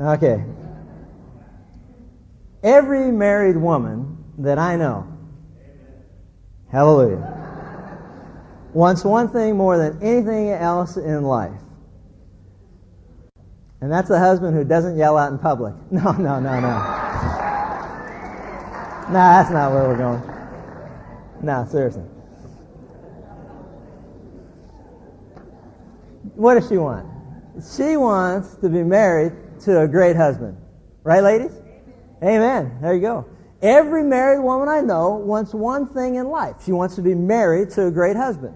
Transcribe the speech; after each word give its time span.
Okay. 0.00 0.44
Every 2.62 3.10
married 3.10 3.56
woman 3.56 4.24
that 4.38 4.58
I 4.58 4.76
know, 4.76 5.06
hallelujah, 6.70 7.42
wants 8.72 9.04
one 9.04 9.28
thing 9.28 9.56
more 9.56 9.76
than 9.76 10.02
anything 10.02 10.50
else 10.50 10.96
in 10.96 11.24
life. 11.24 11.52
And 13.80 13.90
that's 13.90 14.10
a 14.10 14.18
husband 14.18 14.56
who 14.56 14.62
doesn't 14.64 14.96
yell 14.96 15.18
out 15.18 15.32
in 15.32 15.38
public. 15.38 15.74
No, 15.90 16.12
no, 16.12 16.40
no, 16.40 16.60
no. 16.60 16.60
no, 19.08 19.12
that's 19.12 19.50
not 19.50 19.72
where 19.72 19.88
we're 19.88 19.98
going. 19.98 20.22
No, 21.42 21.66
seriously. 21.68 22.04
What 26.36 26.54
does 26.54 26.68
she 26.68 26.78
want? 26.78 27.06
She 27.76 27.96
wants 27.96 28.54
to 28.56 28.68
be 28.68 28.82
married 28.84 29.32
to 29.64 29.80
a 29.80 29.88
great 29.88 30.16
husband. 30.16 30.56
Right, 31.04 31.22
ladies? 31.22 31.52
Amen. 32.22 32.78
There 32.80 32.94
you 32.94 33.00
go. 33.00 33.26
Every 33.60 34.02
married 34.02 34.42
woman 34.42 34.68
I 34.68 34.80
know 34.80 35.10
wants 35.10 35.54
one 35.54 35.86
thing 35.88 36.16
in 36.16 36.28
life. 36.28 36.56
She 36.64 36.72
wants 36.72 36.96
to 36.96 37.02
be 37.02 37.14
married 37.14 37.70
to 37.70 37.86
a 37.86 37.90
great 37.90 38.16
husband. 38.16 38.54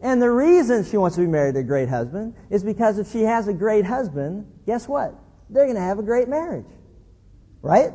And 0.00 0.20
the 0.20 0.30
reason 0.30 0.84
she 0.84 0.96
wants 0.96 1.16
to 1.16 1.22
be 1.22 1.28
married 1.28 1.54
to 1.54 1.60
a 1.60 1.64
great 1.64 1.88
husband 1.88 2.34
is 2.50 2.62
because 2.62 2.98
if 2.98 3.10
she 3.10 3.22
has 3.22 3.48
a 3.48 3.52
great 3.52 3.84
husband, 3.84 4.46
guess 4.66 4.86
what? 4.86 5.14
They're 5.50 5.64
going 5.64 5.76
to 5.76 5.82
have 5.82 5.98
a 5.98 6.02
great 6.02 6.28
marriage. 6.28 6.66
Right? 7.62 7.92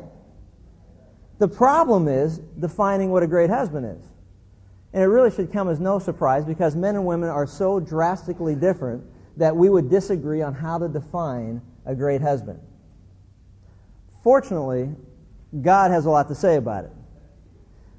The 1.38 1.48
problem 1.48 2.08
is 2.08 2.38
defining 2.58 3.10
what 3.10 3.22
a 3.22 3.26
great 3.26 3.48
husband 3.50 3.86
is. 3.86 4.04
And 4.92 5.02
it 5.02 5.06
really 5.06 5.30
should 5.30 5.52
come 5.52 5.68
as 5.68 5.78
no 5.78 5.98
surprise 5.98 6.44
because 6.44 6.74
men 6.74 6.96
and 6.96 7.06
women 7.06 7.28
are 7.28 7.46
so 7.46 7.78
drastically 7.80 8.54
different 8.54 9.04
that 9.36 9.54
we 9.54 9.68
would 9.68 9.88
disagree 9.88 10.42
on 10.42 10.52
how 10.52 10.78
to 10.78 10.88
define 10.88 11.62
a 11.86 11.94
great 11.94 12.20
husband. 12.20 12.60
Fortunately, 14.22 14.90
God 15.62 15.90
has 15.90 16.06
a 16.06 16.10
lot 16.10 16.28
to 16.28 16.34
say 16.34 16.56
about 16.56 16.84
it. 16.84 16.92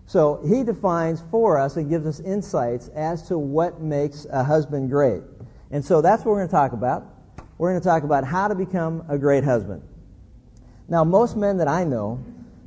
So 0.05 0.41
he 0.45 0.63
defines 0.63 1.23
for 1.31 1.57
us 1.57 1.77
and 1.77 1.89
gives 1.89 2.05
us 2.05 2.19
insights 2.19 2.89
as 2.89 3.27
to 3.29 3.37
what 3.37 3.81
makes 3.81 4.25
a 4.29 4.43
husband 4.43 4.89
great. 4.89 5.23
And 5.71 5.83
so 5.83 6.01
that's 6.01 6.25
what 6.25 6.31
we're 6.31 6.39
going 6.39 6.49
to 6.49 6.51
talk 6.51 6.73
about. 6.73 7.05
We're 7.57 7.71
going 7.71 7.81
to 7.81 7.87
talk 7.87 8.03
about 8.03 8.25
how 8.25 8.47
to 8.47 8.55
become 8.55 9.05
a 9.07 9.17
great 9.17 9.43
husband. 9.43 9.81
Now, 10.89 11.03
most 11.03 11.37
men 11.37 11.57
that 11.57 11.67
I 11.67 11.85
know 11.85 12.23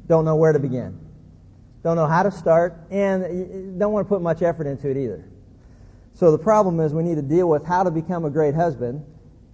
don't 0.06 0.24
know 0.24 0.36
where 0.36 0.52
to 0.52 0.58
begin, 0.58 0.98
don't 1.82 1.96
know 1.96 2.06
how 2.06 2.22
to 2.22 2.30
start, 2.30 2.76
and 2.90 3.78
don't 3.78 3.92
want 3.92 4.06
to 4.06 4.08
put 4.08 4.22
much 4.22 4.40
effort 4.40 4.66
into 4.66 4.88
it 4.88 4.96
either. 4.96 5.24
So 6.14 6.30
the 6.32 6.38
problem 6.38 6.80
is 6.80 6.94
we 6.94 7.02
need 7.02 7.16
to 7.16 7.22
deal 7.22 7.48
with 7.48 7.64
how 7.66 7.82
to 7.82 7.90
become 7.90 8.24
a 8.24 8.30
great 8.30 8.54
husband, 8.54 9.04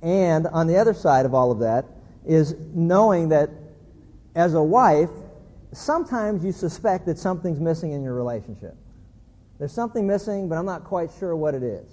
and 0.02 0.46
on 0.46 0.66
the 0.66 0.76
other 0.76 0.94
side 0.94 1.26
of 1.26 1.34
all 1.34 1.50
of 1.50 1.58
that 1.60 1.86
is 2.26 2.54
knowing 2.74 3.28
that 3.30 3.50
as 4.34 4.54
a 4.54 4.62
wife, 4.62 5.10
sometimes 5.72 6.44
you 6.44 6.52
suspect 6.52 7.06
that 7.06 7.18
something's 7.18 7.60
missing 7.60 7.92
in 7.92 8.02
your 8.02 8.14
relationship. 8.14 8.76
There's 9.58 9.72
something 9.72 10.06
missing, 10.06 10.48
but 10.48 10.56
I'm 10.56 10.64
not 10.64 10.84
quite 10.84 11.10
sure 11.18 11.36
what 11.36 11.54
it 11.54 11.62
is. 11.62 11.86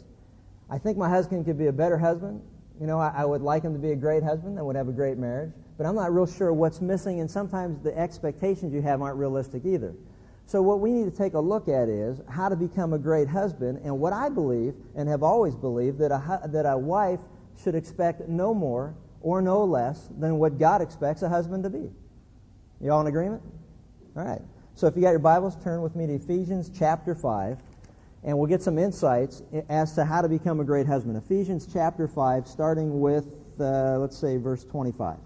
I 0.70 0.78
think 0.78 0.98
my 0.98 1.10
husband 1.10 1.46
could 1.46 1.58
be 1.58 1.68
a 1.68 1.74
better 1.74 1.98
husband. 1.98 2.42
You 2.80 2.88
know, 2.88 3.00
I, 3.00 3.12
I 3.18 3.26
would 3.26 3.42
like 3.42 3.64
him 3.64 3.74
to 3.74 3.80
be 3.80 3.92
a 3.92 3.96
great 3.96 4.24
husband 4.24 4.58
and 4.58 4.66
would 4.66 4.76
have 4.76 4.88
a 4.88 4.94
great 4.94 5.18
marriage, 5.18 5.52
but 5.78 5.86
I'm 5.86 5.96
not 5.96 6.14
real 6.14 6.28
sure 6.28 6.54
what's 6.54 6.82
missing, 6.82 7.20
and 7.20 7.30
sometimes 7.30 7.82
the 7.84 7.98
expectations 7.98 8.74
you 8.74 8.82
have 8.84 9.02
aren't 9.02 9.18
realistic 9.18 9.66
either. 9.66 9.94
So 10.46 10.62
what 10.62 10.80
we 10.80 10.92
need 10.92 11.06
to 11.06 11.18
take 11.18 11.34
a 11.34 11.40
look 11.40 11.68
at 11.68 11.90
is 11.90 12.22
how 12.30 12.48
to 12.48 12.56
become 12.56 12.94
a 12.94 12.98
great 12.98 13.28
husband, 13.28 13.82
and 13.84 14.00
what 14.00 14.14
I 14.14 14.30
believe 14.30 14.76
and 14.96 15.10
have 15.10 15.24
always 15.24 15.56
believed 15.56 16.00
that 16.00 16.12
a, 16.12 16.48
that 16.48 16.66
a 16.66 16.78
wife 16.78 17.20
should 17.64 17.76
expect 17.76 18.28
no 18.28 18.54
more 18.54 18.96
or 19.22 19.42
no 19.42 19.64
less 19.64 20.08
than 20.20 20.38
what 20.38 20.58
God 20.58 20.82
expects 20.82 21.22
a 21.22 21.30
husband 21.30 21.64
to 21.64 21.70
be. 21.70 21.90
You 22.82 22.92
all 22.92 23.02
in 23.02 23.08
agreement? 23.08 23.42
All 24.16 24.24
right. 24.24 24.42
So 24.76 24.88
if 24.88 24.96
you 24.96 25.02
got 25.02 25.10
your 25.10 25.20
Bibles, 25.20 25.56
turn 25.64 25.82
with 25.82 25.96
me 25.96 26.06
to 26.08 26.14
Ephesians 26.14 26.70
chapter 26.78 27.16
5, 27.16 27.58
and 28.24 28.38
we'll 28.38 28.48
get 28.48 28.62
some 28.62 28.78
insights 28.78 29.42
as 29.70 29.96
to 29.96 30.06
how 30.06 30.22
to 30.22 30.30
become 30.30 30.60
a 30.60 30.64
great 30.64 30.86
husband. 30.86 31.18
Ephesians 31.18 31.68
chapter 31.72 32.08
5, 32.08 32.48
starting 32.48 33.00
with, 33.00 33.26
uh, 33.60 33.98
let's 33.98 34.18
say, 34.18 34.38
verse 34.38 34.64
25. 34.64 35.18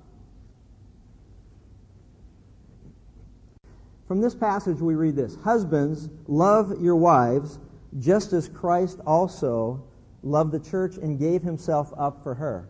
From 4.08 4.22
this 4.22 4.36
passage, 4.36 4.80
we 4.80 4.96
read 4.96 5.16
this 5.16 5.38
Husbands, 5.44 6.10
love 6.28 6.82
your 6.82 6.96
wives, 6.96 7.60
just 8.00 8.34
as 8.34 8.48
Christ 8.48 9.00
also 9.06 9.84
loved 10.24 10.52
the 10.52 10.60
church 10.60 10.98
and 10.98 11.20
gave 11.20 11.42
himself 11.42 11.94
up 11.98 12.22
for 12.24 12.36
her, 12.36 12.68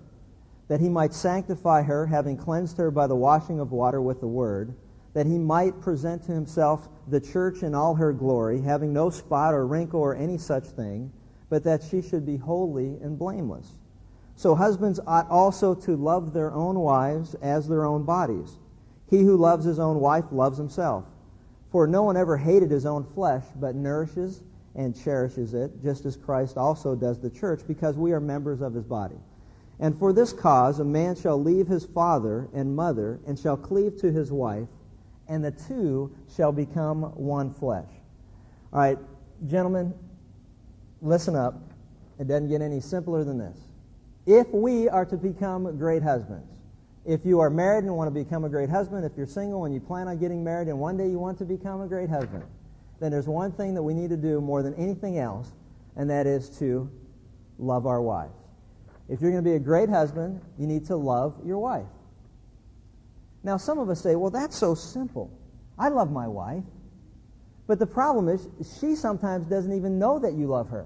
that 0.67 0.79
he 0.79 0.89
might 0.89 1.13
sanctify 1.13 1.81
her, 1.81 2.05
having 2.05 2.37
cleansed 2.37 2.77
her 2.77 2.91
by 2.91 3.07
the 3.07 3.15
washing 3.15 3.59
of 3.59 3.71
water 3.71 4.01
with 4.01 4.19
the 4.19 4.27
word 4.27 4.73
that 5.13 5.25
he 5.25 5.37
might 5.37 5.81
present 5.81 6.23
to 6.23 6.31
himself 6.31 6.87
the 7.07 7.19
church 7.19 7.63
in 7.63 7.75
all 7.75 7.95
her 7.95 8.13
glory, 8.13 8.61
having 8.61 8.93
no 8.93 9.09
spot 9.09 9.53
or 9.53 9.67
wrinkle 9.67 9.99
or 9.99 10.15
any 10.15 10.37
such 10.37 10.65
thing, 10.65 11.11
but 11.49 11.63
that 11.63 11.83
she 11.83 12.01
should 12.01 12.25
be 12.25 12.37
holy 12.37 12.97
and 13.01 13.19
blameless. 13.19 13.75
So 14.37 14.55
husbands 14.55 14.99
ought 15.05 15.29
also 15.29 15.75
to 15.75 15.97
love 15.97 16.33
their 16.33 16.53
own 16.53 16.79
wives 16.79 17.35
as 17.41 17.67
their 17.67 17.85
own 17.85 18.03
bodies. 18.03 18.57
He 19.07 19.23
who 19.23 19.35
loves 19.35 19.65
his 19.65 19.79
own 19.79 19.99
wife 19.99 20.25
loves 20.31 20.57
himself. 20.57 21.03
For 21.69 21.87
no 21.87 22.03
one 22.03 22.17
ever 22.17 22.37
hated 22.37 22.71
his 22.71 22.85
own 22.85 23.03
flesh, 23.03 23.43
but 23.59 23.75
nourishes 23.75 24.41
and 24.75 24.95
cherishes 25.03 25.53
it, 25.53 25.71
just 25.83 26.05
as 26.05 26.15
Christ 26.15 26.57
also 26.57 26.95
does 26.95 27.19
the 27.19 27.29
church, 27.29 27.61
because 27.67 27.97
we 27.97 28.13
are 28.13 28.19
members 28.19 28.61
of 28.61 28.73
his 28.73 28.85
body. 28.85 29.17
And 29.79 29.97
for 29.97 30.13
this 30.13 30.31
cause 30.31 30.79
a 30.79 30.83
man 30.83 31.15
shall 31.15 31.41
leave 31.41 31.67
his 31.67 31.85
father 31.85 32.47
and 32.53 32.75
mother, 32.75 33.19
and 33.27 33.37
shall 33.37 33.57
cleave 33.57 33.97
to 34.01 34.11
his 34.11 34.31
wife, 34.31 34.67
and 35.27 35.43
the 35.43 35.51
two 35.51 36.15
shall 36.35 36.51
become 36.51 37.01
one 37.01 37.53
flesh. 37.53 37.89
All 38.73 38.79
right, 38.79 38.97
gentlemen, 39.47 39.93
listen 41.01 41.35
up. 41.35 41.55
It 42.19 42.27
doesn't 42.27 42.49
get 42.49 42.61
any 42.61 42.79
simpler 42.79 43.23
than 43.23 43.39
this. 43.39 43.57
If 44.25 44.47
we 44.53 44.87
are 44.87 45.05
to 45.05 45.17
become 45.17 45.77
great 45.77 46.03
husbands, 46.03 46.47
if 47.05 47.25
you 47.25 47.39
are 47.39 47.49
married 47.49 47.83
and 47.83 47.97
want 47.97 48.13
to 48.13 48.23
become 48.23 48.45
a 48.45 48.49
great 48.49 48.69
husband, 48.69 49.03
if 49.03 49.13
you're 49.17 49.25
single 49.25 49.65
and 49.65 49.73
you 49.73 49.79
plan 49.79 50.07
on 50.07 50.19
getting 50.19 50.43
married 50.43 50.67
and 50.67 50.79
one 50.79 50.97
day 50.97 51.09
you 51.09 51.17
want 51.17 51.39
to 51.39 51.45
become 51.45 51.81
a 51.81 51.87
great 51.87 52.09
husband, 52.09 52.43
then 53.01 53.11
there's 53.11 53.27
one 53.27 53.51
thing 53.51 53.73
that 53.73 53.81
we 53.81 53.95
need 53.95 54.11
to 54.11 54.17
do 54.17 54.39
more 54.39 54.61
than 54.61 54.75
anything 54.75 55.17
else, 55.17 55.51
and 55.95 56.11
that 56.11 56.27
is 56.27 56.49
to 56.59 56.89
love 57.57 57.87
our 57.87 58.01
wives. 58.01 58.37
If 59.09 59.19
you're 59.21 59.31
going 59.31 59.43
to 59.43 59.49
be 59.49 59.55
a 59.55 59.59
great 59.59 59.89
husband, 59.89 60.39
you 60.59 60.67
need 60.67 60.85
to 60.85 60.95
love 60.95 61.35
your 61.43 61.57
wife. 61.57 61.87
Now, 63.43 63.57
some 63.57 63.79
of 63.79 63.89
us 63.89 63.99
say, 64.01 64.15
well, 64.15 64.29
that's 64.29 64.55
so 64.55 64.75
simple. 64.75 65.31
I 65.79 65.89
love 65.89 66.11
my 66.11 66.27
wife. 66.27 66.63
But 67.65 67.79
the 67.79 67.87
problem 67.87 68.29
is, 68.29 68.47
she 68.79 68.95
sometimes 68.95 69.47
doesn't 69.47 69.73
even 69.75 69.97
know 69.97 70.19
that 70.19 70.33
you 70.33 70.45
love 70.45 70.69
her. 70.69 70.85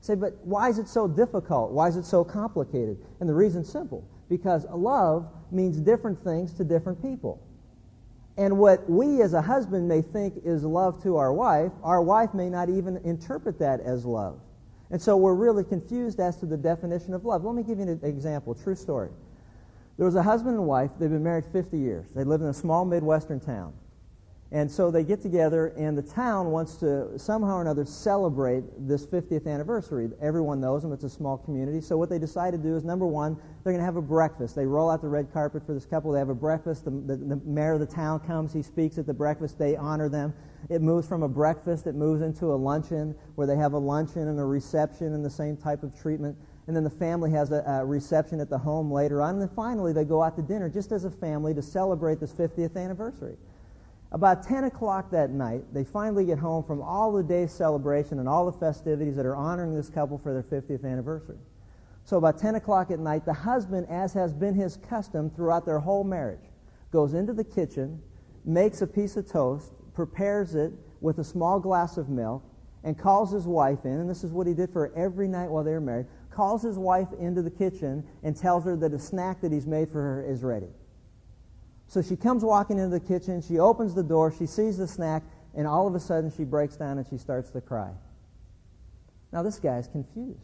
Say, 0.00 0.16
but 0.16 0.36
why 0.44 0.68
is 0.68 0.78
it 0.78 0.88
so 0.88 1.06
difficult? 1.06 1.70
Why 1.70 1.86
is 1.88 1.96
it 1.96 2.04
so 2.04 2.24
complicated? 2.24 2.98
And 3.20 3.28
the 3.28 3.34
reason's 3.34 3.70
simple. 3.70 4.04
Because 4.28 4.66
love 4.68 5.28
means 5.52 5.78
different 5.78 6.24
things 6.24 6.52
to 6.54 6.64
different 6.64 7.00
people. 7.00 7.40
And 8.38 8.58
what 8.58 8.88
we 8.88 9.22
as 9.22 9.32
a 9.32 9.40
husband 9.40 9.88
may 9.88 10.02
think 10.02 10.42
is 10.44 10.62
love 10.62 11.02
to 11.02 11.16
our 11.16 11.32
wife, 11.32 11.72
our 11.82 12.02
wife 12.02 12.34
may 12.34 12.50
not 12.50 12.68
even 12.68 12.98
interpret 12.98 13.58
that 13.60 13.80
as 13.80 14.04
love. 14.04 14.38
And 14.90 15.00
so 15.00 15.16
we're 15.16 15.34
really 15.34 15.64
confused 15.64 16.20
as 16.20 16.36
to 16.38 16.46
the 16.46 16.56
definition 16.56 17.14
of 17.14 17.24
love. 17.24 17.44
Let 17.44 17.54
me 17.54 17.62
give 17.62 17.78
you 17.78 17.84
an 17.84 18.00
example, 18.02 18.54
true 18.54 18.74
story. 18.74 19.10
There 19.96 20.04
was 20.04 20.14
a 20.14 20.22
husband 20.22 20.56
and 20.56 20.66
wife. 20.66 20.90
They've 20.98 21.10
been 21.10 21.24
married 21.24 21.46
50 21.46 21.78
years. 21.78 22.06
They 22.14 22.24
lived 22.24 22.42
in 22.42 22.50
a 22.50 22.54
small 22.54 22.84
Midwestern 22.84 23.40
town. 23.40 23.72
And 24.52 24.70
so 24.70 24.92
they 24.92 25.02
get 25.02 25.20
together, 25.20 25.74
and 25.76 25.98
the 25.98 26.02
town 26.02 26.52
wants 26.52 26.76
to 26.76 27.18
somehow 27.18 27.56
or 27.56 27.62
another 27.62 27.84
celebrate 27.84 28.62
this 28.78 29.04
50th 29.04 29.44
anniversary. 29.48 30.08
Everyone 30.22 30.60
knows 30.60 30.82
them. 30.82 30.92
It's 30.92 31.02
a 31.02 31.10
small 31.10 31.36
community. 31.36 31.80
So 31.80 31.96
what 31.96 32.08
they 32.08 32.20
decide 32.20 32.52
to 32.52 32.58
do 32.58 32.76
is, 32.76 32.84
number 32.84 33.06
one, 33.06 33.36
they're 33.64 33.72
going 33.72 33.80
to 33.80 33.84
have 33.84 33.96
a 33.96 34.02
breakfast. 34.02 34.54
They 34.54 34.64
roll 34.64 34.88
out 34.88 35.02
the 35.02 35.08
red 35.08 35.32
carpet 35.32 35.66
for 35.66 35.74
this 35.74 35.84
couple. 35.84 36.12
They 36.12 36.20
have 36.20 36.28
a 36.28 36.34
breakfast. 36.34 36.84
The, 36.84 36.90
the, 36.90 37.16
the 37.16 37.40
mayor 37.44 37.72
of 37.72 37.80
the 37.80 37.86
town 37.86 38.20
comes. 38.20 38.52
He 38.52 38.62
speaks 38.62 38.98
at 38.98 39.06
the 39.06 39.14
breakfast. 39.14 39.58
They 39.58 39.74
honor 39.74 40.08
them. 40.08 40.32
It 40.70 40.80
moves 40.80 41.08
from 41.08 41.24
a 41.24 41.28
breakfast. 41.28 41.88
It 41.88 41.96
moves 41.96 42.22
into 42.22 42.46
a 42.46 42.56
luncheon 42.56 43.16
where 43.34 43.48
they 43.48 43.56
have 43.56 43.72
a 43.72 43.78
luncheon 43.78 44.28
and 44.28 44.38
a 44.38 44.44
reception 44.44 45.12
and 45.12 45.24
the 45.24 45.30
same 45.30 45.56
type 45.56 45.82
of 45.82 45.98
treatment 46.00 46.36
and 46.66 46.74
then 46.74 46.82
the 46.82 46.90
family 46.90 47.30
has 47.30 47.52
a, 47.52 47.62
a, 47.66 47.84
reception 47.84 48.40
at 48.40 48.50
the 48.50 48.58
home 48.58 48.90
later 48.90 49.22
on, 49.22 49.34
and 49.34 49.40
then 49.40 49.50
finally 49.54 49.92
they 49.92 50.04
go 50.04 50.20
out 50.20 50.34
to 50.34 50.42
dinner 50.42 50.68
just 50.68 50.90
as 50.90 51.04
a 51.04 51.10
family 51.10 51.54
to 51.54 51.62
celebrate 51.62 52.18
this 52.18 52.32
50th 52.32 52.76
anniversary. 52.76 53.36
About 54.12 54.44
10 54.44 54.64
o'clock 54.64 55.10
that 55.10 55.30
night, 55.30 55.64
they 55.72 55.84
finally 55.84 56.24
get 56.24 56.38
home 56.38 56.62
from 56.62 56.80
all 56.80 57.12
the 57.12 57.22
day's 57.22 57.52
celebration 57.52 58.20
and 58.20 58.28
all 58.28 58.46
the 58.46 58.58
festivities 58.58 59.16
that 59.16 59.26
are 59.26 59.34
honoring 59.34 59.74
this 59.74 59.90
couple 59.90 60.16
for 60.16 60.32
their 60.32 60.42
50th 60.42 60.84
anniversary. 60.84 61.38
So 62.04 62.16
about 62.16 62.38
10 62.38 62.54
o'clock 62.54 62.92
at 62.92 63.00
night, 63.00 63.24
the 63.24 63.32
husband, 63.32 63.88
as 63.90 64.12
has 64.12 64.32
been 64.32 64.54
his 64.54 64.76
custom 64.76 65.28
throughout 65.30 65.66
their 65.66 65.80
whole 65.80 66.04
marriage, 66.04 66.52
goes 66.92 67.14
into 67.14 67.32
the 67.32 67.42
kitchen, 67.42 68.00
makes 68.44 68.80
a 68.80 68.86
piece 68.86 69.16
of 69.16 69.28
toast, 69.28 69.72
prepares 69.92 70.54
it 70.54 70.72
with 71.00 71.18
a 71.18 71.24
small 71.24 71.58
glass 71.58 71.96
of 71.96 72.08
milk, 72.08 72.44
and 72.84 72.96
calls 72.96 73.32
his 73.32 73.48
wife 73.48 73.84
in, 73.84 73.98
and 73.98 74.08
this 74.08 74.22
is 74.22 74.30
what 74.30 74.46
he 74.46 74.54
did 74.54 74.70
for 74.72 74.92
every 74.94 75.26
night 75.26 75.50
while 75.50 75.64
they 75.64 75.72
were 75.72 75.80
married, 75.80 76.06
calls 76.30 76.62
his 76.62 76.78
wife 76.78 77.08
into 77.18 77.42
the 77.42 77.50
kitchen 77.50 78.06
and 78.22 78.36
tells 78.36 78.64
her 78.64 78.76
that 78.76 78.92
a 78.92 78.98
snack 78.98 79.40
that 79.40 79.50
he's 79.50 79.66
made 79.66 79.90
for 79.90 80.00
her 80.00 80.24
is 80.24 80.44
ready. 80.44 80.68
So 81.88 82.02
she 82.02 82.16
comes 82.16 82.42
walking 82.42 82.78
into 82.78 82.98
the 82.98 83.04
kitchen, 83.04 83.42
she 83.42 83.58
opens 83.58 83.94
the 83.94 84.02
door, 84.02 84.32
she 84.32 84.46
sees 84.46 84.76
the 84.76 84.88
snack, 84.88 85.22
and 85.54 85.66
all 85.66 85.86
of 85.86 85.94
a 85.94 86.00
sudden 86.00 86.32
she 86.36 86.44
breaks 86.44 86.76
down 86.76 86.98
and 86.98 87.06
she 87.08 87.18
starts 87.18 87.50
to 87.50 87.60
cry. 87.60 87.90
Now 89.32 89.42
this 89.42 89.58
guy's 89.58 89.88
confused. 89.88 90.40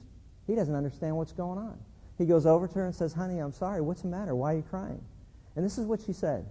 He 0.47 0.55
doesn't 0.55 0.75
understand 0.75 1.17
what's 1.17 1.33
going 1.33 1.59
on. 1.59 1.79
He 2.19 2.27
goes 2.27 2.47
over 2.47 2.69
to 2.69 2.75
her 2.75 2.87
and 2.87 2.95
says, 2.95 3.13
Honey, 3.13 3.39
I'm 3.39 3.53
sorry. 3.53 3.81
What's 3.81 4.03
the 4.03 4.09
matter? 4.09 4.35
Why 4.35 4.55
are 4.55 4.57
you 4.57 4.63
crying? 4.63 5.03
And 5.57 5.65
this 5.65 5.79
is 5.79 5.87
what 5.87 6.01
she 6.03 6.13
said. 6.13 6.47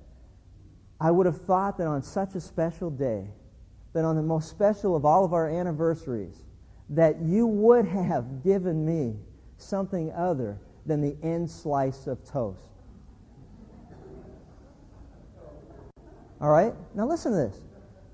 I 1.00 1.10
would 1.10 1.26
have 1.26 1.42
thought 1.42 1.78
that 1.78 1.88
on 1.88 2.04
such 2.04 2.36
a 2.36 2.42
special 2.42 2.90
day, 2.90 3.28
that 3.94 4.06
on 4.06 4.16
the 4.16 4.22
most 4.22 4.50
special 4.50 4.96
of 4.96 5.06
all 5.06 5.26
of 5.26 5.34
our 5.34 5.50
anniversaries, 5.50 6.36
that 6.90 7.22
you 7.22 7.48
would 7.48 7.86
have 7.86 8.44
given 8.44 8.86
me 8.86 9.16
something 9.58 10.12
other 10.12 10.60
than 10.86 11.02
the 11.02 11.16
end 11.24 11.50
slice 11.50 12.08
of 12.08 12.24
toast. 12.26 12.62
All 16.42 16.50
right? 16.50 16.74
Now 16.96 17.08
listen 17.08 17.32
to 17.32 17.38
this. 17.38 17.62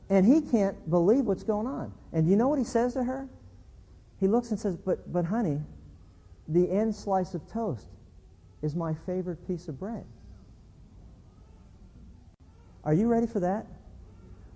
And 0.10 0.26
he 0.26 0.42
can't 0.42 0.90
believe 0.90 1.26
what's 1.26 1.44
going 1.44 1.68
on. 1.68 1.94
And 2.14 2.30
you 2.30 2.36
know 2.36 2.48
what 2.48 2.60
he 2.60 2.66
says 2.66 2.94
to 2.94 3.04
her? 3.04 3.28
He 4.20 4.28
looks 4.28 4.52
and 4.52 4.60
says, 4.60 4.76
But, 4.76 5.12
but 5.12 5.26
honey, 5.26 5.62
the 6.48 6.70
end 6.70 6.96
slice 6.96 7.34
of 7.34 7.50
toast 7.52 7.86
is 8.62 8.76
my 8.76 8.94
favorite 9.06 9.48
piece 9.48 9.68
of 9.68 9.80
bread. 9.80 10.06
Are 12.84 12.94
you 12.94 13.08
ready 13.08 13.28
for 13.28 13.42
that? 13.42 13.66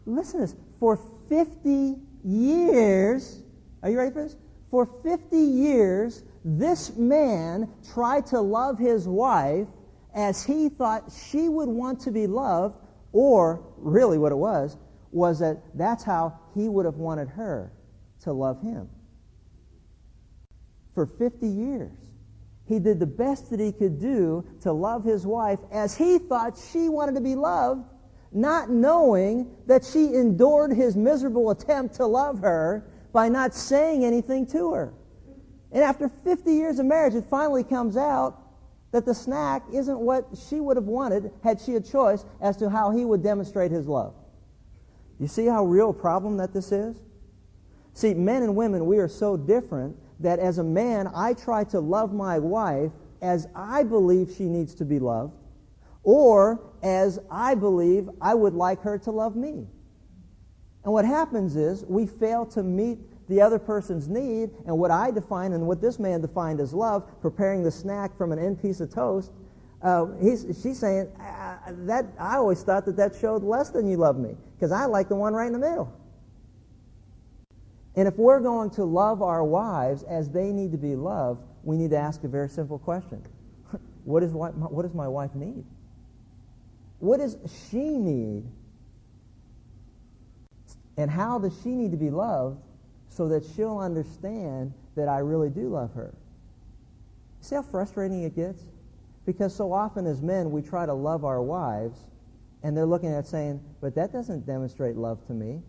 Listen 0.05 0.39
to 0.39 0.47
this. 0.47 0.55
For 0.79 0.99
50 1.29 1.95
years, 2.23 3.41
are 3.83 3.89
you 3.89 3.97
ready 3.97 4.11
for 4.11 4.23
this? 4.23 4.35
For 4.69 4.85
50 5.03 5.37
years, 5.37 6.23
this 6.45 6.95
man 6.95 7.69
tried 7.93 8.27
to 8.27 8.39
love 8.39 8.79
his 8.79 9.07
wife 9.07 9.67
as 10.13 10.43
he 10.43 10.69
thought 10.69 11.11
she 11.29 11.47
would 11.47 11.67
want 11.67 12.01
to 12.01 12.11
be 12.11 12.27
loved, 12.27 12.75
or 13.13 13.61
really 13.77 14.17
what 14.17 14.31
it 14.31 14.37
was, 14.37 14.77
was 15.11 15.39
that 15.39 15.61
that's 15.75 16.03
how 16.03 16.39
he 16.55 16.69
would 16.69 16.85
have 16.85 16.95
wanted 16.95 17.27
her 17.29 17.71
to 18.21 18.31
love 18.31 18.61
him. 18.61 18.89
For 20.93 21.05
50 21.05 21.47
years, 21.47 21.91
he 22.65 22.79
did 22.79 22.99
the 22.99 23.05
best 23.05 23.49
that 23.49 23.59
he 23.59 23.71
could 23.71 23.99
do 23.99 24.45
to 24.61 24.71
love 24.71 25.03
his 25.03 25.25
wife 25.25 25.59
as 25.71 25.95
he 25.95 26.19
thought 26.19 26.57
she 26.71 26.89
wanted 26.89 27.15
to 27.15 27.21
be 27.21 27.35
loved, 27.35 27.83
not 28.31 28.69
knowing 28.69 29.53
that 29.67 29.83
she 29.83 30.13
endured 30.15 30.71
his 30.71 30.95
miserable 30.95 31.49
attempt 31.49 31.95
to 31.95 32.05
love 32.05 32.39
her 32.39 32.85
by 33.11 33.27
not 33.27 33.53
saying 33.53 34.05
anything 34.05 34.45
to 34.47 34.73
her. 34.73 34.93
And 35.73 35.83
after 35.83 36.09
50 36.23 36.53
years 36.53 36.79
of 36.79 36.85
marriage, 36.85 37.15
it 37.15 37.25
finally 37.29 37.63
comes 37.63 37.97
out 37.97 38.40
that 38.91 39.05
the 39.05 39.13
snack 39.13 39.63
isn't 39.71 39.99
what 39.99 40.27
she 40.49 40.59
would 40.59 40.77
have 40.77 40.85
wanted 40.85 41.31
had 41.43 41.61
she 41.61 41.75
a 41.75 41.81
choice 41.81 42.25
as 42.41 42.57
to 42.57 42.69
how 42.69 42.91
he 42.91 43.05
would 43.05 43.23
demonstrate 43.23 43.71
his 43.71 43.87
love. 43.87 44.13
You 45.19 45.27
see 45.27 45.45
how 45.45 45.65
real 45.65 45.91
a 45.91 45.93
problem 45.93 46.37
that 46.37 46.53
this 46.53 46.71
is? 46.71 46.97
See, 47.93 48.13
men 48.13 48.43
and 48.43 48.55
women, 48.55 48.85
we 48.85 48.97
are 48.97 49.07
so 49.07 49.37
different 49.37 49.95
that 50.19 50.39
as 50.39 50.57
a 50.57 50.63
man, 50.63 51.09
I 51.15 51.33
try 51.33 51.63
to 51.65 51.79
love 51.79 52.13
my 52.13 52.39
wife 52.39 52.91
as 53.21 53.47
I 53.55 53.83
believe 53.83 54.33
she 54.35 54.45
needs 54.45 54.75
to 54.75 54.85
be 54.85 54.99
loved, 54.99 55.33
or 56.03 56.59
as 56.81 57.19
I 57.29 57.55
believe 57.55 58.09
I 58.19 58.33
would 58.33 58.53
like 58.53 58.81
her 58.81 58.97
to 58.99 59.11
love 59.11 59.35
me. 59.35 59.67
And 60.83 60.93
what 60.93 61.05
happens 61.05 61.55
is 61.55 61.85
we 61.85 62.07
fail 62.07 62.45
to 62.47 62.63
meet 62.63 62.99
the 63.31 63.41
other 63.41 63.57
person's 63.57 64.09
need, 64.09 64.49
and 64.65 64.77
what 64.77 64.91
I 64.91 65.09
define 65.09 65.53
and 65.53 65.65
what 65.65 65.79
this 65.79 65.99
man 65.99 66.19
defined 66.19 66.59
as 66.59 66.73
love, 66.73 67.09
preparing 67.21 67.63
the 67.63 67.71
snack 67.71 68.15
from 68.17 68.33
an 68.33 68.39
end 68.39 68.61
piece 68.61 68.81
of 68.81 68.93
toast, 68.93 69.31
uh, 69.81 70.07
she's 70.21 70.77
saying, 70.77 71.09
I, 71.17 71.57
that, 71.85 72.07
I 72.19 72.35
always 72.35 72.61
thought 72.61 72.85
that 72.85 72.97
that 72.97 73.15
showed 73.15 73.41
less 73.41 73.69
than 73.69 73.87
you 73.87 73.95
love 73.95 74.19
me, 74.19 74.35
because 74.55 74.73
I 74.73 74.83
like 74.83 75.07
the 75.07 75.15
one 75.15 75.33
right 75.33 75.47
in 75.47 75.53
the 75.53 75.59
middle. 75.59 75.97
And 77.95 78.05
if 78.05 78.17
we're 78.17 78.41
going 78.41 78.69
to 78.71 78.83
love 78.83 79.21
our 79.21 79.45
wives 79.45 80.03
as 80.03 80.29
they 80.29 80.51
need 80.51 80.73
to 80.73 80.77
be 80.77 80.97
loved, 80.97 81.41
we 81.63 81.77
need 81.77 81.91
to 81.91 81.97
ask 81.97 82.25
a 82.25 82.27
very 82.27 82.49
simple 82.49 82.79
question. 82.79 83.23
what, 84.03 84.23
is, 84.23 84.33
what 84.33 84.81
does 84.81 84.93
my 84.93 85.07
wife 85.07 85.33
need? 85.35 85.63
What 86.99 87.21
does 87.21 87.37
she 87.69 87.97
need? 87.97 88.43
And 90.97 91.09
how 91.09 91.39
does 91.39 91.57
she 91.63 91.69
need 91.69 91.91
to 91.91 91.97
be 91.97 92.09
loved 92.09 92.61
so 93.21 93.27
that 93.27 93.45
she'll 93.55 93.77
understand 93.77 94.73
that 94.95 95.07
I 95.07 95.19
really 95.19 95.51
do 95.51 95.69
love 95.69 95.93
her? 95.93 96.11
See 97.41 97.53
how 97.53 97.61
frustrating 97.61 98.23
it 98.23 98.35
gets? 98.35 98.63
Because 99.27 99.55
so 99.55 99.71
often 99.71 100.07
as 100.07 100.23
men, 100.23 100.49
we 100.49 100.63
try 100.63 100.87
to 100.87 100.93
love 100.93 101.23
our 101.23 101.39
wives, 101.39 101.99
and 102.63 102.75
they're 102.75 102.87
looking 102.87 103.13
at 103.13 103.27
saying, 103.27 103.61
but 103.79 103.93
that 103.93 104.11
doesn't 104.11 104.47
demonstrate 104.47 104.95
love 104.95 105.23
to 105.27 105.33
me 105.33 105.61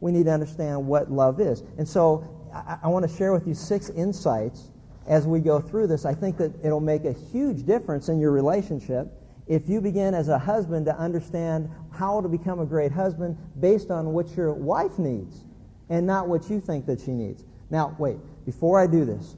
we 0.00 0.12
need 0.12 0.24
to 0.24 0.32
understand 0.32 0.86
what 0.86 1.10
love 1.10 1.40
is. 1.40 1.62
And 1.76 1.86
so 1.86 2.24
I, 2.54 2.78
I 2.84 2.88
want 2.88 3.08
to 3.08 3.14
share 3.16 3.32
with 3.32 3.46
you 3.46 3.54
six 3.54 3.90
insights 3.90 4.70
as 5.06 5.26
we 5.26 5.40
go 5.40 5.60
through 5.60 5.88
this. 5.88 6.06
I 6.06 6.14
think 6.14 6.36
that 6.38 6.52
it'll 6.64 6.80
make 6.80 7.04
a 7.04 7.12
huge 7.12 7.66
difference 7.66 8.08
in 8.08 8.18
your 8.20 8.30
relationship 8.30 9.08
if 9.46 9.68
you 9.68 9.80
begin 9.80 10.14
as 10.14 10.28
a 10.28 10.38
husband 10.38 10.86
to 10.86 10.96
understand 10.96 11.70
how 11.90 12.20
to 12.20 12.28
become 12.28 12.60
a 12.60 12.66
great 12.66 12.92
husband 12.92 13.36
based 13.60 13.90
on 13.90 14.12
what 14.12 14.34
your 14.36 14.52
wife 14.52 14.98
needs 14.98 15.44
and 15.88 16.06
not 16.06 16.28
what 16.28 16.48
you 16.50 16.60
think 16.60 16.86
that 16.86 17.00
she 17.00 17.12
needs. 17.12 17.44
Now, 17.70 17.94
wait, 17.98 18.18
before 18.46 18.80
I 18.80 18.86
do 18.86 19.04
this, 19.04 19.36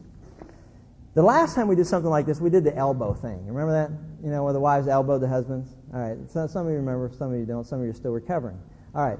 the 1.14 1.23
last 1.23 1.55
time 1.55 1.67
we 1.67 1.75
did 1.75 1.87
something 1.87 2.11
like 2.11 2.26
this, 2.26 2.41
we 2.41 2.50
did 2.50 2.62
the 2.62 2.76
elbow 2.76 3.14
thing. 3.14 3.44
Remember 3.47 3.73
that? 3.73 3.91
You 4.25 4.31
know, 4.31 4.44
where 4.44 4.52
the 4.52 4.61
wives 4.61 4.87
elbowed 4.87 5.20
the 5.20 5.29
husbands? 5.29 5.75
All 5.93 6.00
right. 6.00 6.17
So 6.31 6.47
some 6.47 6.67
of 6.67 6.73
you 6.73 6.79
remember, 6.79 7.11
some 7.19 7.32
of 7.32 7.38
you 7.38 7.47
don't, 7.47 7.67
some 7.67 7.81
of 7.81 7.85
you 7.85 7.91
are 7.91 7.94
still 7.94 8.12
recovering. 8.12 8.58
All 8.94 9.05
right. 9.05 9.19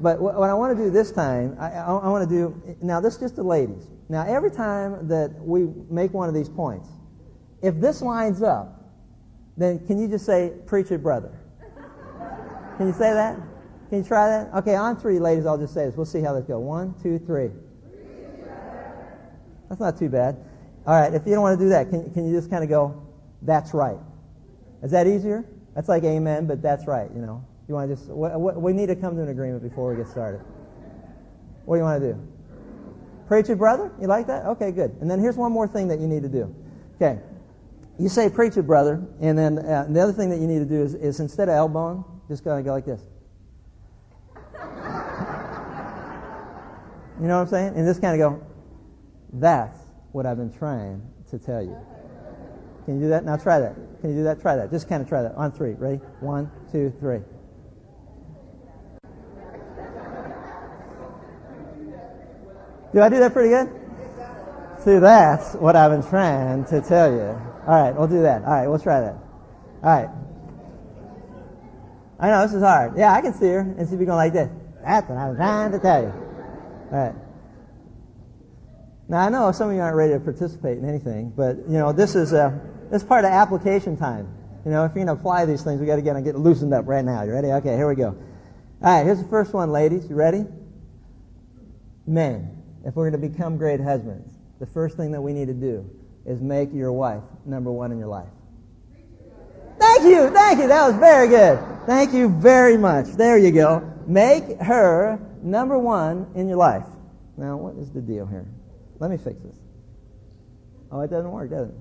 But 0.00 0.20
what, 0.20 0.36
what 0.36 0.48
I 0.48 0.54
want 0.54 0.76
to 0.76 0.82
do 0.82 0.90
this 0.90 1.12
time, 1.12 1.56
I, 1.60 1.70
I, 1.70 1.84
I 1.84 2.08
want 2.08 2.28
to 2.28 2.34
do, 2.34 2.76
now 2.80 3.00
this 3.00 3.14
is 3.14 3.20
just 3.20 3.36
the 3.36 3.42
ladies. 3.42 3.86
Now 4.08 4.24
every 4.26 4.50
time 4.50 5.08
that 5.08 5.32
we 5.38 5.68
make 5.90 6.14
one 6.14 6.28
of 6.28 6.34
these 6.34 6.48
points, 6.48 6.88
if 7.60 7.78
this 7.78 8.00
lines 8.00 8.42
up, 8.42 8.82
then 9.56 9.86
can 9.86 10.00
you 10.00 10.08
just 10.08 10.24
say, 10.24 10.52
preach 10.66 10.90
it, 10.90 11.02
brother? 11.02 11.30
Can 12.78 12.86
you 12.86 12.94
say 12.94 13.12
that? 13.12 13.38
Can 13.92 13.98
you 13.98 14.08
try 14.08 14.26
that? 14.26 14.54
Okay, 14.54 14.74
on 14.74 14.96
three, 14.96 15.18
ladies, 15.18 15.44
I'll 15.44 15.58
just 15.58 15.74
say 15.74 15.84
this. 15.84 15.94
We'll 15.94 16.06
see 16.06 16.22
how 16.22 16.32
this 16.32 16.46
goes. 16.46 16.62
One, 16.62 16.94
two, 17.02 17.18
three. 17.18 17.50
That's 19.68 19.82
not 19.82 19.98
too 19.98 20.08
bad. 20.08 20.38
All 20.86 20.98
right, 20.98 21.12
if 21.12 21.26
you 21.26 21.34
don't 21.34 21.42
want 21.42 21.58
to 21.58 21.62
do 21.62 21.68
that, 21.68 21.90
can, 21.90 22.10
can 22.14 22.26
you 22.26 22.34
just 22.34 22.48
kind 22.48 22.64
of 22.64 22.70
go, 22.70 23.06
that's 23.42 23.74
right? 23.74 23.98
Is 24.82 24.92
that 24.92 25.06
easier? 25.06 25.44
That's 25.74 25.90
like 25.90 26.04
amen, 26.04 26.46
but 26.46 26.62
that's 26.62 26.86
right, 26.86 27.10
you 27.14 27.20
know. 27.20 27.44
You 27.68 27.74
want 27.74 27.90
to 27.90 27.94
just, 27.94 28.08
we 28.08 28.72
need 28.72 28.86
to 28.86 28.96
come 28.96 29.14
to 29.16 29.24
an 29.24 29.28
agreement 29.28 29.62
before 29.62 29.90
we 29.90 30.02
get 30.02 30.08
started. 30.08 30.40
What 31.66 31.74
do 31.76 31.80
you 31.80 31.84
want 31.84 32.00
to 32.00 32.14
do? 32.14 32.28
Preach 33.28 33.50
it, 33.50 33.56
brother? 33.56 33.92
You 34.00 34.06
like 34.06 34.26
that? 34.26 34.46
Okay, 34.46 34.72
good. 34.72 34.96
And 35.02 35.10
then 35.10 35.20
here's 35.20 35.36
one 35.36 35.52
more 35.52 35.68
thing 35.68 35.88
that 35.88 36.00
you 36.00 36.06
need 36.06 36.22
to 36.22 36.30
do. 36.30 36.54
Okay. 36.96 37.20
You 37.98 38.08
say, 38.08 38.30
preach 38.30 38.56
it, 38.56 38.62
brother. 38.62 39.04
And 39.20 39.36
then 39.36 39.58
uh, 39.58 39.84
the 39.86 40.00
other 40.00 40.14
thing 40.14 40.30
that 40.30 40.38
you 40.38 40.46
need 40.46 40.60
to 40.60 40.64
do 40.64 40.80
is, 40.80 40.94
is 40.94 41.20
instead 41.20 41.50
of 41.50 41.56
elbowing, 41.56 42.06
just 42.28 42.42
kind 42.42 42.58
of 42.58 42.64
go 42.64 42.72
like 42.72 42.86
this. 42.86 43.02
You 47.20 47.28
know 47.28 47.36
what 47.38 47.42
I'm 47.42 47.48
saying? 47.48 47.74
And 47.76 47.86
just 47.86 48.00
kind 48.00 48.20
of 48.20 48.30
go, 48.30 48.46
that's 49.34 49.78
what 50.12 50.26
I've 50.26 50.36
been 50.36 50.52
trying 50.52 51.02
to 51.30 51.38
tell 51.38 51.62
you. 51.62 51.76
Can 52.84 52.96
you 52.96 53.02
do 53.02 53.08
that? 53.10 53.24
Now 53.24 53.36
try 53.36 53.60
that. 53.60 53.74
Can 54.00 54.10
you 54.10 54.16
do 54.16 54.24
that? 54.24 54.40
Try 54.40 54.56
that. 54.56 54.70
Just 54.70 54.88
kind 54.88 55.02
of 55.02 55.08
try 55.08 55.22
that. 55.22 55.34
On 55.36 55.52
three. 55.52 55.72
Ready? 55.72 55.98
One, 56.20 56.50
two, 56.72 56.92
three. 57.00 57.20
Do 62.92 63.00
I 63.00 63.08
do 63.08 63.18
that 63.20 63.32
pretty 63.32 63.48
good? 63.48 63.70
See, 64.84 64.98
that's 64.98 65.54
what 65.54 65.76
I've 65.76 65.92
been 65.92 66.08
trying 66.10 66.64
to 66.66 66.80
tell 66.80 67.10
you. 67.10 67.40
All 67.66 67.82
right, 67.82 67.96
we'll 67.96 68.08
do 68.08 68.22
that. 68.22 68.42
All 68.44 68.50
right, 68.50 68.66
we'll 68.66 68.80
try 68.80 69.00
that. 69.00 69.14
All 69.82 69.90
right. 69.90 70.08
I 72.18 72.28
know 72.28 72.42
this 72.42 72.54
is 72.54 72.62
hard. 72.62 72.98
Yeah, 72.98 73.12
I 73.12 73.20
can 73.20 73.32
see 73.34 73.46
her, 73.46 73.60
and 73.60 73.88
she'd 73.88 73.98
be 73.98 74.04
going 74.04 74.16
like 74.16 74.32
this. 74.32 74.50
That's 74.84 75.08
what 75.08 75.18
I 75.18 75.28
was 75.28 75.36
trying 75.36 75.72
to 75.72 75.78
tell 75.78 76.02
you. 76.02 76.21
All 76.92 76.98
right. 76.98 77.14
Now 79.08 79.26
I 79.26 79.28
know 79.30 79.50
some 79.52 79.70
of 79.70 79.74
you 79.74 79.80
aren't 79.80 79.96
ready 79.96 80.12
to 80.12 80.20
participate 80.20 80.78
in 80.78 80.88
anything, 80.88 81.32
but 81.34 81.56
you 81.56 81.78
know 81.78 81.92
this 81.92 82.14
is 82.14 82.32
a 82.32 82.60
this 82.90 83.02
is 83.02 83.08
part 83.08 83.24
of 83.24 83.32
application 83.32 83.96
time. 83.96 84.28
You 84.64 84.70
know, 84.70 84.84
if 84.84 84.90
you're 84.94 85.04
going 85.04 85.16
to 85.16 85.20
apply 85.20 85.46
these 85.46 85.62
things, 85.62 85.80
we 85.80 85.86
got 85.86 85.96
to 85.96 86.02
get 86.02 86.22
get 86.22 86.36
loosened 86.36 86.72
up 86.72 86.86
right 86.86 87.04
now. 87.04 87.22
You 87.24 87.32
ready? 87.32 87.48
Okay, 87.48 87.74
here 87.76 87.88
we 87.88 87.96
go. 87.96 88.08
All 88.08 88.96
right, 88.96 89.04
here's 89.04 89.20
the 89.20 89.28
first 89.28 89.52
one, 89.52 89.72
ladies. 89.72 90.08
You 90.08 90.14
ready? 90.14 90.44
Men 92.06 92.62
if 92.84 92.96
we're 92.96 93.10
going 93.10 93.20
to 93.20 93.28
become 93.28 93.56
great 93.56 93.80
husbands, 93.80 94.32
the 94.58 94.66
first 94.66 94.96
thing 94.96 95.12
that 95.12 95.20
we 95.20 95.32
need 95.32 95.46
to 95.46 95.54
do 95.54 95.88
is 96.26 96.40
make 96.40 96.72
your 96.72 96.92
wife 96.92 97.22
number 97.44 97.70
one 97.70 97.92
in 97.92 97.98
your 97.98 98.08
life. 98.08 98.28
Thank 99.78 100.04
you, 100.04 100.30
thank 100.30 100.60
you. 100.60 100.68
That 100.68 100.86
was 100.86 100.96
very 100.96 101.28
good. 101.28 101.58
Thank 101.86 102.12
you 102.12 102.28
very 102.28 102.76
much. 102.76 103.06
There 103.06 103.38
you 103.38 103.50
go. 103.50 103.92
Make 104.06 104.60
her 104.60 105.18
number 105.42 105.78
one 105.78 106.30
in 106.34 106.48
your 106.48 106.58
life. 106.58 106.84
Now, 107.36 107.56
what 107.56 107.76
is 107.76 107.90
the 107.90 108.00
deal 108.00 108.26
here? 108.26 108.46
Let 108.98 109.10
me 109.10 109.16
fix 109.16 109.40
this. 109.40 109.56
Oh, 110.90 111.00
it 111.00 111.10
doesn't 111.10 111.30
work, 111.30 111.50
does 111.50 111.68
it? 111.68 111.74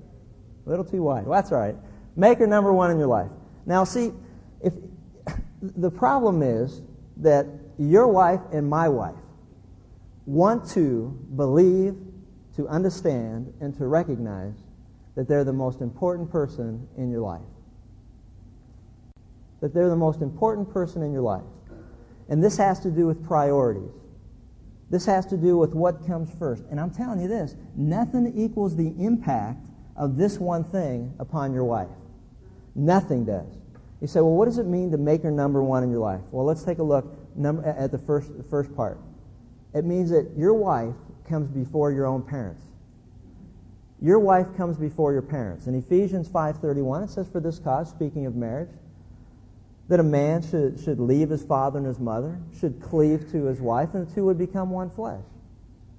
A 0.65 0.69
little 0.69 0.85
too 0.85 1.03
wide. 1.03 1.25
Well, 1.25 1.39
that's 1.39 1.51
all 1.51 1.59
right. 1.59 1.75
Make 2.15 2.39
her 2.39 2.47
number 2.47 2.71
one 2.71 2.91
in 2.91 2.97
your 2.97 3.07
life. 3.07 3.29
Now, 3.65 3.83
see, 3.83 4.11
if 4.61 4.73
the 5.61 5.91
problem 5.91 6.41
is 6.41 6.81
that 7.17 7.45
your 7.77 8.07
wife 8.07 8.41
and 8.51 8.67
my 8.67 8.89
wife 8.89 9.15
want 10.25 10.69
to 10.71 11.17
believe, 11.35 11.95
to 12.55 12.67
understand, 12.67 13.53
and 13.59 13.75
to 13.77 13.87
recognize 13.87 14.55
that 15.15 15.27
they're 15.27 15.43
the 15.43 15.53
most 15.53 15.81
important 15.81 16.31
person 16.31 16.87
in 16.97 17.11
your 17.11 17.21
life. 17.21 17.41
That 19.59 19.73
they're 19.73 19.89
the 19.89 19.95
most 19.95 20.21
important 20.21 20.71
person 20.71 21.03
in 21.03 21.11
your 21.11 21.21
life. 21.21 21.43
And 22.31 22.41
this 22.41 22.55
has 22.57 22.79
to 22.79 22.89
do 22.89 23.05
with 23.05 23.23
priorities. 23.27 23.91
This 24.89 25.05
has 25.05 25.25
to 25.27 25.37
do 25.37 25.57
with 25.57 25.73
what 25.73 26.07
comes 26.07 26.33
first. 26.39 26.63
And 26.71 26.79
I'm 26.79 26.89
telling 26.89 27.21
you 27.21 27.27
this 27.27 27.55
nothing 27.75 28.31
equals 28.35 28.75
the 28.75 28.93
impact 28.97 29.59
of 29.97 30.15
this 30.17 30.39
one 30.39 30.63
thing 30.63 31.13
upon 31.19 31.53
your 31.53 31.65
wife. 31.65 31.89
Nothing 32.73 33.25
does. 33.25 33.59
You 33.99 34.07
say, 34.07 34.21
well, 34.21 34.31
what 34.31 34.45
does 34.45 34.57
it 34.59 34.65
mean 34.65 34.91
to 34.91 34.97
make 34.97 35.23
her 35.23 35.29
number 35.29 35.61
one 35.61 35.83
in 35.83 35.91
your 35.91 35.99
life? 35.99 36.21
Well, 36.31 36.45
let's 36.45 36.63
take 36.63 36.79
a 36.79 36.83
look 36.83 37.13
at 37.65 37.91
the 37.91 37.99
first, 37.99 38.35
the 38.37 38.43
first 38.43 38.73
part. 38.75 38.97
It 39.73 39.83
means 39.83 40.09
that 40.11 40.31
your 40.37 40.53
wife 40.53 40.95
comes 41.27 41.49
before 41.49 41.91
your 41.91 42.05
own 42.05 42.23
parents. 42.23 42.63
Your 44.01 44.19
wife 44.19 44.47
comes 44.55 44.77
before 44.77 45.11
your 45.11 45.21
parents. 45.21 45.67
In 45.67 45.75
Ephesians 45.75 46.29
5.31, 46.29 47.03
it 47.03 47.09
says, 47.09 47.27
for 47.27 47.41
this 47.41 47.59
cause, 47.59 47.89
speaking 47.89 48.25
of 48.25 48.35
marriage, 48.35 48.69
that 49.87 49.99
a 49.99 50.03
man 50.03 50.41
should, 50.41 50.79
should 50.79 50.99
leave 50.99 51.29
his 51.29 51.43
father 51.43 51.77
and 51.77 51.87
his 51.87 51.99
mother, 51.99 52.39
should 52.59 52.81
cleave 52.81 53.29
to 53.31 53.45
his 53.45 53.59
wife, 53.59 53.93
and 53.93 54.07
the 54.07 54.15
two 54.15 54.25
would 54.25 54.37
become 54.37 54.69
one 54.69 54.89
flesh. 54.89 55.23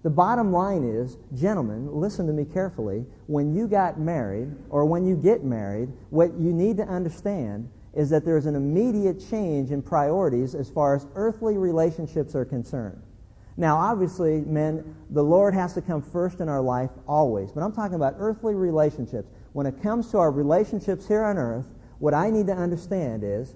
The 0.03 0.11
bottom 0.11 0.53
line 0.53 0.83
is, 0.83 1.17
gentlemen, 1.35 1.89
listen 1.93 2.27
to 2.27 2.33
me 2.33 2.45
carefully. 2.45 3.05
When 3.27 3.55
you 3.55 3.69
got 3.69 4.01
married, 4.01 4.51
or 4.71 4.85
when 4.85 5.07
you 5.07 5.15
get 5.15 5.45
married, 5.45 5.91
what 6.11 6.35
you 6.35 6.53
need 6.53 6.77
to 6.79 6.85
understand 6.85 7.71
is 7.95 8.11
that 8.11 8.25
there's 8.25 8.47
an 8.47 8.57
immediate 8.57 9.23
change 9.31 9.71
in 9.71 9.83
priorities 9.83 10.55
as 10.55 10.69
far 10.71 10.97
as 10.97 11.07
earthly 11.15 11.57
relationships 11.57 12.35
are 12.35 12.45
concerned. 12.45 13.01
Now, 13.57 13.77
obviously, 13.77 14.41
men, 14.41 14.97
the 15.11 15.23
Lord 15.23 15.55
has 15.55 15.75
to 15.75 15.83
come 15.83 16.01
first 16.01 16.41
in 16.41 16.49
our 16.49 16.63
life 16.63 16.91
always. 17.07 17.53
But 17.53 17.63
I'm 17.63 17.73
talking 17.73 17.97
about 17.97 18.15
earthly 18.19 18.55
relationships. 18.55 19.29
When 19.53 19.67
it 19.67 19.83
comes 19.83 20.11
to 20.13 20.19
our 20.19 20.31
relationships 20.31 21.07
here 21.07 21.23
on 21.23 21.37
earth, 21.37 21.67
what 21.99 22.15
I 22.15 22.31
need 22.31 22.47
to 22.47 22.55
understand 22.55 23.23
is 23.25 23.55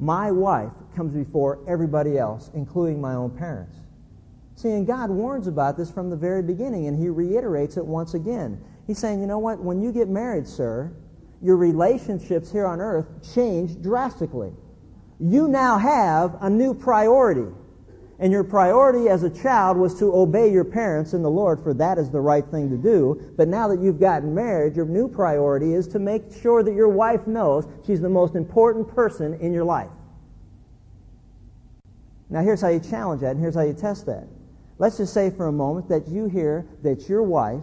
my 0.00 0.30
wife 0.30 0.72
comes 0.96 1.12
before 1.12 1.58
everybody 1.68 2.18
else, 2.18 2.50
including 2.54 3.00
my 3.00 3.14
own 3.14 3.30
parents. 3.30 3.76
See, 4.56 4.70
and 4.70 4.86
God 4.86 5.10
warns 5.10 5.46
about 5.46 5.76
this 5.76 5.90
from 5.90 6.10
the 6.10 6.16
very 6.16 6.42
beginning, 6.42 6.86
and 6.86 6.98
He 6.98 7.08
reiterates 7.08 7.76
it 7.76 7.84
once 7.84 8.14
again. 8.14 8.62
He's 8.86 8.98
saying, 8.98 9.20
you 9.20 9.26
know 9.26 9.38
what? 9.38 9.60
When 9.60 9.80
you 9.80 9.92
get 9.92 10.08
married, 10.08 10.48
sir, 10.48 10.92
your 11.42 11.56
relationships 11.56 12.50
here 12.50 12.66
on 12.66 12.80
earth 12.80 13.06
change 13.34 13.80
drastically. 13.80 14.52
You 15.18 15.48
now 15.48 15.78
have 15.78 16.36
a 16.40 16.50
new 16.50 16.74
priority. 16.74 17.54
And 18.20 18.30
your 18.30 18.44
priority 18.44 19.08
as 19.08 19.22
a 19.22 19.30
child 19.30 19.78
was 19.78 19.98
to 19.98 20.14
obey 20.14 20.52
your 20.52 20.64
parents 20.64 21.14
in 21.14 21.22
the 21.22 21.30
Lord, 21.30 21.62
for 21.62 21.72
that 21.72 21.96
is 21.96 22.10
the 22.10 22.20
right 22.20 22.44
thing 22.44 22.68
to 22.68 22.76
do. 22.76 23.32
But 23.34 23.48
now 23.48 23.66
that 23.68 23.80
you've 23.80 23.98
gotten 23.98 24.34
married, 24.34 24.76
your 24.76 24.84
new 24.84 25.08
priority 25.08 25.72
is 25.72 25.88
to 25.88 25.98
make 25.98 26.24
sure 26.42 26.62
that 26.62 26.74
your 26.74 26.90
wife 26.90 27.26
knows 27.26 27.66
she's 27.86 28.02
the 28.02 28.10
most 28.10 28.34
important 28.34 28.94
person 28.94 29.34
in 29.40 29.54
your 29.54 29.64
life. 29.64 29.88
Now, 32.28 32.42
here's 32.42 32.60
how 32.60 32.68
you 32.68 32.78
challenge 32.78 33.22
that, 33.22 33.30
and 33.30 33.40
here's 33.40 33.54
how 33.54 33.62
you 33.62 33.72
test 33.72 34.04
that. 34.04 34.28
Let's 34.78 34.98
just 34.98 35.14
say 35.14 35.30
for 35.30 35.46
a 35.46 35.52
moment 35.52 35.88
that 35.88 36.06
you 36.06 36.26
hear 36.26 36.66
that 36.82 37.08
your 37.08 37.22
wife 37.22 37.62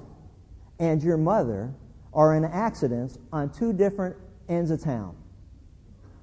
and 0.80 1.04
your 1.04 1.18
mother 1.18 1.72
are 2.14 2.36
in 2.36 2.44
accidents 2.44 3.20
on 3.32 3.52
two 3.52 3.74
different 3.74 4.16
ends 4.50 4.72
of 4.72 4.82
town 4.82 5.16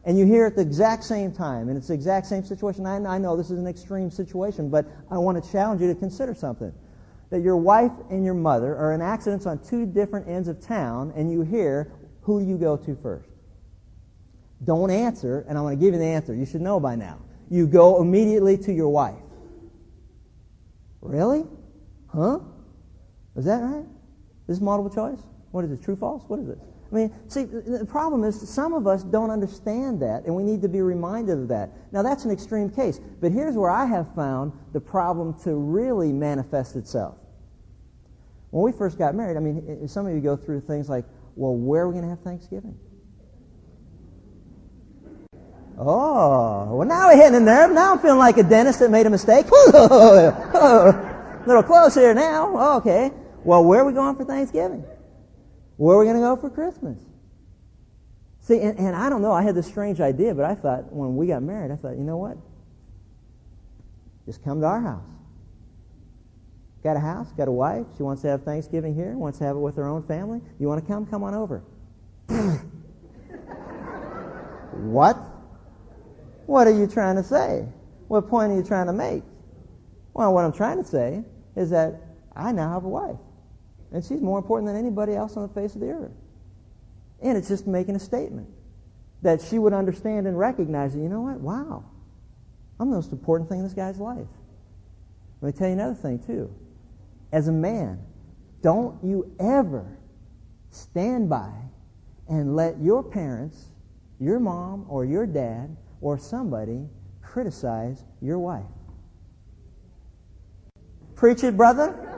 and 0.07 0.19
you 0.19 0.27
hear 0.27 0.47
at 0.47 0.57
the 0.57 0.63
exact 0.63 1.05
same 1.05 1.33
time, 1.33 1.69
and 1.69 1.79
it's 1.79 1.89
the 1.89 1.95
exact 1.95 2.27
same 2.27 2.45
situation. 2.45 2.87
I, 2.87 2.97
I 2.97 3.19
know 3.19 3.37
this 3.37 3.51
is 3.51 3.59
an 3.59 3.67
extreme 3.67 4.11
situation, 4.11 4.69
but 4.69 4.87
I 5.11 5.19
want 5.19 5.43
to 5.43 5.51
challenge 5.51 5.81
you 5.81 5.89
to 5.89 5.99
consider 5.99 6.35
something. 6.35 6.73
That 7.31 7.41
your 7.41 7.57
wife 7.57 7.93
and 8.11 8.25
your 8.25 8.35
mother 8.35 8.77
are 8.77 8.93
in 8.93 9.01
accidents 9.01 9.47
on 9.47 9.59
two 9.65 9.87
different 9.87 10.29
ends 10.29 10.47
of 10.49 10.61
town, 10.61 11.13
and 11.17 11.33
you 11.33 11.43
hear, 11.43 11.91
who 12.21 12.41
do 12.41 12.47
you 12.47 12.59
go 12.59 12.77
to 12.77 12.97
first? 13.03 13.29
Don't 14.63 14.91
answer, 14.91 15.45
and 15.49 15.59
I'm 15.59 15.65
going 15.65 15.79
to 15.79 15.85
give 15.85 15.95
you 15.95 16.01
the 16.01 16.07
answer. 16.07 16.35
You 16.35 16.47
should 16.47 16.61
know 16.61 16.79
by 16.79 16.97
now. 16.97 17.19
You 17.51 17.67
go 17.67 18.01
immediately 18.01 18.57
to 18.59 18.73
your 18.73 18.89
wife. 18.89 19.15
Really? 21.01 21.45
Huh? 22.09 22.41
Is 23.37 23.45
that 23.47 23.61
right? 23.61 23.85
This 24.47 24.59
is 24.59 24.63
multiple 24.63 24.95
choice? 24.95 25.23
What 25.51 25.65
is 25.65 25.73
it? 25.73 25.83
True, 25.83 25.97
false? 25.97 26.23
What 26.29 26.41
is 26.41 26.49
it? 26.49 26.59
I 26.95 26.97
mean, 26.97 27.15
see, 27.27 27.43
the 27.43 27.85
problem 27.85 28.23
is 28.23 28.49
some 28.49 28.73
of 28.73 28.87
us 28.87 29.03
don't 29.03 29.31
understand 29.31 30.01
that, 30.03 30.27
and 30.27 30.37
we 30.37 30.45
need 30.45 30.63
to 30.63 30.69
be 30.69 30.81
reminded 30.81 31.39
of 31.39 31.49
that. 31.49 31.71
Now, 31.91 32.03
that's 32.03 32.25
an 32.25 32.31
extreme 32.31 32.71
case, 32.71 33.01
but 33.21 33.33
here's 33.33 33.57
where 33.57 33.71
I 33.71 33.85
have 33.85 34.15
found 34.15 34.53
the 34.73 34.81
problem 34.81 35.35
to 35.43 35.55
really 35.57 36.13
manifest 36.13 36.77
itself. 36.77 37.17
When 38.51 38.63
we 38.63 38.71
first 38.71 38.97
got 38.97 39.17
married, 39.17 39.37
I 39.37 39.41
mean, 39.41 39.89
some 39.89 40.07
of 40.07 40.15
you 40.15 40.21
go 40.21 40.37
through 40.37 40.61
things 40.61 40.89
like, 40.89 41.05
well, 41.35 41.57
where 41.57 41.83
are 41.83 41.89
we 41.89 41.95
going 41.95 42.05
to 42.05 42.11
have 42.11 42.21
Thanksgiving? 42.21 42.79
Oh, 45.77 46.77
well, 46.77 46.87
now 46.87 47.09
we're 47.09 47.17
hitting 47.17 47.35
in 47.35 47.45
there. 47.45 47.67
Now 47.67 47.95
I'm 47.95 47.99
feeling 47.99 48.19
like 48.19 48.37
a 48.37 48.45
dentist 48.45 48.79
that 48.79 48.93
made 48.93 49.07
a 49.07 49.11
mistake. 49.11 49.47
a 49.75 51.43
little 51.45 51.65
close 51.65 51.97
here 51.97 52.15
now. 52.15 52.77
Okay. 52.77 53.11
Well, 53.43 53.65
where 53.65 53.81
are 53.81 53.85
we 53.85 53.93
going 53.93 54.15
for 54.15 54.25
Thanksgiving? 54.25 54.85
Where 55.77 55.97
are 55.97 56.01
we 56.01 56.05
going 56.05 56.17
to 56.17 56.23
go 56.23 56.37
for 56.37 56.51
Christmas? 56.51 56.99
See, 58.41 58.61
and, 58.61 58.79
and 58.79 58.95
I 58.95 59.09
don't 59.09 59.23
know, 59.23 59.33
I 59.33 59.43
had 59.43 59.55
this 59.55 59.67
strange 59.67 60.01
idea, 60.01 60.35
but 60.35 60.45
I 60.45 60.55
thought 60.55 60.93
when 60.93 61.17
we 61.17 61.27
got 61.27 61.43
married, 61.43 61.71
I 61.71 61.77
thought, 61.77 61.97
you 61.97 62.05
know 62.05 62.19
what? 62.19 62.37
Just 64.27 64.45
come 64.45 64.61
to 64.61 64.67
our 64.67 64.81
house. 64.81 65.09
Got 66.83 66.97
a 66.97 67.01
house, 67.01 67.33
got 67.33 67.49
a 67.49 67.53
wife, 67.53 67.87
she 67.97 68.03
wants 68.03 68.21
to 68.23 68.29
have 68.29 68.43
Thanksgiving 68.45 68.95
here, 68.95 69.17
wants 69.17 69.39
to 69.39 69.45
have 69.45 69.57
it 69.57 69.61
with 69.61 69.77
her 69.77 69.89
own 69.89 70.03
family. 70.03 70.43
You 70.61 70.69
want 70.69 70.85
to 70.85 70.87
come? 70.87 71.07
Come 71.07 71.23
on 71.23 71.35
over. 71.35 71.63
what? 74.93 75.17
What 76.45 76.67
are 76.67 76.79
you 76.79 76.87
trying 76.87 77.17
to 77.17 77.25
say? 77.25 77.67
What 78.09 78.29
point 78.29 78.53
are 78.53 78.57
you 78.57 78.63
trying 78.63 78.87
to 78.87 78.93
make? 78.93 79.23
Well, 80.13 80.35
what 80.35 80.45
I'm 80.45 80.53
trying 80.53 80.83
to 80.83 80.89
say 80.89 81.25
is 81.57 81.71
that 81.71 82.03
I 82.37 82.53
now 82.53 82.75
have 82.75 82.85
a 82.85 82.89
wife. 82.89 83.17
And 83.95 84.05
she's 84.05 84.21
more 84.21 84.39
important 84.39 84.67
than 84.67 84.77
anybody 84.77 85.15
else 85.15 85.37
on 85.37 85.45
the 85.45 85.55
face 85.55 85.77
of 85.77 85.81
the 85.81 85.91
earth. 85.91 86.11
And 87.23 87.39
it's 87.39 87.47
just 87.47 87.65
making 87.69 87.95
a 87.95 88.01
statement 88.01 88.49
that 89.23 89.41
she 89.41 89.57
would 89.57 89.73
understand 89.73 90.27
and 90.27 90.37
recognize 90.37 90.95
that, 90.95 90.99
you 90.99 91.09
know 91.09 91.21
what? 91.21 91.39
Wow. 91.39 91.85
I'm 92.81 92.91
the 92.91 92.97
most 92.97 93.13
important 93.13 93.49
thing 93.49 93.61
in 93.61 93.65
this 93.65 93.73
guy's 93.73 93.99
life. 93.99 94.27
Let 95.41 95.55
me 95.55 95.59
tell 95.59 95.69
you 95.69 95.75
another 95.75 95.95
thing, 95.95 96.19
too. 96.27 96.53
As 97.31 97.47
a 97.47 97.53
man, 97.53 98.01
don't 98.63 99.03
you 99.05 99.33
ever 99.39 99.87
stand 100.73 101.31
by 101.31 101.53
and 102.29 102.57
let 102.57 102.81
your 102.81 103.05
parents, 103.05 103.65
your 104.19 104.41
mom 104.41 104.87
or 104.89 105.05
your 105.05 105.25
dad 105.25 105.77
or 106.01 106.19
somebody 106.19 106.89
criticize 107.23 108.03
your 108.21 108.41
wife. 108.41 108.65
Preach 111.15 111.45
it, 111.45 111.57
brother. 111.57 112.14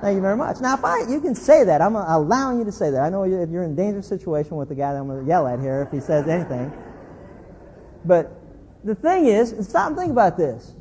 Thank 0.00 0.16
you 0.16 0.22
very 0.22 0.36
much. 0.36 0.60
Now, 0.60 0.74
if 0.74 0.84
I, 0.84 1.00
you 1.10 1.20
can 1.20 1.34
say 1.34 1.64
that. 1.64 1.82
I'm 1.82 1.94
allowing 1.94 2.58
you 2.58 2.64
to 2.64 2.72
say 2.72 2.90
that. 2.90 3.02
I 3.02 3.10
know 3.10 3.24
you're, 3.24 3.46
you're 3.46 3.64
in 3.64 3.72
a 3.72 3.76
dangerous 3.76 4.06
situation 4.06 4.56
with 4.56 4.70
the 4.70 4.74
guy 4.74 4.94
that 4.94 4.98
I'm 4.98 5.06
going 5.06 5.20
to 5.20 5.28
yell 5.28 5.46
at 5.46 5.60
here 5.60 5.82
if 5.82 5.92
he 5.92 6.00
says 6.00 6.26
anything. 6.26 6.72
But 8.04 8.32
the 8.82 8.94
thing 8.94 9.26
is, 9.26 9.54
stop 9.68 9.88
and 9.88 9.98
think 9.98 10.10
about 10.10 10.38
this. 10.38 10.72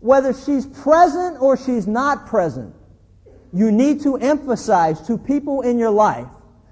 Whether 0.00 0.32
she's 0.32 0.64
present 0.64 1.42
or 1.42 1.58
she's 1.58 1.86
not 1.86 2.26
present, 2.26 2.74
you 3.52 3.70
need 3.70 4.02
to 4.02 4.16
emphasize 4.16 5.06
to 5.08 5.18
people 5.18 5.60
in 5.60 5.78
your 5.78 5.90
life 5.90 6.26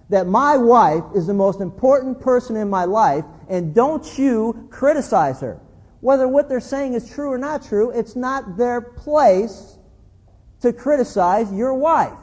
that 0.09 0.27
my 0.27 0.57
wife 0.57 1.05
is 1.15 1.27
the 1.27 1.35
most 1.35 1.61
important 1.61 2.21
person 2.21 2.57
in 2.57 2.71
my 2.71 2.85
life, 2.85 3.25
and 3.49 3.75
don't 3.75 4.19
you 4.19 4.69
criticize 4.71 5.41
her. 5.41 5.61
Whether 6.01 6.27
what 6.27 6.49
they're 6.49 6.61
saying 6.61 6.95
is 6.95 7.11
true 7.11 7.33
or 7.33 7.39
not 7.39 7.67
true, 7.67 7.91
it's 7.91 8.17
not 8.17 8.57
their 8.57 8.81
place 8.81 9.74
to 10.65 10.73
criticize 10.73 11.53
your 11.53 11.75
wife. 11.75 12.19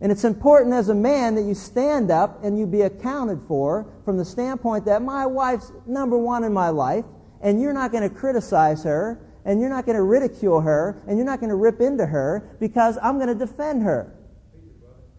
And 0.00 0.12
it's 0.12 0.24
important 0.24 0.74
as 0.74 0.88
a 0.88 0.94
man 0.94 1.34
that 1.34 1.42
you 1.42 1.54
stand 1.54 2.10
up 2.10 2.44
and 2.44 2.58
you 2.58 2.66
be 2.66 2.82
accounted 2.82 3.40
for 3.48 3.86
from 4.04 4.16
the 4.16 4.24
standpoint 4.24 4.86
that 4.86 5.02
my 5.02 5.26
wife's 5.26 5.70
number 5.86 6.16
one 6.16 6.44
in 6.44 6.52
my 6.52 6.68
life, 6.70 7.04
and 7.42 7.60
you're 7.60 7.72
not 7.72 7.90
going 7.90 8.08
to 8.08 8.14
criticize 8.14 8.84
her, 8.84 9.20
and 9.44 9.60
you're 9.60 9.70
not 9.70 9.86
going 9.86 9.96
to 9.96 10.02
ridicule 10.02 10.60
her, 10.60 11.02
and 11.06 11.16
you're 11.16 11.26
not 11.26 11.40
going 11.40 11.50
to 11.50 11.56
rip 11.56 11.80
into 11.80 12.06
her 12.06 12.56
because 12.60 12.98
I'm 13.02 13.16
going 13.16 13.28
to 13.28 13.34
defend 13.34 13.82
her. 13.82 14.14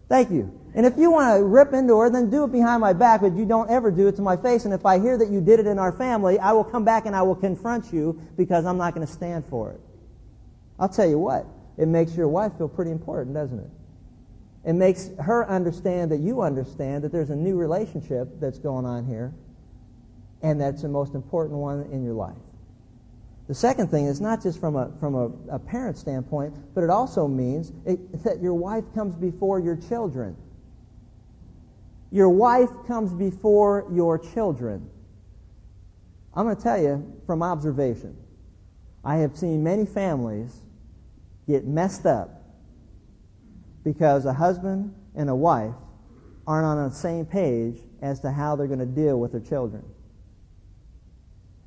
Thank 0.08 0.30
you. 0.30 0.58
And 0.74 0.86
if 0.86 0.96
you 0.96 1.10
want 1.10 1.36
to 1.36 1.44
rip 1.44 1.72
into 1.72 1.98
her, 1.98 2.10
then 2.10 2.30
do 2.30 2.44
it 2.44 2.52
behind 2.52 2.80
my 2.80 2.92
back, 2.92 3.20
but 3.20 3.34
you 3.34 3.44
don't 3.44 3.70
ever 3.70 3.90
do 3.90 4.08
it 4.08 4.16
to 4.16 4.22
my 4.22 4.36
face. 4.36 4.64
And 4.64 4.72
if 4.72 4.86
I 4.86 4.98
hear 4.98 5.18
that 5.18 5.28
you 5.28 5.40
did 5.40 5.60
it 5.60 5.66
in 5.66 5.78
our 5.78 5.92
family, 5.92 6.38
I 6.38 6.52
will 6.52 6.64
come 6.64 6.84
back 6.84 7.06
and 7.06 7.14
I 7.14 7.22
will 7.22 7.34
confront 7.34 7.92
you 7.92 8.20
because 8.36 8.64
I'm 8.66 8.78
not 8.78 8.94
going 8.94 9.06
to 9.06 9.12
stand 9.12 9.44
for 9.50 9.72
it. 9.72 9.80
I'll 10.78 10.88
tell 10.88 11.08
you 11.08 11.18
what, 11.18 11.46
it 11.76 11.88
makes 11.88 12.14
your 12.16 12.28
wife 12.28 12.56
feel 12.58 12.68
pretty 12.68 12.90
important, 12.90 13.34
doesn't 13.34 13.58
it? 13.58 13.70
It 14.64 14.74
makes 14.74 15.10
her 15.18 15.48
understand 15.48 16.12
that 16.12 16.20
you 16.20 16.42
understand 16.42 17.04
that 17.04 17.12
there's 17.12 17.30
a 17.30 17.36
new 17.36 17.56
relationship 17.56 18.28
that's 18.40 18.58
going 18.58 18.86
on 18.86 19.06
here, 19.06 19.32
and 20.42 20.60
that's 20.60 20.82
the 20.82 20.88
most 20.88 21.14
important 21.14 21.58
one 21.58 21.88
in 21.90 22.04
your 22.04 22.14
life. 22.14 22.36
The 23.48 23.54
second 23.54 23.88
thing 23.88 24.06
is 24.06 24.20
not 24.20 24.42
just 24.42 24.60
from 24.60 24.76
a, 24.76 24.92
from 25.00 25.14
a, 25.14 25.54
a 25.56 25.58
parent 25.58 25.98
standpoint, 25.98 26.54
but 26.74 26.84
it 26.84 26.90
also 26.90 27.26
means 27.26 27.72
it, 27.84 28.22
that 28.22 28.40
your 28.40 28.54
wife 28.54 28.84
comes 28.94 29.16
before 29.16 29.58
your 29.58 29.76
children. 29.76 30.36
Your 32.12 32.28
wife 32.28 32.70
comes 32.86 33.12
before 33.12 33.86
your 33.92 34.18
children. 34.18 34.88
I'm 36.34 36.44
going 36.44 36.56
to 36.56 36.62
tell 36.62 36.80
you 36.80 37.20
from 37.26 37.42
observation. 37.42 38.16
I 39.04 39.16
have 39.16 39.36
seen 39.36 39.64
many 39.64 39.86
families 39.86 40.61
get 41.52 41.66
messed 41.66 42.06
up 42.06 42.42
because 43.84 44.24
a 44.24 44.32
husband 44.32 44.94
and 45.14 45.28
a 45.28 45.34
wife 45.34 45.74
aren't 46.46 46.66
on 46.66 46.88
the 46.88 46.94
same 46.94 47.26
page 47.26 47.80
as 48.00 48.20
to 48.20 48.30
how 48.30 48.56
they're 48.56 48.66
going 48.66 48.78
to 48.78 48.86
deal 48.86 49.18
with 49.18 49.32
their 49.32 49.40
children. 49.40 49.84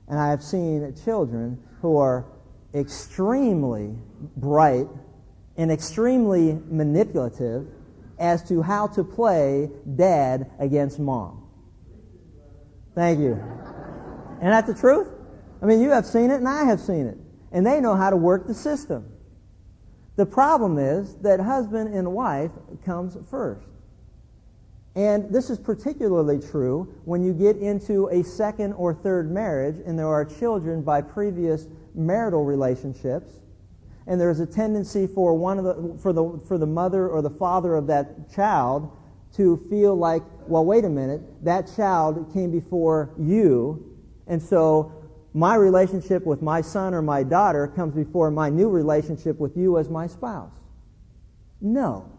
And 0.08 0.20
I 0.20 0.30
have 0.30 0.44
seen 0.44 0.94
children 1.04 1.62
who 1.82 1.98
are 1.98 2.25
extremely 2.74 3.96
bright 4.38 4.88
and 5.58 5.72
extremely 5.72 6.60
manipulative 6.70 7.68
as 8.20 8.48
to 8.50 8.62
how 8.62 8.88
to 8.88 9.04
play 9.04 9.70
dad 9.96 10.51
against 10.60 11.00
mom. 11.00 11.48
Thank 12.94 13.20
you. 13.20 13.34
And 14.42 14.51
that's 14.51 14.68
the 14.68 14.74
truth? 14.74 15.08
I 15.62 15.65
mean, 15.65 15.82
you 15.82 15.89
have 15.92 16.06
seen 16.06 16.32
it 16.32 16.36
and 16.36 16.48
I 16.48 16.65
have 16.65 16.80
seen 16.80 17.08
it. 17.08 17.18
And 17.51 17.65
they 17.65 17.80
know 17.80 17.96
how 17.96 18.10
to 18.10 18.18
work 18.18 18.48
the 18.48 18.54
system. 18.54 19.14
The 20.15 20.25
problem 20.25 20.77
is 20.77 21.15
that 21.15 21.39
husband 21.39 21.93
and 21.93 22.13
wife 22.13 22.51
comes 22.86 23.17
first. 23.29 23.67
And 24.95 25.29
this 25.29 25.50
is 25.50 25.60
particularly 25.60 26.39
true 26.39 26.93
when 27.03 27.22
you 27.22 27.34
get 27.34 27.57
into 27.57 28.07
a 28.07 28.24
second 28.24 28.74
or 28.74 28.93
third 28.93 29.29
marriage 29.29 29.75
and 29.86 30.00
there 30.00 30.07
are 30.07 30.24
children 30.24 30.84
by 30.84 31.01
previous 31.01 31.67
marital 31.93 32.45
relationships. 32.45 33.29
And 34.07 34.22
there's 34.22 34.39
a 34.39 34.45
tendency 34.45 35.07
for 35.07 35.34
one 35.34 35.60
of 35.60 35.65
the, 35.65 35.98
for 36.01 36.13
the, 36.13 36.39
for 36.48 36.57
the 36.57 36.65
mother 36.65 37.10
or 37.10 37.22
the 37.22 37.29
father 37.29 37.75
of 37.75 37.88
that 37.88 38.31
child 38.34 38.89
to 39.36 39.57
feel 39.69 39.95
like, 39.95 40.24
well, 40.48 40.63
wait 40.63 40.86
a 40.86 40.89
minute, 40.89 41.22
that 41.43 41.69
child 41.75 42.31
came 42.34 42.51
before 42.51 43.10
you. 43.19 43.98
And 44.27 44.41
so 44.41 44.95
my 45.36 45.56
relationship 45.56 46.25
with 46.25 46.42
my 46.42 46.62
son 46.62 46.94
or 46.94 47.01
my 47.01 47.22
daughter 47.22 47.68
comes 47.68 47.94
before 47.94 48.32
my 48.32 48.50
new 48.50 48.70
relationship 48.70 49.38
with 49.38 49.58
you 49.58 49.77
as 49.77 49.89
my 49.89 50.08
spouse. 50.08 50.54
No. 51.60 52.10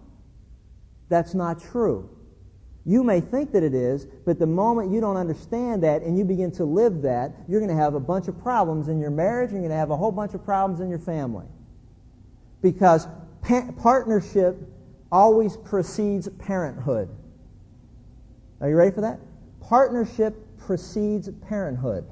That's 1.08 1.32
not 1.32 1.62
true. 1.62 2.10
You 2.84 3.02
may 3.02 3.22
think 3.22 3.52
that 3.52 3.62
it 3.62 3.72
is, 3.72 4.04
but 4.04 4.38
the 4.38 4.46
moment 4.46 4.92
you 4.92 5.00
don't 5.00 5.16
understand 5.16 5.82
that 5.82 6.02
and 6.02 6.18
you 6.18 6.26
begin 6.26 6.52
to 6.52 6.66
live 6.66 7.00
that, 7.02 7.32
you're 7.48 7.58
going 7.58 7.74
to 7.74 7.82
have 7.82 7.94
a 7.94 8.00
bunch 8.00 8.28
of 8.28 8.38
problems 8.42 8.88
in 8.88 9.00
your 9.00 9.10
marriage 9.10 9.50
you're 9.50 9.60
going 9.60 9.70
to 9.70 9.76
have 9.76 9.90
a 9.90 9.96
whole 9.96 10.12
bunch 10.12 10.34
of 10.34 10.44
problems 10.44 10.80
in 10.80 10.90
your 10.90 10.98
family. 10.98 11.46
Because 12.60 13.08
pa- 13.40 13.72
partnership 13.78 14.58
always 15.10 15.56
precedes 15.56 16.28
parenthood. 16.38 17.08
Are 18.60 18.68
you 18.68 18.76
ready 18.76 18.90
for 18.90 19.00
that? 19.00 19.20
Partnership 19.62 20.36
precedes 20.58 21.30
parenthood. 21.48 22.04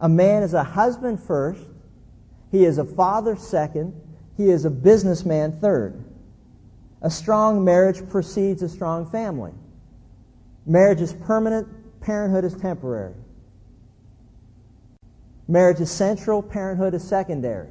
A 0.00 0.08
man 0.08 0.42
is 0.42 0.54
a 0.54 0.62
husband 0.62 1.22
first, 1.22 1.62
he 2.50 2.64
is 2.64 2.78
a 2.78 2.84
father 2.84 3.36
second, 3.36 3.94
he 4.36 4.50
is 4.50 4.64
a 4.64 4.70
businessman 4.70 5.58
third. 5.60 6.04
A 7.02 7.10
strong 7.10 7.64
marriage 7.64 8.06
precedes 8.08 8.62
a 8.62 8.68
strong 8.68 9.10
family. 9.10 9.52
Marriage 10.66 11.00
is 11.00 11.12
permanent, 11.12 11.68
parenthood 12.00 12.44
is 12.44 12.54
temporary. 12.54 13.14
Marriage 15.48 15.80
is 15.80 15.90
central, 15.90 16.42
parenthood 16.42 16.94
is 16.94 17.06
secondary. 17.06 17.68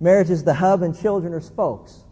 Marriage 0.00 0.30
is 0.30 0.42
the 0.42 0.54
hub 0.54 0.82
and 0.82 0.98
children 0.98 1.34
are 1.34 1.40
spokes. 1.40 2.02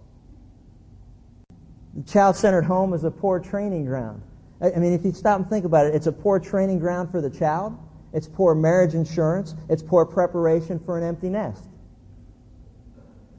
The 1.94 2.02
child 2.02 2.36
centered 2.36 2.62
home 2.62 2.92
is 2.92 3.02
a 3.02 3.10
poor 3.10 3.40
training 3.40 3.86
ground. 3.86 4.22
I 4.60 4.78
mean, 4.78 4.92
if 4.92 5.04
you 5.04 5.12
stop 5.12 5.40
and 5.40 5.48
think 5.48 5.64
about 5.64 5.86
it, 5.86 5.94
it's 5.94 6.06
a 6.06 6.12
poor 6.12 6.38
training 6.38 6.78
ground 6.78 7.10
for 7.10 7.20
the 7.20 7.30
child, 7.30 7.76
it's 8.12 8.26
poor 8.26 8.54
marriage 8.54 8.94
insurance, 8.94 9.54
it's 9.68 9.82
poor 9.82 10.04
preparation 10.04 10.78
for 10.78 10.98
an 10.98 11.04
empty 11.04 11.28
nest. 11.28 11.64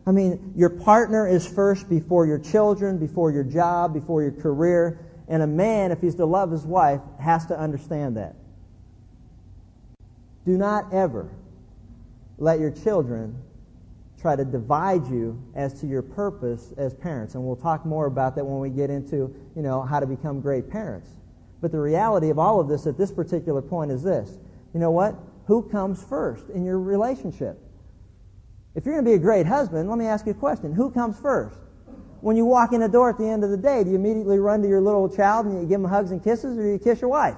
I 0.06 0.12
mean, 0.12 0.54
your 0.56 0.70
partner 0.70 1.28
is 1.28 1.48
first 1.48 1.88
before 1.90 2.26
your 2.26 2.40
children, 2.40 2.98
before 2.98 3.32
your 3.32 3.44
job, 3.44 3.94
before 3.94 4.22
your 4.24 4.32
career. 4.32 5.00
And 5.28 5.44
a 5.44 5.48
man, 5.48 5.92
if 5.92 6.02
he's 6.02 6.16
to 6.16 6.26
love 6.26 6.52
his 6.52 6.66
wife, 6.66 7.02
has 7.20 7.46
to 7.48 7.58
understand 7.58 8.18
that. 8.18 8.36
Do 10.46 10.58
not 10.58 10.92
ever 10.94 11.30
let 12.40 12.60
your 12.60 12.72
children 12.72 13.38
try 14.20 14.36
to 14.36 14.44
divide 14.44 15.08
you 15.08 15.42
as 15.56 15.80
to 15.82 15.88
your 15.88 16.02
purpose 16.02 16.74
as 16.78 16.94
parents. 16.94 17.36
And 17.36 17.44
we'll 17.44 17.56
talk 17.56 17.86
more 17.86 18.08
about 18.08 18.36
that 18.36 18.46
when 18.46 18.60
we 18.60 18.70
get 18.70 18.90
into, 18.90 19.34
you 19.56 19.62
know, 19.62 19.82
how 19.82 20.00
to 20.00 20.06
become 20.08 20.42
great 20.42 20.70
parents. 20.70 21.10
But 21.62 21.72
the 21.72 21.80
reality 21.80 22.30
of 22.30 22.40
all 22.40 22.60
of 22.60 22.68
this 22.68 22.88
at 22.88 22.98
this 22.98 23.12
particular 23.12 23.62
point 23.62 23.92
is 23.92 24.02
this. 24.02 24.38
You 24.74 24.80
know 24.80 24.92
what? 24.92 25.16
Who 25.48 25.64
comes 25.64 26.04
first 26.04 26.50
in 26.50 26.64
your 26.64 26.80
relationship? 26.80 27.60
If 28.76 28.86
you're 28.86 28.96
going 28.96 29.06
to 29.06 29.12
be 29.12 29.16
a 29.16 29.20
great 29.20 29.46
husband, 29.46 29.90
let 29.90 29.98
me 29.98 30.06
ask 30.06 30.26
you 30.26 30.32
a 30.32 30.36
question. 30.36 30.74
Who 30.74 30.92
comes 30.92 31.20
first? 31.20 31.58
when 32.22 32.38
you 32.38 32.46
walk 32.46 32.72
in 32.72 32.82
the 32.82 32.88
door 32.88 33.10
at 33.10 33.18
the 33.18 33.28
end 33.28 33.44
of 33.44 33.50
the 33.50 33.58
day, 33.58 33.84
do 33.84 33.90
you 33.90 33.96
immediately 33.96 34.40
run 34.40 34.62
to 34.62 34.68
your 34.68 34.80
little 34.82 35.10
child 35.10 35.48
and 35.48 35.60
you 35.60 35.68
give 35.68 35.80
him 35.80 35.86
hugs 35.86 36.12
and 36.12 36.24
kisses, 36.24 36.58
or 36.58 36.62
do 36.62 36.70
you 36.70 36.80
kiss 36.80 37.02
your 37.02 37.10
wife? 37.10 37.36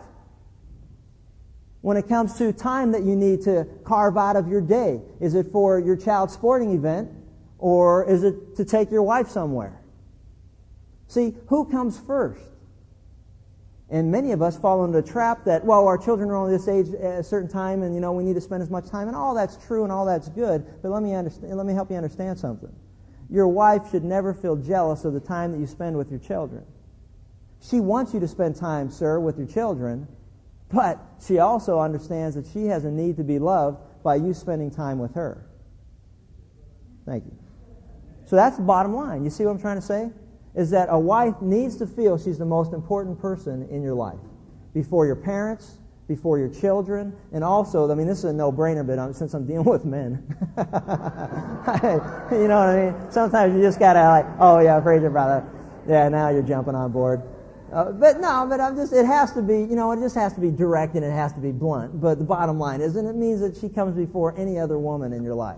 When 1.82 1.98
it 1.98 2.08
comes 2.08 2.38
to 2.38 2.54
time 2.54 2.92
that 2.92 3.04
you 3.04 3.16
need 3.16 3.42
to 3.44 3.66
carve 3.84 4.18
out 4.18 4.36
of 4.36 4.48
your 4.48 4.62
day, 4.62 5.02
is 5.20 5.36
it 5.36 5.52
for 5.52 5.80
your 5.80 5.96
child's 5.96 6.34
sporting 6.34 6.74
event, 6.74 7.10
or 7.58 8.10
is 8.10 8.24
it 8.24 8.58
to 8.58 8.66
take 8.66 8.92
your 8.92 9.04
wife 9.04 9.30
somewhere? 9.30 9.82
See, 11.08 11.36
who 11.48 11.66
comes 11.66 12.00
first? 12.00 12.44
And 13.94 14.12
many 14.12 14.32
of 14.32 14.42
us 14.42 14.58
fall 14.58 14.84
into 14.86 15.00
the 15.00 15.08
trap 15.08 15.46
that, 15.46 15.64
well, 15.64 15.88
our 15.88 16.00
children 16.00 16.32
are 16.32 16.36
only 16.36 16.58
this 16.58 16.68
age 16.68 16.92
at 16.96 17.20
a 17.20 17.24
certain 17.24 17.48
time, 17.48 17.84
and 17.84 17.94
you 17.94 18.02
know 18.02 18.12
we 18.12 18.24
need 18.24 18.34
to 18.34 18.42
spend 18.42 18.64
as 18.64 18.72
much 18.72 18.90
time, 18.90 19.08
and 19.08 19.16
all 19.16 19.36
that's 19.36 19.56
true 19.68 19.84
and 19.84 19.92
all 19.92 20.04
that's 20.04 20.30
good. 20.30 20.66
But 20.82 20.90
let 20.90 21.04
me 21.04 21.14
understand, 21.14 21.56
let 21.56 21.68
me 21.68 21.74
help 21.74 21.92
you 21.92 21.96
understand 21.96 22.40
something. 22.40 22.74
Your 23.30 23.48
wife 23.48 23.92
should 23.92 24.04
never 24.04 24.34
feel 24.34 24.56
jealous 24.56 25.06
of 25.06 25.14
the 25.14 25.20
time 25.20 25.52
that 25.52 25.60
you 25.60 25.68
spend 25.68 25.96
with 25.96 26.10
your 26.10 26.20
children. 26.20 26.66
She 27.62 27.80
wants 27.82 28.16
you 28.16 28.20
to 28.22 28.28
spend 28.28 28.56
time, 28.56 28.90
sir, 28.90 29.20
with 29.20 29.38
your 29.38 29.46
children, 29.46 30.08
but 30.72 31.00
she 31.28 31.38
also 31.38 31.80
understands 31.80 32.36
that 32.36 32.48
she 32.48 32.66
has 32.66 32.86
a 32.86 32.92
need 32.92 33.18
to 33.18 33.24
be 33.24 33.38
loved 33.38 33.78
by 34.02 34.16
you 34.16 34.34
spending 34.34 34.72
time 34.72 34.98
with 34.98 35.14
her. 35.14 35.46
Thank 37.06 37.26
you. 37.26 37.38
So 38.26 38.38
that's 38.38 38.58
the 38.58 38.64
bottom 38.64 38.96
line. 38.96 39.24
You 39.24 39.30
see 39.30 39.46
what 39.46 39.52
I'm 39.52 39.62
trying 39.62 39.80
to 39.80 39.86
say? 39.86 40.10
Is 40.56 40.70
that 40.70 40.88
a 40.90 41.00
wife 41.00 41.42
needs 41.42 41.78
to 41.78 41.88
feel 41.88 42.18
she's 42.18 42.38
the 42.38 42.46
most 42.46 42.74
important 42.74 43.20
person 43.20 43.68
in 43.70 43.82
your 43.82 43.96
life. 43.96 44.20
Before 44.74 45.06
your 45.06 45.16
parents, 45.16 45.78
before 46.08 46.38
your 46.38 46.50
children, 46.50 47.16
and 47.32 47.44
also, 47.44 47.90
I 47.90 47.96
mean, 47.96 48.08
this 48.08 48.20
is 48.20 48.26
a 48.26 48.34
no-brainer, 48.34 48.86
but 48.86 49.00
I'm, 49.00 49.14
since 49.14 49.34
I'm 49.34 49.48
dealing 49.48 49.66
with 49.66 49.86
men, 49.86 50.24
you 50.58 50.66
know 52.48 52.60
what 52.60 52.70
I 52.70 52.92
mean? 52.92 53.12
Sometimes 53.12 53.56
you 53.56 53.62
just 53.62 53.80
gotta 53.80 54.02
like, 54.02 54.26
oh 54.40 54.60
yeah, 54.60 54.80
praise 54.80 55.02
your 55.02 55.12
brother. 55.12 55.44
Yeah, 55.88 56.10
now 56.10 56.30
you're 56.30 56.44
jumping 56.44 56.76
on 56.76 56.92
board. 56.92 57.22
Uh, 57.72 57.92
but 57.92 58.20
no, 58.20 58.46
but 58.48 58.60
I'm 58.60 58.76
just, 58.76 58.94
it 58.94 59.06
has 59.06 59.32
to 59.34 59.42
be, 59.42 59.58
you 59.58 59.76
know, 59.76 59.92
it 59.92 60.00
just 60.00 60.16
has 60.16 60.34
to 60.34 60.40
be 60.40 60.52
direct 60.52 60.94
and 60.94 61.04
it 61.04 61.12
has 61.12 61.34
to 61.34 61.40
be 61.40 61.52
blunt. 61.52 62.00
But 62.00 62.20
the 62.20 62.24
bottom 62.24 62.60
line 62.60 62.82
is, 62.82 62.96
and 62.96 63.08
it 63.08 63.16
means 63.16 63.40
that 63.40 63.58
she 63.58 63.68
comes 63.68 63.96
before 63.96 64.38
any 64.38 64.60
other 64.60 64.78
woman 64.78 65.12
in 65.14 65.24
your 65.24 65.34
life. 65.34 65.58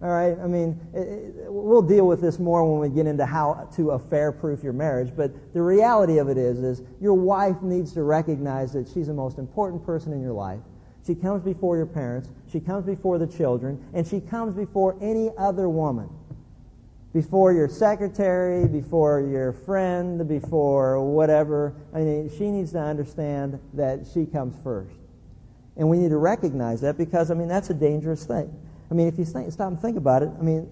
All 0.00 0.08
right? 0.08 0.38
I 0.38 0.46
mean, 0.46 0.78
it, 0.94 0.98
it, 0.98 1.34
we'll 1.48 1.82
deal 1.82 2.06
with 2.06 2.20
this 2.20 2.38
more 2.38 2.64
when 2.64 2.80
we 2.80 2.94
get 2.94 3.06
into 3.06 3.26
how 3.26 3.68
to 3.74 3.90
affair-proof 3.90 4.62
your 4.62 4.72
marriage, 4.72 5.12
but 5.16 5.32
the 5.52 5.62
reality 5.62 6.18
of 6.18 6.28
it 6.28 6.38
is, 6.38 6.62
is 6.62 6.82
your 7.00 7.14
wife 7.14 7.60
needs 7.62 7.92
to 7.94 8.02
recognize 8.04 8.72
that 8.74 8.88
she's 8.88 9.08
the 9.08 9.14
most 9.14 9.38
important 9.38 9.84
person 9.84 10.12
in 10.12 10.20
your 10.20 10.32
life. 10.32 10.60
She 11.04 11.14
comes 11.14 11.42
before 11.42 11.76
your 11.76 11.86
parents, 11.86 12.28
she 12.52 12.60
comes 12.60 12.84
before 12.84 13.18
the 13.18 13.26
children, 13.26 13.84
and 13.94 14.06
she 14.06 14.20
comes 14.20 14.54
before 14.54 14.96
any 15.00 15.30
other 15.36 15.68
woman. 15.68 16.08
Before 17.14 17.52
your 17.52 17.68
secretary, 17.68 18.68
before 18.68 19.20
your 19.20 19.52
friend, 19.52 20.28
before 20.28 21.00
whatever. 21.02 21.72
I 21.94 22.00
mean, 22.00 22.30
she 22.36 22.50
needs 22.50 22.72
to 22.72 22.80
understand 22.80 23.58
that 23.72 24.00
she 24.12 24.26
comes 24.26 24.54
first. 24.62 24.94
And 25.76 25.88
we 25.88 25.96
need 25.96 26.10
to 26.10 26.18
recognize 26.18 26.82
that 26.82 26.98
because, 26.98 27.30
I 27.30 27.34
mean, 27.34 27.48
that's 27.48 27.70
a 27.70 27.74
dangerous 27.74 28.24
thing. 28.24 28.54
I 28.90 28.94
mean, 28.94 29.08
if 29.08 29.18
you 29.18 29.24
think, 29.24 29.52
stop 29.52 29.68
and 29.68 29.80
think 29.80 29.96
about 29.96 30.22
it, 30.22 30.30
I 30.38 30.42
mean, 30.42 30.68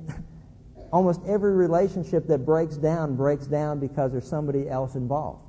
almost 0.92 1.20
every 1.26 1.52
relationship 1.52 2.26
that 2.28 2.38
breaks 2.38 2.76
down 2.76 3.16
breaks 3.16 3.46
down 3.46 3.78
because 3.78 4.12
there's 4.12 4.28
somebody 4.28 4.68
else 4.68 4.94
involved. 4.94 5.42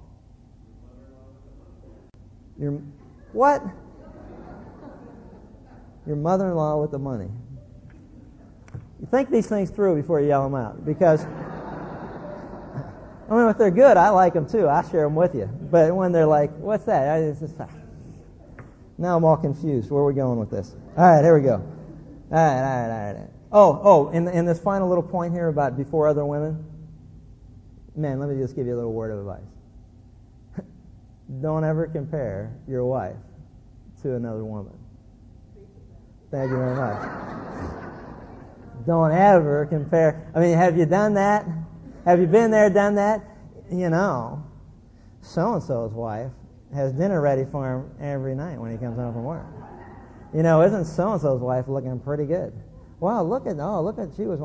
Your 2.59 2.81
what? 3.33 3.63
Your 6.05 6.15
mother-in-law 6.15 6.81
with 6.81 6.91
the 6.91 6.99
money. 6.99 7.29
You 8.99 9.07
think 9.11 9.29
these 9.29 9.47
things 9.47 9.69
through 9.69 9.95
before 9.95 10.19
you 10.21 10.27
yell 10.27 10.43
them 10.43 10.55
out, 10.55 10.85
because 10.85 11.25
I 13.29 13.35
mean, 13.35 13.49
if 13.49 13.57
they're 13.57 13.71
good, 13.71 13.97
I 13.97 14.09
like 14.09 14.33
them 14.33 14.47
too. 14.47 14.69
I 14.69 14.81
share 14.89 15.03
them 15.03 15.15
with 15.15 15.35
you. 15.35 15.47
But 15.69 15.93
when 15.93 16.13
they're 16.13 16.25
like, 16.25 16.49
what's 16.57 16.85
that? 16.85 17.13
I 17.13 17.33
just, 17.33 17.59
now 18.97 19.17
I'm 19.17 19.25
all 19.25 19.35
confused. 19.35 19.91
Where 19.91 20.01
are 20.01 20.05
we 20.05 20.13
going 20.13 20.39
with 20.39 20.49
this? 20.49 20.75
All 20.97 21.05
right, 21.05 21.23
here 21.23 21.37
we 21.37 21.41
go. 21.41 21.61
All 22.29 22.37
right, 22.37 22.57
all 22.57 22.89
right, 22.89 23.07
all 23.07 23.13
right. 23.13 23.29
Oh, 23.51 23.81
oh, 23.83 24.09
in, 24.09 24.27
in 24.27 24.45
this 24.45 24.59
final 24.59 24.89
little 24.89 25.03
point 25.03 25.33
here 25.33 25.47
about 25.47 25.77
before 25.77 26.07
other 26.07 26.25
women, 26.25 26.65
man, 27.95 28.19
let 28.19 28.29
me 28.29 28.37
just 28.41 28.55
give 28.55 28.67
you 28.67 28.75
a 28.75 28.75
little 28.75 28.93
word 28.93 29.11
of 29.11 29.19
advice. 29.19 30.65
Don't 31.41 31.63
ever 31.63 31.87
compare 31.87 32.53
your 32.67 32.85
wife 32.85 33.15
to 34.01 34.15
another 34.15 34.43
woman. 34.43 34.77
Thank 36.29 36.51
you 36.51 36.57
very 36.57 36.75
much. 36.75 37.09
Don't 38.85 39.11
ever 39.11 39.65
compare. 39.65 40.29
I 40.35 40.39
mean, 40.41 40.57
have 40.57 40.77
you 40.77 40.85
done 40.85 41.13
that? 41.13 41.45
Have 42.03 42.19
you 42.19 42.27
been 42.27 42.51
there, 42.51 42.69
done 42.69 42.95
that? 42.95 43.21
You 43.71 43.89
know, 43.89 44.43
so 45.21 45.53
and 45.53 45.63
so's 45.63 45.91
wife 45.91 46.31
has 46.73 46.93
dinner 46.93 47.21
ready 47.21 47.45
for 47.51 47.73
him 47.73 47.91
every 48.01 48.35
night 48.35 48.59
when 48.59 48.71
he 48.71 48.77
comes 48.77 48.97
home 48.97 49.13
from 49.13 49.23
work. 49.23 49.45
You 50.33 50.43
know, 50.43 50.61
isn't 50.61 50.85
so 50.85 51.13
and 51.13 51.21
so's 51.21 51.41
wife 51.41 51.67
looking 51.67 51.99
pretty 51.99 52.25
good? 52.25 52.53
Wow, 52.99 53.23
look 53.23 53.47
at 53.47 53.57
oh, 53.59 53.81
look 53.81 53.97
at 53.97 54.09
she 54.17 54.23
was 54.23 54.39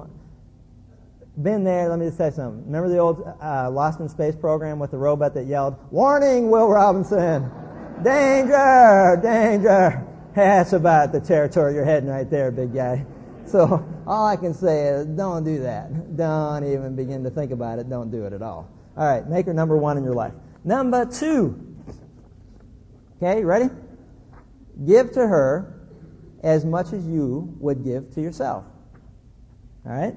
been 1.40 1.64
there. 1.64 1.88
Let 1.88 1.98
me 1.98 2.06
just 2.06 2.18
say 2.18 2.30
something. 2.30 2.64
Remember 2.66 2.88
the 2.88 2.98
old 2.98 3.22
uh, 3.40 3.70
Lost 3.70 4.00
in 4.00 4.08
Space 4.08 4.36
program 4.36 4.78
with 4.78 4.90
the 4.90 4.98
robot 4.98 5.34
that 5.34 5.46
yelled, 5.46 5.76
"Warning, 5.90 6.50
Will 6.50 6.68
Robinson! 6.68 7.50
Danger! 8.04 9.18
Danger!" 9.22 10.06
That's 10.34 10.72
about 10.72 11.12
the 11.12 11.20
territory 11.20 11.74
you're 11.74 11.84
heading 11.84 12.08
right 12.08 12.28
there, 12.28 12.50
big 12.50 12.74
guy. 12.74 13.04
So 13.46 13.84
all 14.06 14.26
I 14.26 14.36
can 14.36 14.54
say 14.54 14.88
is 14.88 15.06
don't 15.06 15.44
do 15.44 15.60
that. 15.62 16.16
Don't 16.16 16.64
even 16.70 16.96
begin 16.96 17.24
to 17.24 17.30
think 17.30 17.50
about 17.50 17.78
it. 17.78 17.88
Don't 17.88 18.10
do 18.10 18.24
it 18.24 18.32
at 18.32 18.42
all. 18.42 18.68
All 18.96 19.06
right, 19.06 19.26
make 19.26 19.46
her 19.46 19.54
number 19.54 19.76
one 19.76 19.96
in 19.98 20.04
your 20.04 20.14
life. 20.14 20.32
Number 20.64 21.06
two. 21.06 21.58
Okay, 23.22 23.44
ready? 23.44 23.68
Give 24.86 25.10
to 25.12 25.26
her 25.26 25.71
as 26.42 26.64
much 26.64 26.92
as 26.92 27.06
you 27.06 27.54
would 27.60 27.84
give 27.84 28.14
to 28.14 28.20
yourself. 28.20 28.64
All 29.86 29.92
right? 29.92 30.14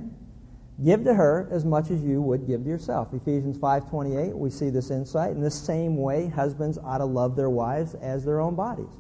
Give 0.84 1.04
to 1.06 1.14
her 1.14 1.48
as 1.52 1.64
much 1.64 1.90
as 1.90 2.04
you 2.04 2.22
would 2.22 2.48
give 2.48 2.64
to 2.64 2.70
yourself. 2.70 3.14
Ephesians 3.14 3.58
5:28, 3.58 4.38
we 4.38 4.50
see 4.50 4.70
this 4.70 4.92
insight. 4.92 5.32
In 5.32 5.42
the 5.42 5.52
same 5.52 5.98
way, 5.98 6.28
husbands 6.28 6.78
ought 6.78 6.98
to 6.98 7.06
love 7.06 7.36
their 7.36 7.50
wives 7.50 7.94
as 7.96 8.26
their 8.26 8.42
own 8.42 8.56
bodies. 8.56 8.92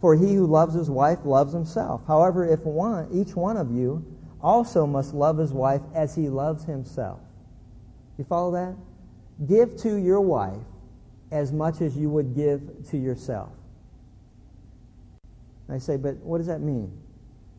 For 0.00 0.14
he 0.14 0.34
who 0.34 0.46
loves 0.46 0.74
his 0.74 0.90
wife 0.90 1.24
loves 1.24 1.52
himself. 1.52 2.02
However, 2.06 2.44
if 2.44 2.64
one, 2.64 3.08
each 3.12 3.34
one 3.34 3.56
of 3.56 3.70
you 3.70 4.04
also 4.40 4.86
must 4.86 5.14
love 5.14 5.38
his 5.38 5.52
wife 5.52 5.82
as 5.94 6.14
he 6.14 6.28
loves 6.28 6.64
himself. 6.64 7.20
You 8.18 8.24
follow 8.24 8.52
that? 8.52 8.76
Give 9.46 9.76
to 9.78 9.96
your 9.96 10.20
wife 10.20 10.62
as 11.30 11.52
much 11.52 11.80
as 11.80 11.96
you 11.96 12.10
would 12.10 12.34
give 12.34 12.88
to 12.90 12.98
yourself. 12.98 13.50
I 15.68 15.78
say, 15.78 15.96
but 15.96 16.16
what 16.16 16.38
does 16.38 16.46
that 16.46 16.60
mean? 16.60 16.90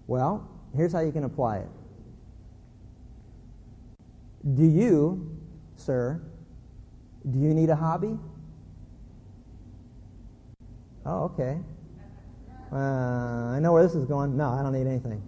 Well, 0.07 0.49
here's 0.75 0.93
how 0.93 0.99
you 0.99 1.11
can 1.11 1.23
apply 1.23 1.59
it. 1.59 1.69
Do 4.55 4.63
you, 4.63 5.37
sir, 5.75 6.21
do 7.29 7.37
you 7.37 7.53
need 7.53 7.69
a 7.69 7.75
hobby? 7.75 8.17
Oh, 11.05 11.25
okay. 11.25 11.59
Uh, 12.71 12.75
I 12.75 13.59
know 13.59 13.73
where 13.73 13.83
this 13.83 13.95
is 13.95 14.05
going. 14.05 14.37
No, 14.37 14.49
I 14.49 14.61
don't 14.61 14.73
need 14.73 14.87
anything. 14.87 15.21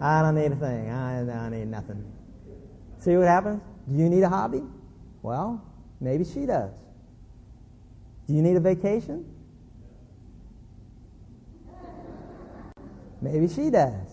I 0.00 0.22
don't 0.22 0.34
need 0.34 0.52
a 0.52 0.56
thing. 0.56 0.90
I 0.90 1.24
don't 1.24 1.50
need 1.50 1.68
nothing. 1.68 2.04
See 3.00 3.16
what 3.16 3.26
happens? 3.26 3.60
Do 3.90 3.98
you 3.98 4.08
need 4.08 4.22
a 4.22 4.28
hobby? 4.28 4.62
Well, 5.22 5.62
maybe 6.00 6.24
she 6.24 6.46
does. 6.46 6.72
Do 8.26 8.34
you 8.34 8.42
need 8.42 8.56
a 8.56 8.60
vacation? 8.60 9.24
Maybe 13.20 13.48
she 13.48 13.70
does. 13.70 14.06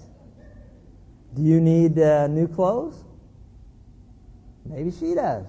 Do 1.35 1.41
you 1.41 1.59
need 1.59 1.99
uh, 1.99 2.27
new 2.27 2.47
clothes? 2.47 2.95
Maybe 4.65 4.91
she 4.91 5.13
does. 5.13 5.45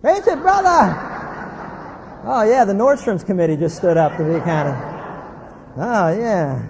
Praise 0.00 0.26
it, 0.26 0.40
brother! 0.40 1.06
Oh, 2.24 2.42
yeah, 2.42 2.64
the 2.64 2.72
Nordstrom's 2.72 3.22
committee 3.22 3.56
just 3.56 3.76
stood 3.76 3.96
up 3.96 4.16
to 4.16 4.24
be 4.24 4.40
kind 4.40 4.68
of. 4.68 4.74
Oh, 5.76 6.18
yeah. 6.18 6.68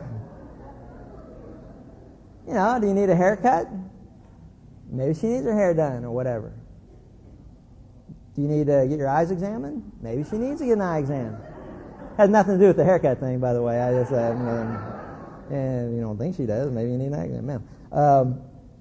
You 2.47 2.55
know, 2.55 2.79
do 2.81 2.87
you 2.87 2.95
need 2.95 3.09
a 3.09 3.17
haircut? 3.17 3.69
Maybe 4.91 5.15
she 5.15 5.27
needs 5.27 5.45
her 5.45 5.55
hair 5.55 5.75
done 5.75 6.05
or 6.05 6.11
whatever. 6.11 6.53
Do 8.35 8.43
you 8.43 8.49
need 8.49 8.67
to 8.67 8.87
get 8.89 8.99
your 8.99 9.09
eyes 9.09 9.31
examined? 9.31 9.91
Maybe 10.01 10.25
she 10.25 10.37
needs 10.37 10.61
to 10.61 10.67
get 10.67 10.75
an 10.75 10.83
eye 10.83 10.99
exam. 10.99 11.37
Has 12.17 12.31
nothing 12.31 12.55
to 12.55 12.61
do 12.61 12.69
with 12.69 12.77
the 12.77 12.85
haircut 12.85 13.21
thing, 13.21 13.39
by 13.39 13.53
the 13.53 13.63
way. 13.63 13.81
I 13.81 13.93
just, 13.93 14.13
uh, 14.13 14.98
and 15.51 15.95
you 15.95 16.01
don't 16.01 16.19
think 16.19 16.37
she 16.37 16.47
does. 16.47 16.71
Maybe 16.71 16.91
you 16.91 16.99
need 16.99 17.13
an 17.13 17.21
exam. 17.21 17.47
Ma'am. 17.47 17.69
Um, 17.93 18.41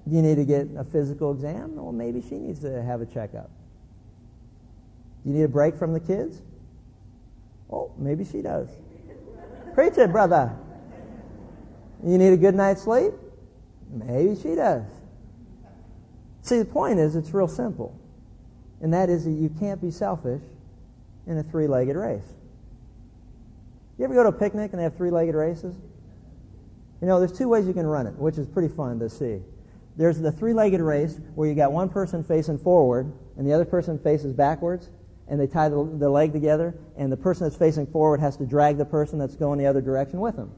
you 0.09 0.21
need 0.21 0.35
to 0.35 0.45
get 0.45 0.67
a 0.77 0.83
physical 0.83 1.31
exam? 1.31 1.75
Well, 1.75 1.91
maybe 1.91 2.21
she 2.21 2.35
needs 2.35 2.61
to 2.61 2.81
have 2.81 3.01
a 3.01 3.05
checkup. 3.05 3.49
You 5.25 5.33
need 5.33 5.43
a 5.43 5.49
break 5.49 5.75
from 5.75 5.93
the 5.93 5.99
kids? 5.99 6.41
Oh, 7.69 7.91
maybe 7.97 8.23
she 8.23 8.41
does. 8.41 8.69
Preach 9.73 9.97
it, 9.97 10.11
brother. 10.11 10.55
You 12.05 12.17
need 12.17 12.31
a 12.31 12.37
good 12.37 12.55
night's 12.55 12.83
sleep? 12.83 13.13
Maybe 13.89 14.39
she 14.41 14.55
does. 14.55 14.83
See, 16.43 16.59
the 16.59 16.65
point 16.65 16.99
is, 16.99 17.15
it's 17.15 17.33
real 17.33 17.47
simple. 17.47 17.99
And 18.81 18.93
that 18.93 19.09
is 19.09 19.25
that 19.25 19.31
you 19.31 19.49
can't 19.59 19.81
be 19.81 19.91
selfish 19.91 20.41
in 21.25 21.37
a 21.37 21.43
three 21.43 21.67
legged 21.67 21.95
race. 21.95 22.23
You 23.97 24.05
ever 24.05 24.13
go 24.13 24.23
to 24.23 24.29
a 24.29 24.31
picnic 24.31 24.71
and 24.71 24.79
they 24.79 24.83
have 24.83 24.95
three 24.95 25.09
legged 25.09 25.35
races? 25.35 25.75
You 27.01 27.07
know, 27.07 27.19
there's 27.19 27.37
two 27.37 27.47
ways 27.47 27.67
you 27.67 27.73
can 27.73 27.85
run 27.85 28.07
it, 28.07 28.15
which 28.15 28.37
is 28.37 28.47
pretty 28.47 28.73
fun 28.73 28.99
to 28.99 29.09
see. 29.09 29.39
There's 29.97 30.19
the 30.19 30.31
three 30.31 30.53
legged 30.53 30.81
race 30.81 31.19
where 31.35 31.47
you 31.47 31.55
got 31.55 31.71
one 31.71 31.89
person 31.89 32.23
facing 32.23 32.57
forward 32.59 33.11
and 33.37 33.47
the 33.47 33.53
other 33.53 33.65
person 33.65 33.99
faces 33.99 34.33
backwards, 34.33 34.89
and 35.27 35.39
they 35.39 35.47
tie 35.47 35.69
the, 35.69 35.83
the 35.99 36.09
leg 36.09 36.33
together, 36.33 36.73
and 36.95 37.11
the 37.11 37.17
person 37.17 37.43
that's 37.43 37.57
facing 37.57 37.85
forward 37.87 38.19
has 38.19 38.37
to 38.37 38.45
drag 38.45 38.77
the 38.77 38.85
person 38.85 39.19
that's 39.19 39.35
going 39.35 39.59
the 39.59 39.65
other 39.65 39.81
direction 39.81 40.19
with 40.19 40.35
them. 40.35 40.51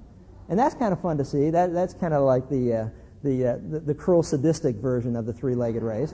And 0.47 0.58
that's 0.58 0.75
kind 0.75 0.93
of 0.93 1.02
fun 1.02 1.17
to 1.17 1.25
see. 1.25 1.49
That, 1.49 1.73
that's 1.73 1.93
kind 1.93 2.13
of 2.13 2.23
like 2.23 2.49
the, 2.49 2.73
uh, 2.73 2.88
the, 3.23 3.45
uh, 3.45 3.58
the, 3.69 3.80
the 3.80 3.93
cruel 3.93 4.23
sadistic 4.23 4.75
version 4.78 5.15
of 5.15 5.25
the 5.25 5.34
three-legged 5.34 5.84
race. 5.84 6.13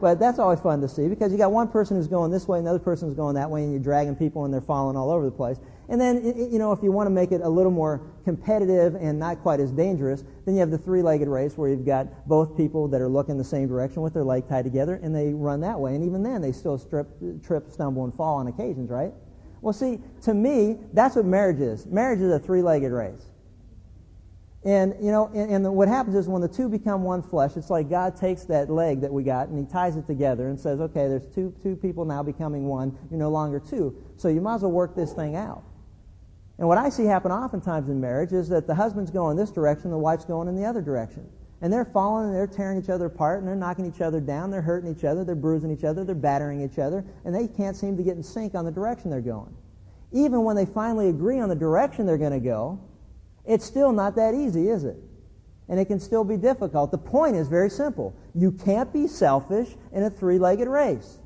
But 0.00 0.20
that's 0.20 0.38
always 0.38 0.60
fun 0.60 0.80
to 0.82 0.88
see 0.88 1.08
because 1.08 1.32
you 1.32 1.38
got 1.38 1.52
one 1.52 1.68
person 1.68 1.96
who's 1.96 2.08
going 2.08 2.30
this 2.30 2.46
way 2.46 2.58
and 2.58 2.66
the 2.66 2.70
other 2.70 2.78
person's 2.78 3.14
going 3.14 3.34
that 3.36 3.48
way 3.48 3.62
and 3.62 3.72
you're 3.72 3.80
dragging 3.80 4.14
people 4.14 4.44
and 4.44 4.52
they're 4.52 4.60
falling 4.60 4.96
all 4.96 5.10
over 5.10 5.24
the 5.24 5.30
place. 5.30 5.56
And 5.88 6.00
then, 6.00 6.24
you 6.50 6.58
know, 6.58 6.72
if 6.72 6.82
you 6.82 6.90
want 6.90 7.06
to 7.06 7.10
make 7.10 7.30
it 7.30 7.42
a 7.42 7.48
little 7.48 7.70
more 7.70 8.00
competitive 8.24 8.94
and 8.94 9.18
not 9.18 9.40
quite 9.42 9.60
as 9.60 9.70
dangerous, 9.70 10.24
then 10.46 10.54
you 10.54 10.60
have 10.60 10.70
the 10.70 10.78
three-legged 10.78 11.28
race 11.28 11.58
where 11.58 11.68
you've 11.68 11.84
got 11.84 12.26
both 12.26 12.56
people 12.56 12.88
that 12.88 13.00
are 13.00 13.08
looking 13.08 13.36
the 13.36 13.44
same 13.44 13.68
direction 13.68 14.00
with 14.00 14.14
their 14.14 14.24
leg 14.24 14.48
tied 14.48 14.64
together 14.64 14.98
and 15.02 15.14
they 15.14 15.34
run 15.34 15.60
that 15.60 15.78
way. 15.78 15.94
And 15.94 16.04
even 16.04 16.22
then, 16.22 16.40
they 16.40 16.52
still 16.52 16.78
strip, 16.78 17.08
trip, 17.44 17.70
stumble, 17.70 18.04
and 18.04 18.14
fall 18.14 18.36
on 18.36 18.46
occasions, 18.46 18.88
right? 18.88 19.12
Well, 19.60 19.74
see, 19.74 20.00
to 20.22 20.32
me, 20.32 20.78
that's 20.92 21.16
what 21.16 21.26
marriage 21.26 21.60
is. 21.60 21.86
Marriage 21.86 22.20
is 22.20 22.32
a 22.32 22.38
three-legged 22.38 22.90
race. 22.90 23.26
And, 24.64 24.94
you 24.98 25.10
know, 25.10 25.30
and, 25.34 25.50
and, 25.66 25.74
what 25.74 25.88
happens 25.88 26.16
is 26.16 26.26
when 26.26 26.40
the 26.40 26.48
two 26.48 26.70
become 26.70 27.02
one 27.02 27.22
flesh, 27.22 27.54
it's 27.56 27.68
like 27.68 27.90
God 27.90 28.16
takes 28.16 28.44
that 28.44 28.70
leg 28.70 29.02
that 29.02 29.12
we 29.12 29.22
got 29.22 29.48
and 29.48 29.58
he 29.58 29.70
ties 29.70 29.96
it 29.96 30.06
together 30.06 30.48
and 30.48 30.58
says, 30.58 30.80
okay, 30.80 31.06
there's 31.06 31.26
two, 31.34 31.54
two 31.62 31.76
people 31.76 32.06
now 32.06 32.22
becoming 32.22 32.66
one. 32.66 32.96
You're 33.10 33.20
no 33.20 33.28
longer 33.28 33.60
two. 33.60 34.02
So 34.16 34.28
you 34.28 34.40
might 34.40 34.56
as 34.56 34.62
well 34.62 34.72
work 34.72 34.96
this 34.96 35.12
thing 35.12 35.36
out. 35.36 35.64
And 36.58 36.68
what 36.68 36.78
I 36.78 36.88
see 36.88 37.04
happen 37.04 37.32
oftentimes 37.32 37.88
in 37.88 38.00
marriage 38.00 38.32
is 38.32 38.48
that 38.50 38.66
the 38.66 38.74
husband's 38.74 39.10
going 39.10 39.36
this 39.36 39.50
direction, 39.50 39.90
the 39.90 39.98
wife's 39.98 40.24
going 40.24 40.48
in 40.48 40.54
the 40.54 40.64
other 40.64 40.80
direction. 40.80 41.28
And 41.60 41.72
they're 41.72 41.84
falling 41.84 42.26
and 42.26 42.34
they're 42.34 42.46
tearing 42.46 42.80
each 42.80 42.90
other 42.90 43.06
apart 43.06 43.38
and 43.38 43.48
they're 43.48 43.56
knocking 43.56 43.86
each 43.86 44.00
other 44.00 44.20
down, 44.20 44.50
they're 44.50 44.62
hurting 44.62 44.94
each 44.94 45.04
other, 45.04 45.24
they're 45.24 45.34
bruising 45.34 45.70
each 45.70 45.84
other, 45.84 46.04
they're 46.04 46.14
battering 46.14 46.60
each 46.60 46.78
other, 46.78 47.04
and 47.24 47.34
they 47.34 47.48
can't 47.48 47.76
seem 47.76 47.96
to 47.96 48.02
get 48.02 48.16
in 48.16 48.22
sync 48.22 48.54
on 48.54 48.64
the 48.64 48.70
direction 48.70 49.10
they're 49.10 49.20
going. 49.20 49.54
Even 50.12 50.44
when 50.44 50.54
they 50.54 50.66
finally 50.66 51.08
agree 51.08 51.40
on 51.40 51.48
the 51.48 51.56
direction 51.56 52.06
they're 52.06 52.18
going 52.18 52.32
to 52.32 52.40
go, 52.40 52.78
it's 53.44 53.64
still 53.64 53.92
not 53.92 54.16
that 54.16 54.34
easy, 54.34 54.68
is 54.68 54.84
it? 54.84 54.96
And 55.68 55.80
it 55.80 55.86
can 55.86 55.98
still 55.98 56.24
be 56.24 56.36
difficult. 56.36 56.90
The 56.90 56.98
point 56.98 57.36
is 57.36 57.48
very 57.48 57.70
simple. 57.70 58.14
You 58.34 58.52
can't 58.52 58.92
be 58.92 59.08
selfish 59.08 59.74
in 59.92 60.02
a 60.02 60.10
three-legged 60.10 60.68
race. 60.68 61.18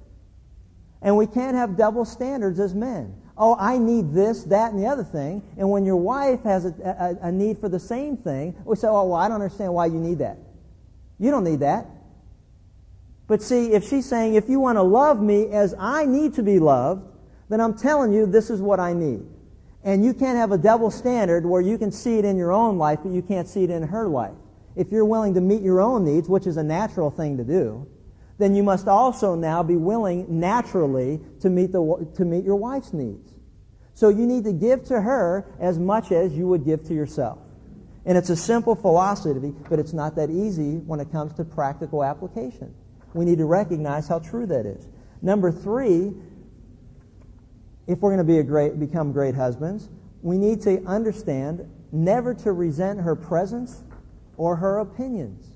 And 1.02 1.16
we 1.16 1.26
can't 1.26 1.56
have 1.56 1.76
double 1.76 2.04
standards 2.04 2.58
as 2.60 2.74
men 2.74 3.14
oh, 3.38 3.56
I 3.58 3.78
need 3.78 4.12
this, 4.12 4.44
that, 4.44 4.72
and 4.72 4.82
the 4.82 4.86
other 4.86 5.04
thing. 5.04 5.42
And 5.56 5.70
when 5.70 5.84
your 5.84 5.96
wife 5.96 6.42
has 6.42 6.64
a, 6.64 7.18
a, 7.22 7.28
a 7.28 7.32
need 7.32 7.58
for 7.58 7.68
the 7.68 7.78
same 7.78 8.16
thing, 8.16 8.56
we 8.64 8.76
say, 8.76 8.88
oh, 8.88 9.04
well, 9.04 9.14
I 9.14 9.28
don't 9.28 9.40
understand 9.40 9.72
why 9.72 9.86
you 9.86 9.98
need 9.98 10.18
that. 10.18 10.38
You 11.18 11.30
don't 11.30 11.44
need 11.44 11.60
that. 11.60 11.86
But 13.26 13.42
see, 13.42 13.72
if 13.72 13.88
she's 13.88 14.06
saying, 14.06 14.34
if 14.34 14.48
you 14.48 14.58
want 14.58 14.76
to 14.76 14.82
love 14.82 15.20
me 15.20 15.48
as 15.50 15.74
I 15.78 16.06
need 16.06 16.34
to 16.34 16.42
be 16.42 16.58
loved, 16.58 17.06
then 17.48 17.60
I'm 17.60 17.76
telling 17.76 18.12
you 18.12 18.26
this 18.26 18.50
is 18.50 18.60
what 18.60 18.80
I 18.80 18.94
need. 18.94 19.26
And 19.84 20.04
you 20.04 20.14
can't 20.14 20.36
have 20.38 20.52
a 20.52 20.58
double 20.58 20.90
standard 20.90 21.46
where 21.46 21.60
you 21.60 21.78
can 21.78 21.92
see 21.92 22.18
it 22.18 22.24
in 22.24 22.36
your 22.36 22.52
own 22.52 22.78
life, 22.78 23.00
but 23.02 23.12
you 23.12 23.22
can't 23.22 23.48
see 23.48 23.64
it 23.64 23.70
in 23.70 23.82
her 23.82 24.08
life. 24.08 24.34
If 24.76 24.90
you're 24.90 25.04
willing 25.04 25.34
to 25.34 25.40
meet 25.40 25.62
your 25.62 25.80
own 25.80 26.04
needs, 26.04 26.28
which 26.28 26.46
is 26.46 26.56
a 26.56 26.62
natural 26.62 27.10
thing 27.10 27.36
to 27.36 27.44
do, 27.44 27.86
then 28.38 28.54
you 28.54 28.62
must 28.62 28.86
also 28.86 29.34
now 29.34 29.62
be 29.62 29.76
willing 29.76 30.40
naturally 30.40 31.20
to 31.40 31.50
meet, 31.50 31.72
the, 31.72 32.08
to 32.16 32.24
meet 32.24 32.44
your 32.44 32.56
wife's 32.56 32.92
needs. 32.92 33.32
So 33.94 34.08
you 34.08 34.26
need 34.26 34.44
to 34.44 34.52
give 34.52 34.84
to 34.84 35.00
her 35.00 35.44
as 35.58 35.78
much 35.78 36.12
as 36.12 36.32
you 36.32 36.46
would 36.46 36.64
give 36.64 36.84
to 36.84 36.94
yourself. 36.94 37.38
And 38.06 38.16
it's 38.16 38.30
a 38.30 38.36
simple 38.36 38.76
philosophy, 38.76 39.52
but 39.68 39.80
it's 39.80 39.92
not 39.92 40.16
that 40.16 40.30
easy 40.30 40.76
when 40.76 41.00
it 41.00 41.10
comes 41.10 41.34
to 41.34 41.44
practical 41.44 42.04
application. 42.04 42.74
We 43.12 43.24
need 43.24 43.38
to 43.38 43.44
recognize 43.44 44.06
how 44.06 44.20
true 44.20 44.46
that 44.46 44.66
is. 44.66 44.88
Number 45.20 45.50
three, 45.50 46.12
if 47.88 47.98
we're 47.98 48.10
going 48.10 48.18
to 48.18 48.24
be 48.24 48.38
a 48.38 48.44
great, 48.44 48.78
become 48.78 49.12
great 49.12 49.34
husbands, 49.34 49.88
we 50.22 50.38
need 50.38 50.62
to 50.62 50.84
understand 50.84 51.68
never 51.90 52.34
to 52.34 52.52
resent 52.52 53.00
her 53.00 53.16
presence 53.16 53.82
or 54.36 54.56
her 54.56 54.78
opinions. 54.78 55.47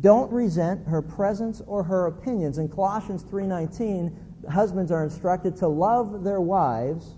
Don't 0.00 0.30
resent 0.30 0.86
her 0.86 1.00
presence 1.00 1.62
or 1.66 1.82
her 1.82 2.06
opinions. 2.06 2.58
In 2.58 2.68
Colossians 2.68 3.22
3:19, 3.22 4.12
husbands 4.48 4.92
are 4.92 5.04
instructed 5.04 5.56
to 5.56 5.68
love 5.68 6.22
their 6.22 6.40
wives, 6.40 7.14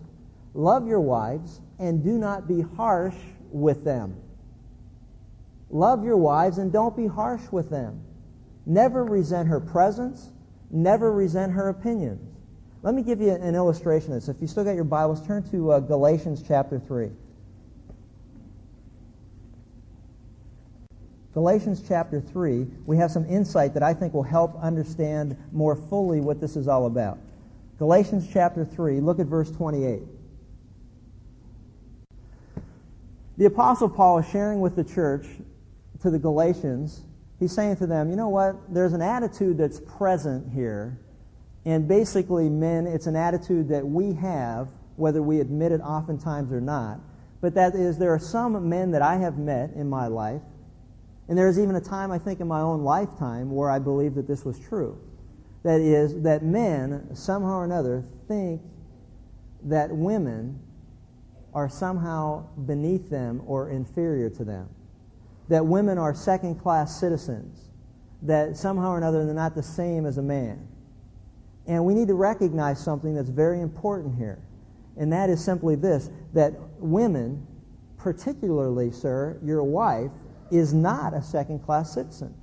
love 0.54 0.86
your 0.86 1.00
wives, 1.00 1.60
and 1.78 2.02
do 2.02 2.18
not 2.18 2.46
be 2.46 2.60
harsh 2.60 3.16
with 3.50 3.84
them. 3.84 4.14
Love 5.70 6.04
your 6.04 6.16
wives 6.16 6.58
and 6.58 6.72
don't 6.72 6.96
be 6.96 7.06
harsh 7.06 7.42
with 7.50 7.68
them. 7.68 8.00
Never 8.64 9.04
resent 9.04 9.48
her 9.48 9.60
presence, 9.60 10.30
never 10.70 11.12
resent 11.12 11.52
her 11.52 11.68
opinions. 11.68 12.20
Let 12.82 12.94
me 12.94 13.02
give 13.02 13.20
you 13.20 13.32
an 13.32 13.54
illustration 13.54 14.12
of 14.12 14.20
this. 14.20 14.28
If 14.28 14.40
you 14.40 14.46
still 14.46 14.64
got 14.64 14.76
your 14.76 14.84
Bibles, 14.84 15.26
turn 15.26 15.42
to 15.50 15.72
uh, 15.72 15.80
Galatians 15.80 16.44
chapter 16.46 16.78
3. 16.78 17.10
Galatians 21.34 21.82
chapter 21.86 22.20
3, 22.20 22.66
we 22.86 22.96
have 22.96 23.10
some 23.10 23.26
insight 23.26 23.74
that 23.74 23.82
I 23.82 23.92
think 23.92 24.14
will 24.14 24.22
help 24.22 24.58
understand 24.62 25.36
more 25.52 25.76
fully 25.76 26.20
what 26.20 26.40
this 26.40 26.56
is 26.56 26.68
all 26.68 26.86
about. 26.86 27.18
Galatians 27.78 28.28
chapter 28.32 28.64
3, 28.64 29.00
look 29.00 29.20
at 29.20 29.26
verse 29.26 29.50
28. 29.50 30.02
The 33.36 33.44
Apostle 33.44 33.88
Paul 33.88 34.18
is 34.18 34.28
sharing 34.30 34.60
with 34.60 34.74
the 34.74 34.82
church, 34.82 35.26
to 36.02 36.10
the 36.10 36.18
Galatians, 36.18 37.02
he's 37.38 37.52
saying 37.52 37.76
to 37.76 37.86
them, 37.86 38.10
you 38.10 38.16
know 38.16 38.28
what? 38.28 38.56
There's 38.72 38.92
an 38.92 39.02
attitude 39.02 39.58
that's 39.58 39.80
present 39.80 40.52
here. 40.52 40.98
And 41.64 41.86
basically, 41.86 42.48
men, 42.48 42.86
it's 42.86 43.06
an 43.06 43.16
attitude 43.16 43.68
that 43.68 43.86
we 43.86 44.12
have, 44.14 44.68
whether 44.96 45.22
we 45.22 45.40
admit 45.40 45.72
it 45.72 45.80
oftentimes 45.80 46.52
or 46.52 46.60
not. 46.60 47.00
But 47.40 47.54
that 47.54 47.74
is, 47.74 47.98
there 47.98 48.12
are 48.12 48.18
some 48.18 48.68
men 48.68 48.92
that 48.92 49.02
I 49.02 49.16
have 49.16 49.38
met 49.38 49.72
in 49.74 49.88
my 49.88 50.06
life 50.06 50.42
and 51.28 51.36
there 51.36 51.48
is 51.48 51.58
even 51.58 51.76
a 51.76 51.80
time, 51.80 52.10
I 52.10 52.18
think, 52.18 52.40
in 52.40 52.48
my 52.48 52.60
own 52.60 52.82
lifetime 52.82 53.50
where 53.50 53.70
I 53.70 53.78
believe 53.78 54.14
that 54.14 54.26
this 54.26 54.44
was 54.44 54.58
true. 54.58 54.98
That 55.62 55.80
is, 55.80 56.22
that 56.22 56.42
men, 56.42 57.14
somehow 57.14 57.58
or 57.58 57.64
another, 57.64 58.04
think 58.28 58.62
that 59.64 59.90
women 59.90 60.58
are 61.52 61.68
somehow 61.68 62.46
beneath 62.66 63.10
them 63.10 63.42
or 63.46 63.68
inferior 63.68 64.30
to 64.30 64.44
them. 64.44 64.68
That 65.48 65.66
women 65.66 65.98
are 65.98 66.14
second 66.14 66.60
class 66.60 66.98
citizens. 66.98 67.68
That 68.22 68.56
somehow 68.56 68.92
or 68.92 68.96
another 68.96 69.26
they're 69.26 69.34
not 69.34 69.54
the 69.54 69.62
same 69.62 70.06
as 70.06 70.16
a 70.16 70.22
man. 70.22 70.66
And 71.66 71.84
we 71.84 71.92
need 71.92 72.08
to 72.08 72.14
recognize 72.14 72.82
something 72.82 73.14
that's 73.14 73.28
very 73.28 73.60
important 73.60 74.16
here. 74.16 74.38
And 74.96 75.12
that 75.12 75.28
is 75.28 75.44
simply 75.44 75.76
this 75.76 76.08
that 76.32 76.54
women, 76.78 77.46
particularly, 77.98 78.90
sir, 78.90 79.38
your 79.44 79.62
wife, 79.62 80.10
is 80.50 80.72
not 80.74 81.14
a 81.14 81.22
second-class 81.22 81.92
citizen. 81.94 82.34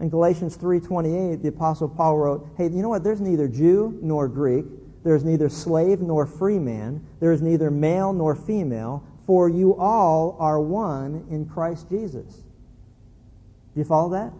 In 0.00 0.08
Galatians 0.08 0.56
3:28, 0.56 1.42
the 1.42 1.48
apostle 1.48 1.88
Paul 1.88 2.18
wrote, 2.18 2.46
"Hey, 2.56 2.68
you 2.68 2.82
know 2.82 2.88
what? 2.88 3.04
There's 3.04 3.20
neither 3.20 3.46
Jew 3.46 3.98
nor 4.02 4.26
Greek, 4.28 4.66
there's 5.04 5.24
neither 5.24 5.48
slave 5.48 6.00
nor 6.00 6.26
free 6.26 6.58
man, 6.58 7.00
there 7.20 7.32
is 7.32 7.42
neither 7.42 7.70
male 7.70 8.12
nor 8.12 8.34
female, 8.34 9.02
for 9.26 9.48
you 9.48 9.74
all 9.76 10.36
are 10.40 10.60
one 10.60 11.24
in 11.30 11.46
Christ 11.46 11.88
Jesus." 11.88 12.42
Do 13.74 13.80
you 13.80 13.84
follow 13.84 14.10
that? 14.10 14.32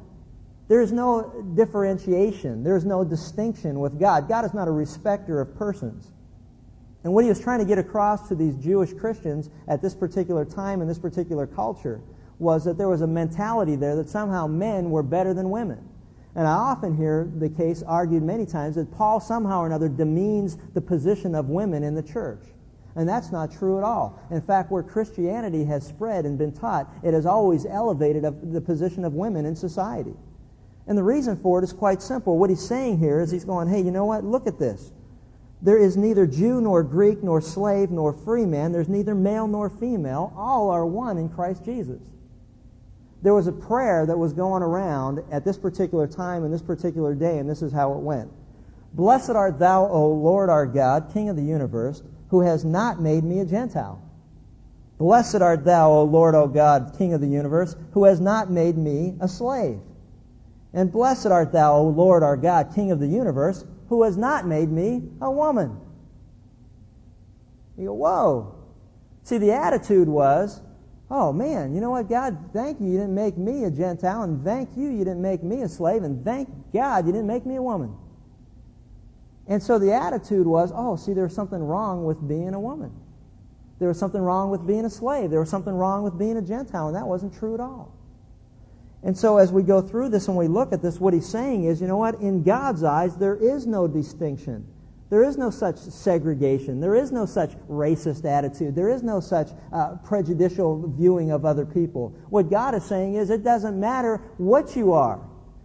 There 0.66 0.80
is 0.80 0.92
no 0.92 1.30
differentiation. 1.54 2.64
There 2.64 2.76
is 2.76 2.84
no 2.84 3.04
distinction 3.04 3.80
with 3.80 3.98
God. 3.98 4.28
God 4.28 4.44
is 4.44 4.54
not 4.54 4.66
a 4.66 4.72
respecter 4.72 5.40
of 5.40 5.54
persons. 5.56 6.10
And 7.04 7.12
what 7.12 7.24
he 7.24 7.28
was 7.28 7.38
trying 7.38 7.58
to 7.58 7.66
get 7.66 7.78
across 7.78 8.28
to 8.28 8.34
these 8.34 8.56
Jewish 8.56 8.94
Christians 8.94 9.50
at 9.68 9.82
this 9.82 9.94
particular 9.94 10.44
time 10.44 10.80
in 10.80 10.88
this 10.88 10.98
particular 10.98 11.46
culture 11.46 12.00
was 12.38 12.64
that 12.64 12.78
there 12.78 12.88
was 12.88 13.00
a 13.00 13.06
mentality 13.06 13.76
there 13.76 13.96
that 13.96 14.08
somehow 14.08 14.46
men 14.46 14.90
were 14.90 15.02
better 15.02 15.34
than 15.34 15.50
women. 15.50 15.88
And 16.34 16.48
I 16.48 16.52
often 16.52 16.96
hear 16.96 17.30
the 17.36 17.48
case 17.48 17.82
argued 17.82 18.22
many 18.22 18.44
times 18.44 18.74
that 18.74 18.90
Paul 18.92 19.20
somehow 19.20 19.60
or 19.60 19.66
another 19.66 19.88
demeans 19.88 20.56
the 20.74 20.80
position 20.80 21.34
of 21.34 21.48
women 21.48 21.84
in 21.84 21.94
the 21.94 22.02
church. 22.02 22.42
And 22.96 23.08
that's 23.08 23.30
not 23.30 23.52
true 23.52 23.78
at 23.78 23.84
all. 23.84 24.20
In 24.30 24.40
fact, 24.40 24.70
where 24.70 24.82
Christianity 24.82 25.64
has 25.64 25.86
spread 25.86 26.26
and 26.26 26.38
been 26.38 26.52
taught, 26.52 26.88
it 27.02 27.14
has 27.14 27.26
always 27.26 27.66
elevated 27.66 28.24
the 28.52 28.60
position 28.60 29.04
of 29.04 29.14
women 29.14 29.46
in 29.46 29.54
society. 29.54 30.14
And 30.86 30.98
the 30.98 31.02
reason 31.02 31.36
for 31.36 31.60
it 31.60 31.64
is 31.64 31.72
quite 31.72 32.02
simple. 32.02 32.36
What 32.36 32.50
he's 32.50 32.66
saying 32.66 32.98
here 32.98 33.20
is 33.20 33.30
he's 33.30 33.44
going, 33.44 33.68
hey, 33.68 33.80
you 33.80 33.90
know 33.90 34.04
what? 34.04 34.24
Look 34.24 34.46
at 34.46 34.58
this. 34.58 34.92
There 35.62 35.78
is 35.78 35.96
neither 35.96 36.26
Jew 36.26 36.60
nor 36.60 36.82
Greek 36.82 37.22
nor 37.22 37.40
slave 37.40 37.90
nor 37.90 38.12
free 38.12 38.44
man. 38.44 38.72
There's 38.72 38.88
neither 38.88 39.14
male 39.14 39.46
nor 39.46 39.70
female. 39.70 40.32
All 40.36 40.70
are 40.70 40.84
one 40.84 41.16
in 41.16 41.28
Christ 41.28 41.64
Jesus 41.64 42.00
there 43.24 43.32
was 43.32 43.46
a 43.46 43.52
prayer 43.52 44.04
that 44.04 44.18
was 44.18 44.34
going 44.34 44.62
around 44.62 45.24
at 45.32 45.46
this 45.46 45.56
particular 45.56 46.06
time 46.06 46.44
and 46.44 46.52
this 46.52 46.60
particular 46.60 47.14
day, 47.14 47.38
and 47.38 47.48
this 47.48 47.62
is 47.62 47.72
how 47.72 47.94
it 47.94 48.00
went. 48.00 48.30
Blessed 48.92 49.30
art 49.30 49.58
thou, 49.58 49.88
O 49.88 50.10
Lord 50.10 50.50
our 50.50 50.66
God, 50.66 51.10
King 51.14 51.30
of 51.30 51.36
the 51.36 51.42
universe, 51.42 52.02
who 52.28 52.42
has 52.42 52.66
not 52.66 53.00
made 53.00 53.24
me 53.24 53.40
a 53.40 53.46
Gentile. 53.46 54.02
Blessed 54.98 55.36
art 55.36 55.64
thou, 55.64 55.90
O 55.90 56.04
Lord, 56.04 56.34
O 56.34 56.46
God, 56.46 56.96
King 56.98 57.14
of 57.14 57.22
the 57.22 57.26
universe, 57.26 57.74
who 57.92 58.04
has 58.04 58.20
not 58.20 58.50
made 58.50 58.76
me 58.76 59.16
a 59.18 59.26
slave. 59.26 59.80
And 60.74 60.92
blessed 60.92 61.28
art 61.28 61.50
thou, 61.50 61.76
O 61.76 61.88
Lord 61.88 62.22
our 62.22 62.36
God, 62.36 62.72
King 62.74 62.90
of 62.90 63.00
the 63.00 63.08
universe, 63.08 63.64
who 63.88 64.02
has 64.02 64.18
not 64.18 64.46
made 64.46 64.70
me 64.70 65.02
a 65.22 65.30
woman. 65.30 65.80
You 67.78 67.86
go, 67.86 67.94
whoa. 67.94 68.54
See, 69.22 69.38
the 69.38 69.52
attitude 69.52 70.08
was, 70.08 70.60
Oh 71.16 71.32
man, 71.32 71.76
you 71.76 71.80
know 71.80 71.92
what, 71.92 72.08
God, 72.08 72.36
thank 72.52 72.80
you 72.80 72.88
you 72.88 72.98
didn't 72.98 73.14
make 73.14 73.38
me 73.38 73.62
a 73.62 73.70
Gentile, 73.70 74.22
and 74.22 74.42
thank 74.42 74.76
you 74.76 74.90
you 74.90 75.04
didn't 75.04 75.22
make 75.22 75.44
me 75.44 75.62
a 75.62 75.68
slave, 75.68 76.02
and 76.02 76.24
thank 76.24 76.48
God 76.72 77.06
you 77.06 77.12
didn't 77.12 77.28
make 77.28 77.46
me 77.46 77.54
a 77.54 77.62
woman. 77.62 77.96
And 79.46 79.62
so 79.62 79.78
the 79.78 79.94
attitude 79.94 80.44
was, 80.44 80.72
oh, 80.74 80.96
see, 80.96 81.12
there 81.12 81.22
was 81.22 81.32
something 81.32 81.62
wrong 81.62 82.04
with 82.04 82.26
being 82.26 82.52
a 82.52 82.58
woman. 82.58 82.90
There 83.78 83.86
was 83.86 83.96
something 83.96 84.20
wrong 84.20 84.50
with 84.50 84.66
being 84.66 84.84
a 84.84 84.90
slave. 84.90 85.30
There 85.30 85.38
was 85.38 85.50
something 85.50 85.72
wrong 85.72 86.02
with 86.02 86.18
being 86.18 86.36
a 86.36 86.42
Gentile, 86.42 86.88
and 86.88 86.96
that 86.96 87.06
wasn't 87.06 87.38
true 87.38 87.54
at 87.54 87.60
all. 87.60 87.94
And 89.04 89.16
so 89.16 89.38
as 89.38 89.52
we 89.52 89.62
go 89.62 89.82
through 89.82 90.08
this 90.08 90.26
and 90.26 90.36
we 90.36 90.48
look 90.48 90.72
at 90.72 90.82
this, 90.82 90.98
what 90.98 91.14
he's 91.14 91.28
saying 91.28 91.62
is, 91.62 91.80
you 91.80 91.86
know 91.86 91.98
what, 91.98 92.22
in 92.22 92.42
God's 92.42 92.82
eyes, 92.82 93.16
there 93.16 93.36
is 93.36 93.68
no 93.68 93.86
distinction 93.86 94.66
there 95.14 95.22
is 95.22 95.38
no 95.38 95.48
such 95.48 95.78
segregation. 95.78 96.80
There 96.80 96.96
is 96.96 97.12
no 97.12 97.24
such 97.24 97.52
racist 97.70 98.24
attitude. 98.24 98.74
There 98.74 98.88
is 98.88 99.04
no 99.04 99.20
such 99.20 99.48
uh, 99.72 99.94
prejudicial 100.02 100.88
viewing 100.88 101.30
of 101.30 101.44
other 101.44 101.64
people. 101.64 102.12
What 102.30 102.50
God 102.50 102.74
is 102.74 102.84
saying 102.84 103.14
is 103.14 103.30
it 103.30 103.44
doesn't 103.44 103.78
matter 103.78 104.16
what 104.38 104.74
you 104.74 104.92
are. 104.92 105.20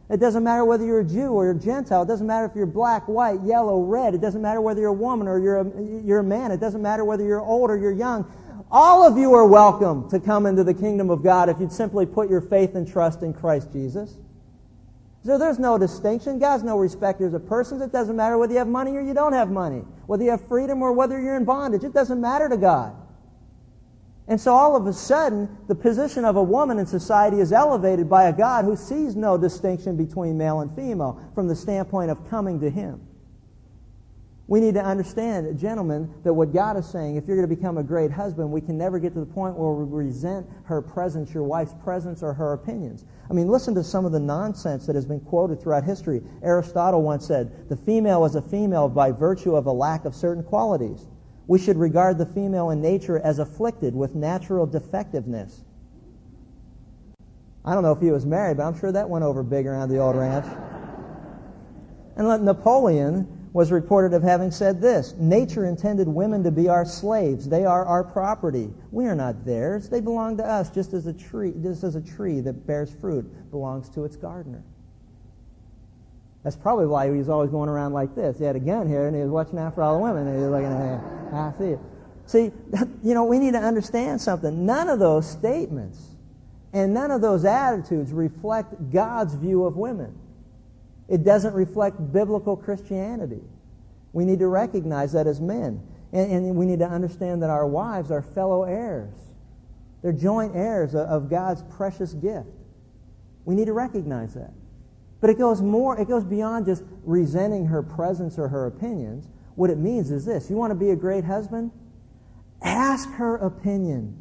It 0.07 0.19
doesn't 0.19 0.43
matter 0.43 0.65
whether 0.65 0.85
you're 0.85 0.99
a 0.99 1.03
Jew 1.03 1.29
or 1.29 1.49
a 1.49 1.55
Gentile. 1.55 2.03
It 2.03 2.05
doesn't 2.05 2.27
matter 2.27 2.45
if 2.45 2.55
you're 2.55 2.67
black, 2.67 3.07
white, 3.07 3.41
yellow, 3.41 3.81
red. 3.81 4.13
It 4.13 4.21
doesn't 4.21 4.43
matter 4.43 4.61
whether 4.61 4.81
you're 4.81 4.91
a 4.91 4.93
woman 4.93 5.27
or 5.27 5.39
you're 5.39 5.61
a, 5.61 6.03
you're 6.05 6.19
a 6.19 6.23
man. 6.23 6.51
It 6.51 6.59
doesn't 6.59 6.83
matter 6.83 7.03
whether 7.03 7.23
you're 7.23 7.41
old 7.41 7.71
or 7.71 7.77
you're 7.79 7.91
young. 7.91 8.31
All 8.69 9.01
of 9.01 9.17
you 9.17 9.33
are 9.33 9.47
welcome 9.47 10.07
to 10.11 10.19
come 10.19 10.45
into 10.45 10.63
the 10.63 10.75
kingdom 10.75 11.09
of 11.09 11.23
God 11.23 11.49
if 11.49 11.59
you'd 11.59 11.73
simply 11.73 12.05
put 12.05 12.29
your 12.29 12.41
faith 12.41 12.75
and 12.75 12.87
trust 12.87 13.23
in 13.23 13.33
Christ 13.33 13.73
Jesus. 13.73 14.13
So 15.25 15.37
there's 15.37 15.59
no 15.59 15.77
distinction. 15.77 16.39
God's 16.39 16.63
no 16.63 16.77
respecters 16.77 17.33
of 17.33 17.45
persons. 17.47 17.81
It 17.81 17.91
doesn't 17.91 18.15
matter 18.15 18.37
whether 18.37 18.53
you 18.53 18.59
have 18.59 18.67
money 18.67 18.95
or 18.95 19.01
you 19.01 19.13
don't 19.13 19.33
have 19.33 19.51
money, 19.51 19.83
whether 20.07 20.23
you 20.23 20.31
have 20.31 20.47
freedom 20.47 20.81
or 20.81 20.93
whether 20.93 21.19
you're 21.19 21.35
in 21.35 21.45
bondage. 21.45 21.83
It 21.83 21.93
doesn't 21.93 22.21
matter 22.21 22.47
to 22.47 22.57
God. 22.57 22.95
And 24.29 24.39
so 24.39 24.53
all 24.53 24.75
of 24.75 24.85
a 24.85 24.93
sudden, 24.93 25.57
the 25.67 25.75
position 25.75 26.23
of 26.23 26.35
a 26.35 26.43
woman 26.43 26.77
in 26.77 26.85
society 26.85 27.39
is 27.39 27.51
elevated 27.51 28.09
by 28.09 28.25
a 28.25 28.33
God 28.33 28.63
who 28.63 28.75
sees 28.75 29.15
no 29.15 29.37
distinction 29.37 29.97
between 29.97 30.37
male 30.37 30.61
and 30.61 30.73
female 30.75 31.19
from 31.33 31.47
the 31.47 31.55
standpoint 31.55 32.11
of 32.11 32.29
coming 32.29 32.59
to 32.61 32.69
Him. 32.69 33.08
We 34.49 34.59
need 34.59 34.73
to 34.73 34.83
understand, 34.83 35.59
gentlemen, 35.59 36.11
that 36.23 36.33
what 36.33 36.51
God 36.51 36.75
is 36.75 36.87
saying, 36.87 37.17
if 37.17 37.27
you're 37.27 37.37
going 37.37 37.47
to 37.47 37.55
become 37.55 37.77
a 37.77 37.83
great 37.83 38.09
husband, 38.09 38.51
we 38.51 38.61
can 38.61 38.79
never 38.79 38.97
get 38.97 39.13
to 39.13 39.19
the 39.19 39.25
point 39.27 39.55
where 39.55 39.73
we 39.73 39.85
resent 39.85 40.47
her 40.63 40.81
presence, 40.81 41.31
your 41.31 41.43
wife's 41.43 41.75
presence, 41.83 42.23
or 42.23 42.33
her 42.33 42.53
opinions. 42.53 43.05
I 43.29 43.33
mean, 43.33 43.47
listen 43.47 43.75
to 43.75 43.83
some 43.83 44.05
of 44.05 44.11
the 44.11 44.19
nonsense 44.19 44.87
that 44.87 44.95
has 44.95 45.05
been 45.05 45.19
quoted 45.19 45.61
throughout 45.61 45.83
history. 45.83 46.23
Aristotle 46.41 47.03
once 47.03 47.27
said, 47.27 47.69
the 47.69 47.77
female 47.77 48.25
is 48.25 48.33
a 48.33 48.41
female 48.41 48.89
by 48.89 49.11
virtue 49.11 49.55
of 49.55 49.67
a 49.67 49.71
lack 49.71 50.05
of 50.05 50.15
certain 50.15 50.41
qualities. 50.41 51.05
We 51.45 51.59
should 51.59 51.77
regard 51.77 52.17
the 52.17 52.25
female 52.25 52.71
in 52.71 52.81
nature 52.81 53.19
as 53.19 53.37
afflicted 53.37 53.93
with 53.93 54.15
natural 54.15 54.65
defectiveness. 54.65 55.63
I 57.63 57.75
don't 57.75 57.83
know 57.83 57.91
if 57.91 58.01
he 58.01 58.09
was 58.09 58.25
married, 58.25 58.57
but 58.57 58.63
I'm 58.63 58.79
sure 58.79 58.91
that 58.91 59.11
went 59.11 59.23
over 59.23 59.43
big 59.43 59.67
around 59.67 59.89
the 59.89 59.99
old 59.99 60.15
ranch. 60.15 60.47
And 62.15 62.27
let 62.27 62.41
Napoleon 62.41 63.35
was 63.51 63.71
reported 63.71 64.13
of 64.13 64.21
having 64.21 64.51
said 64.51 64.81
this 64.81 65.13
Nature 65.17 65.65
intended 65.65 66.07
women 66.07 66.43
to 66.43 66.51
be 66.51 66.69
our 66.69 66.85
slaves. 66.85 67.47
They 67.47 67.65
are 67.65 67.85
our 67.85 68.03
property. 68.03 68.71
We 68.91 69.05
are 69.05 69.15
not 69.15 69.45
theirs. 69.45 69.89
They 69.89 70.01
belong 70.01 70.37
to 70.37 70.45
us, 70.45 70.69
just 70.69 70.93
as 70.93 71.07
a 71.07 71.13
tree, 71.13 71.53
just 71.61 71.83
as 71.83 71.95
a 71.95 72.01
tree 72.01 72.41
that 72.41 72.67
bears 72.67 72.91
fruit 73.01 73.51
belongs 73.51 73.89
to 73.89 74.05
its 74.05 74.15
gardener. 74.15 74.63
That's 76.43 76.55
probably 76.55 76.85
why 76.85 77.11
he 77.11 77.17
was 77.17 77.27
always 77.27 77.49
going 77.49 77.69
around 77.69 77.93
like 77.93 78.15
this. 78.15 78.37
He 78.37 78.45
had 78.45 78.55
a 78.55 78.61
gun 78.61 78.87
here 78.87 79.07
and 79.07 79.15
he 79.15 79.21
was 79.21 79.31
watching 79.31 79.59
out 79.59 79.75
for 79.75 79.83
all 79.83 79.97
the 79.97 80.03
women 80.03 80.27
and 80.27 80.37
he 80.37 80.43
was 80.43 80.51
looking 80.51 80.71
at 80.71 81.33
I 81.33 81.53
see 81.57 81.71
it. 81.71 81.79
See, 82.27 82.51
you 83.03 83.13
know, 83.13 83.25
we 83.25 83.39
need 83.39 83.53
to 83.53 83.59
understand 83.59 84.21
something. 84.21 84.65
None 84.65 84.87
of 84.87 84.99
those 84.99 85.29
statements 85.29 85.99
and 86.71 86.93
none 86.93 87.11
of 87.11 87.21
those 87.21 87.45
attitudes 87.45 88.11
reflect 88.11 88.91
God's 88.91 89.33
view 89.33 89.65
of 89.65 89.75
women. 89.75 90.15
It 91.09 91.23
doesn't 91.23 91.53
reflect 91.53 92.13
biblical 92.13 92.55
Christianity. 92.55 93.41
We 94.13 94.25
need 94.25 94.39
to 94.39 94.47
recognize 94.47 95.13
that 95.13 95.27
as 95.27 95.41
men. 95.41 95.81
And, 96.13 96.31
and 96.31 96.55
we 96.55 96.65
need 96.65 96.79
to 96.79 96.87
understand 96.87 97.41
that 97.43 97.49
our 97.49 97.67
wives 97.67 98.11
are 98.11 98.21
fellow 98.21 98.63
heirs. 98.63 99.13
They're 100.01 100.13
joint 100.13 100.55
heirs 100.55 100.95
of 100.95 101.29
God's 101.29 101.63
precious 101.75 102.13
gift. 102.13 102.47
We 103.45 103.55
need 103.55 103.65
to 103.65 103.73
recognize 103.73 104.33
that. 104.35 104.53
But 105.21 105.29
it 105.29 105.37
goes 105.37 105.61
more, 105.61 105.99
it 105.99 106.07
goes 106.07 106.23
beyond 106.23 106.65
just 106.65 106.83
resenting 107.03 107.65
her 107.65 107.83
presence 107.83 108.37
or 108.37 108.47
her 108.47 108.67
opinions. 108.67 109.27
What 109.55 109.69
it 109.69 109.77
means 109.77 110.11
is 110.11 110.25
this 110.25 110.49
you 110.49 110.55
want 110.55 110.71
to 110.71 110.75
be 110.75 110.91
a 110.91 110.95
great 110.95 111.25
husband? 111.25 111.71
Ask 112.61 113.09
her 113.13 113.35
opinion. 113.35 114.15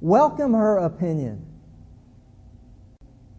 Welcome 0.00 0.54
her 0.54 0.78
opinion. 0.78 1.44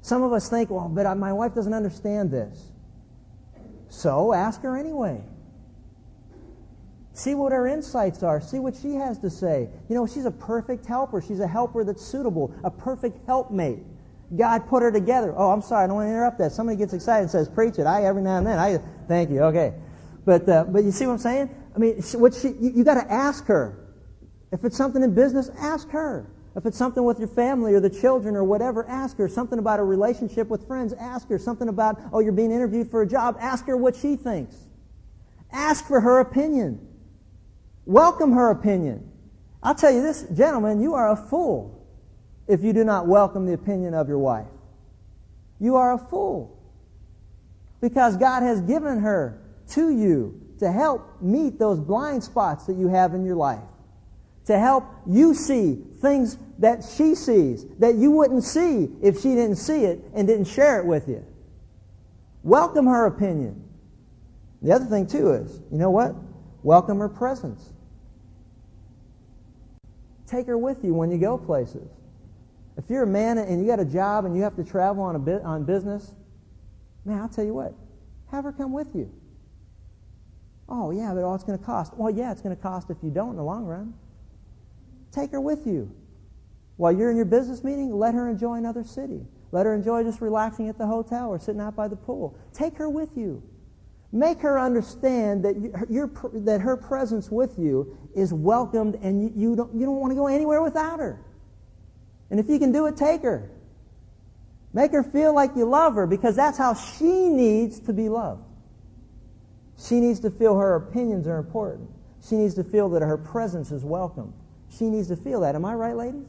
Some 0.09 0.23
of 0.23 0.33
us 0.33 0.49
think, 0.49 0.71
well, 0.71 0.89
but 0.89 1.15
my 1.19 1.33
wife 1.33 1.53
doesn't 1.53 1.75
understand 1.75 2.31
this. 2.31 2.71
So 3.89 4.33
ask 4.33 4.59
her 4.61 4.75
anyway. 4.75 5.21
See 7.13 7.35
what 7.35 7.51
her 7.51 7.67
insights 7.67 8.23
are. 8.23 8.41
See 8.41 8.57
what 8.57 8.75
she 8.75 8.95
has 8.95 9.19
to 9.19 9.29
say. 9.29 9.69
You 9.87 9.93
know, 9.93 10.07
she's 10.07 10.25
a 10.25 10.31
perfect 10.31 10.87
helper. 10.87 11.21
She's 11.21 11.39
a 11.39 11.47
helper 11.47 11.83
that's 11.83 12.03
suitable, 12.03 12.51
a 12.63 12.71
perfect 12.71 13.23
helpmate. 13.27 13.83
God 14.35 14.67
put 14.67 14.81
her 14.81 14.91
together. 14.91 15.31
Oh, 15.37 15.51
I'm 15.51 15.61
sorry, 15.61 15.83
I 15.83 15.87
don't 15.87 15.97
want 15.97 16.07
to 16.07 16.11
interrupt 16.11 16.39
that. 16.39 16.53
Somebody 16.53 16.79
gets 16.79 16.93
excited 16.93 17.21
and 17.21 17.31
says, 17.31 17.47
"Preach 17.47 17.77
it." 17.77 17.85
I 17.85 18.05
every 18.05 18.23
now 18.23 18.37
and 18.39 18.47
then. 18.47 18.57
I 18.57 18.79
thank 19.07 19.29
you. 19.29 19.41
Okay, 19.41 19.75
but 20.25 20.49
uh, 20.49 20.63
but 20.63 20.83
you 20.83 20.91
see 20.91 21.05
what 21.05 21.13
I'm 21.13 21.19
saying? 21.19 21.49
I 21.75 21.77
mean, 21.77 22.01
what 22.13 22.33
she 22.33 22.47
you, 22.49 22.71
you 22.77 22.83
got 22.83 22.95
to 22.95 23.11
ask 23.11 23.45
her. 23.45 23.77
If 24.51 24.63
it's 24.65 24.77
something 24.77 25.03
in 25.03 25.13
business, 25.13 25.51
ask 25.59 25.87
her. 25.89 26.31
If 26.59 26.65
it's 26.65 26.77
something 26.77 27.05
with 27.05 27.19
your 27.19 27.29
family 27.29 27.73
or 27.73 27.79
the 27.79 27.89
children 27.89 28.35
or 28.35 28.43
whatever, 28.43 28.85
ask 28.85 29.15
her. 29.15 29.29
Something 29.29 29.59
about 29.59 29.79
a 29.79 29.83
relationship 29.83 30.49
with 30.49 30.67
friends, 30.67 30.91
ask 30.91 31.29
her. 31.29 31.39
Something 31.39 31.69
about, 31.69 32.01
oh, 32.11 32.19
you're 32.19 32.33
being 32.33 32.51
interviewed 32.51 32.91
for 32.91 33.01
a 33.01 33.07
job, 33.07 33.37
ask 33.39 33.65
her 33.67 33.77
what 33.77 33.95
she 33.95 34.17
thinks. 34.17 34.57
Ask 35.53 35.87
for 35.87 36.01
her 36.01 36.19
opinion. 36.19 36.85
Welcome 37.85 38.33
her 38.33 38.49
opinion. 38.49 39.09
I'll 39.63 39.73
tell 39.73 39.89
you 39.89 40.01
this, 40.01 40.25
gentlemen, 40.35 40.81
you 40.81 40.95
are 40.95 41.11
a 41.11 41.15
fool 41.15 41.87
if 42.45 42.61
you 42.61 42.73
do 42.73 42.83
not 42.83 43.07
welcome 43.07 43.45
the 43.45 43.53
opinion 43.53 43.93
of 43.93 44.09
your 44.09 44.19
wife. 44.19 44.47
You 45.61 45.77
are 45.77 45.93
a 45.93 45.97
fool. 45.97 46.59
Because 47.79 48.17
God 48.17 48.43
has 48.43 48.59
given 48.59 48.99
her 48.99 49.41
to 49.69 49.91
you 49.91 50.41
to 50.59 50.69
help 50.69 51.21
meet 51.21 51.57
those 51.57 51.79
blind 51.79 52.21
spots 52.21 52.65
that 52.65 52.75
you 52.75 52.89
have 52.89 53.13
in 53.13 53.23
your 53.23 53.37
life 53.37 53.63
to 54.49 54.57
help 54.57 54.83
you 55.05 55.35
see 55.35 55.77
things 56.01 56.35
that 56.57 56.83
she 56.83 57.13
sees 57.13 57.67
that 57.77 57.93
you 57.93 58.09
wouldn't 58.09 58.43
see 58.43 58.89
if 58.99 59.21
she 59.21 59.35
didn't 59.35 59.57
see 59.57 59.85
it 59.85 59.99
and 60.15 60.27
didn't 60.27 60.45
share 60.45 60.79
it 60.79 60.87
with 60.87 61.07
you. 61.07 61.23
Welcome 62.41 62.87
her 62.87 63.05
opinion. 63.05 63.63
The 64.63 64.71
other 64.71 64.85
thing, 64.85 65.05
too, 65.05 65.33
is 65.33 65.61
you 65.71 65.77
know 65.77 65.91
what? 65.91 66.15
Welcome 66.63 66.97
her 66.97 67.09
presence. 67.09 67.63
Take 70.25 70.47
her 70.47 70.57
with 70.57 70.83
you 70.83 70.95
when 70.95 71.11
you 71.11 71.19
go 71.19 71.37
places. 71.37 71.87
If 72.75 72.89
you're 72.89 73.03
a 73.03 73.07
man 73.07 73.37
and 73.37 73.61
you 73.61 73.67
got 73.67 73.79
a 73.79 73.85
job 73.85 74.25
and 74.25 74.35
you 74.35 74.41
have 74.41 74.55
to 74.55 74.63
travel 74.63 75.03
on 75.03 75.15
a 75.15 75.19
bit 75.19 75.43
on 75.43 75.63
business, 75.63 76.11
man, 77.05 77.19
I'll 77.19 77.29
tell 77.29 77.45
you 77.45 77.53
what, 77.53 77.75
have 78.31 78.45
her 78.45 78.51
come 78.51 78.73
with 78.73 78.95
you. 78.95 79.11
Oh 80.67 80.89
yeah, 80.89 81.13
but 81.13 81.23
all 81.23 81.35
it's 81.35 81.43
going 81.43 81.59
to 81.59 81.63
cost. 81.63 81.95
Well, 81.95 82.09
yeah, 82.09 82.31
it's 82.31 82.41
going 82.41 82.55
to 82.55 82.61
cost 82.61 82.89
if 82.89 82.97
you 83.03 83.11
don't 83.11 83.31
in 83.31 83.35
the 83.35 83.43
long 83.43 83.65
run. 83.65 83.93
Take 85.19 85.31
her 85.31 85.41
with 85.41 85.67
you. 85.67 85.91
While 86.77 86.93
you're 86.93 87.11
in 87.11 87.17
your 87.17 87.25
business 87.25 87.61
meeting, 87.61 87.93
let 87.93 88.13
her 88.13 88.29
enjoy 88.29 88.55
another 88.55 88.85
city. 88.85 89.19
Let 89.51 89.65
her 89.65 89.73
enjoy 89.73 90.03
just 90.03 90.21
relaxing 90.21 90.69
at 90.69 90.77
the 90.77 90.85
hotel 90.85 91.29
or 91.29 91.39
sitting 91.39 91.59
out 91.59 91.75
by 91.75 91.89
the 91.89 91.97
pool. 91.97 92.39
Take 92.53 92.77
her 92.77 92.89
with 92.89 93.09
you. 93.17 93.43
Make 94.13 94.39
her 94.39 94.57
understand 94.57 95.43
that, 95.43 95.57
you, 95.89 96.09
that 96.45 96.61
her 96.61 96.77
presence 96.77 97.29
with 97.29 97.59
you 97.59 97.97
is 98.15 98.33
welcomed 98.33 98.95
and 99.01 99.21
you, 99.21 99.33
you, 99.35 99.55
don't, 99.57 99.73
you 99.75 99.85
don't 99.85 99.99
want 99.99 100.11
to 100.11 100.15
go 100.15 100.27
anywhere 100.27 100.61
without 100.61 100.99
her. 100.99 101.19
And 102.31 102.39
if 102.39 102.47
you 102.47 102.57
can 102.57 102.71
do 102.71 102.85
it, 102.85 102.95
take 102.95 103.23
her. 103.23 103.51
Make 104.71 104.93
her 104.93 105.03
feel 105.03 105.35
like 105.35 105.51
you 105.57 105.65
love 105.65 105.95
her 105.95 106.07
because 106.07 106.37
that's 106.37 106.57
how 106.57 106.75
she 106.75 107.27
needs 107.27 107.81
to 107.81 107.93
be 107.93 108.07
loved. 108.07 108.43
She 109.79 109.99
needs 109.99 110.21
to 110.21 110.31
feel 110.31 110.57
her 110.57 110.75
opinions 110.75 111.27
are 111.27 111.39
important. 111.39 111.89
She 112.29 112.35
needs 112.35 112.55
to 112.55 112.63
feel 112.63 112.87
that 112.89 113.01
her 113.01 113.17
presence 113.17 113.71
is 113.71 113.83
welcome. 113.83 114.33
She 114.77 114.85
needs 114.85 115.07
to 115.09 115.15
feel 115.15 115.41
that. 115.41 115.55
Am 115.55 115.65
I 115.65 115.73
right, 115.73 115.95
ladies? 115.95 116.25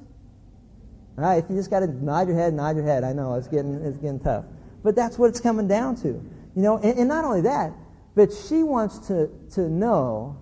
All 1.19 1.25
right, 1.25 1.43
if 1.43 1.51
you 1.51 1.57
just 1.57 1.71
got 1.71 1.81
to 1.81 1.87
nod 1.87 2.29
your 2.29 2.37
head, 2.37 2.55
nod 2.55 2.77
your 2.77 2.85
head. 2.85 3.05
I 3.05 3.13
know 3.13 3.35
it's 3.35 3.49
getting 3.49 3.75
it's 3.75 3.99
getting 3.99 4.21
tough, 4.21 4.45
but 4.83 4.97
that's 4.97 5.19
what 5.19 5.29
it's 5.29 5.41
coming 5.41 5.69
down 5.69 5.97
to. 5.97 6.09
You 6.09 6.63
know, 6.63 6.79
and, 6.79 6.99
and 6.99 7.09
not 7.09 7.25
only 7.25 7.43
that, 7.43 7.73
but 8.15 8.33
she 8.33 8.63
wants 8.63 9.09
to 9.09 9.29
to 9.53 9.69
know 9.69 10.41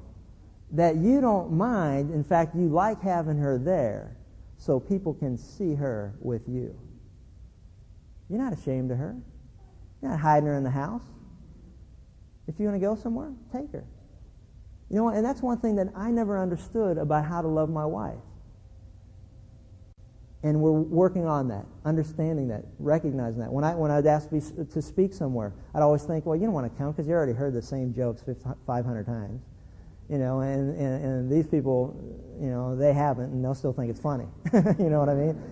that 0.72 0.96
you 0.96 1.20
don't 1.20 1.52
mind. 1.52 2.12
In 2.12 2.22
fact, 2.22 2.54
you 2.54 2.68
like 2.68 3.00
having 3.00 3.38
her 3.38 3.58
there, 3.58 4.16
so 4.58 4.78
people 4.78 5.14
can 5.14 5.36
see 5.36 5.74
her 5.74 6.14
with 6.20 6.42
you. 6.48 6.78
You're 8.28 8.40
not 8.40 8.52
ashamed 8.52 8.90
of 8.90 8.98
her. 8.98 9.16
You're 10.00 10.10
not 10.12 10.20
hiding 10.20 10.46
her 10.46 10.54
in 10.54 10.64
the 10.64 10.70
house. 10.70 11.02
If 12.46 12.60
you 12.60 12.66
want 12.66 12.80
to 12.80 12.86
go 12.86 12.94
somewhere, 12.94 13.32
take 13.52 13.72
her. 13.72 13.84
You 14.90 14.96
know, 14.96 15.08
and 15.08 15.24
that's 15.24 15.42
one 15.42 15.58
thing 15.58 15.76
that 15.76 15.88
I 15.94 16.10
never 16.10 16.38
understood 16.38 16.98
about 16.98 17.24
how 17.24 17.42
to 17.42 17.48
love 17.48 17.68
my 17.68 17.84
wife. 17.84 18.18
And 20.42 20.60
we're 20.60 20.70
working 20.70 21.26
on 21.26 21.48
that, 21.48 21.66
understanding 21.84 22.48
that, 22.48 22.64
recognizing 22.78 23.40
that. 23.40 23.52
When, 23.52 23.64
I, 23.64 23.74
when 23.74 23.90
I'd 23.90 24.06
ask 24.06 24.30
to 24.30 24.82
speak 24.82 25.12
somewhere, 25.12 25.52
I'd 25.74 25.82
always 25.82 26.04
think, 26.04 26.26
well, 26.26 26.36
you 26.36 26.44
don't 26.44 26.54
want 26.54 26.72
to 26.72 26.78
come 26.78 26.92
because 26.92 27.08
you 27.08 27.12
already 27.12 27.32
heard 27.32 27.54
the 27.54 27.62
same 27.62 27.92
jokes 27.92 28.22
500 28.66 29.04
times. 29.04 29.42
You 30.08 30.18
know, 30.18 30.40
and, 30.40 30.78
and, 30.78 31.04
and 31.04 31.32
these 31.32 31.46
people, 31.46 31.94
you 32.40 32.48
know, 32.48 32.76
they 32.76 32.92
haven't, 32.94 33.30
and 33.32 33.44
they'll 33.44 33.54
still 33.54 33.74
think 33.74 33.90
it's 33.90 34.00
funny. 34.00 34.26
you 34.54 34.88
know 34.88 35.00
what 35.00 35.08
I 35.08 35.14
mean? 35.14 35.42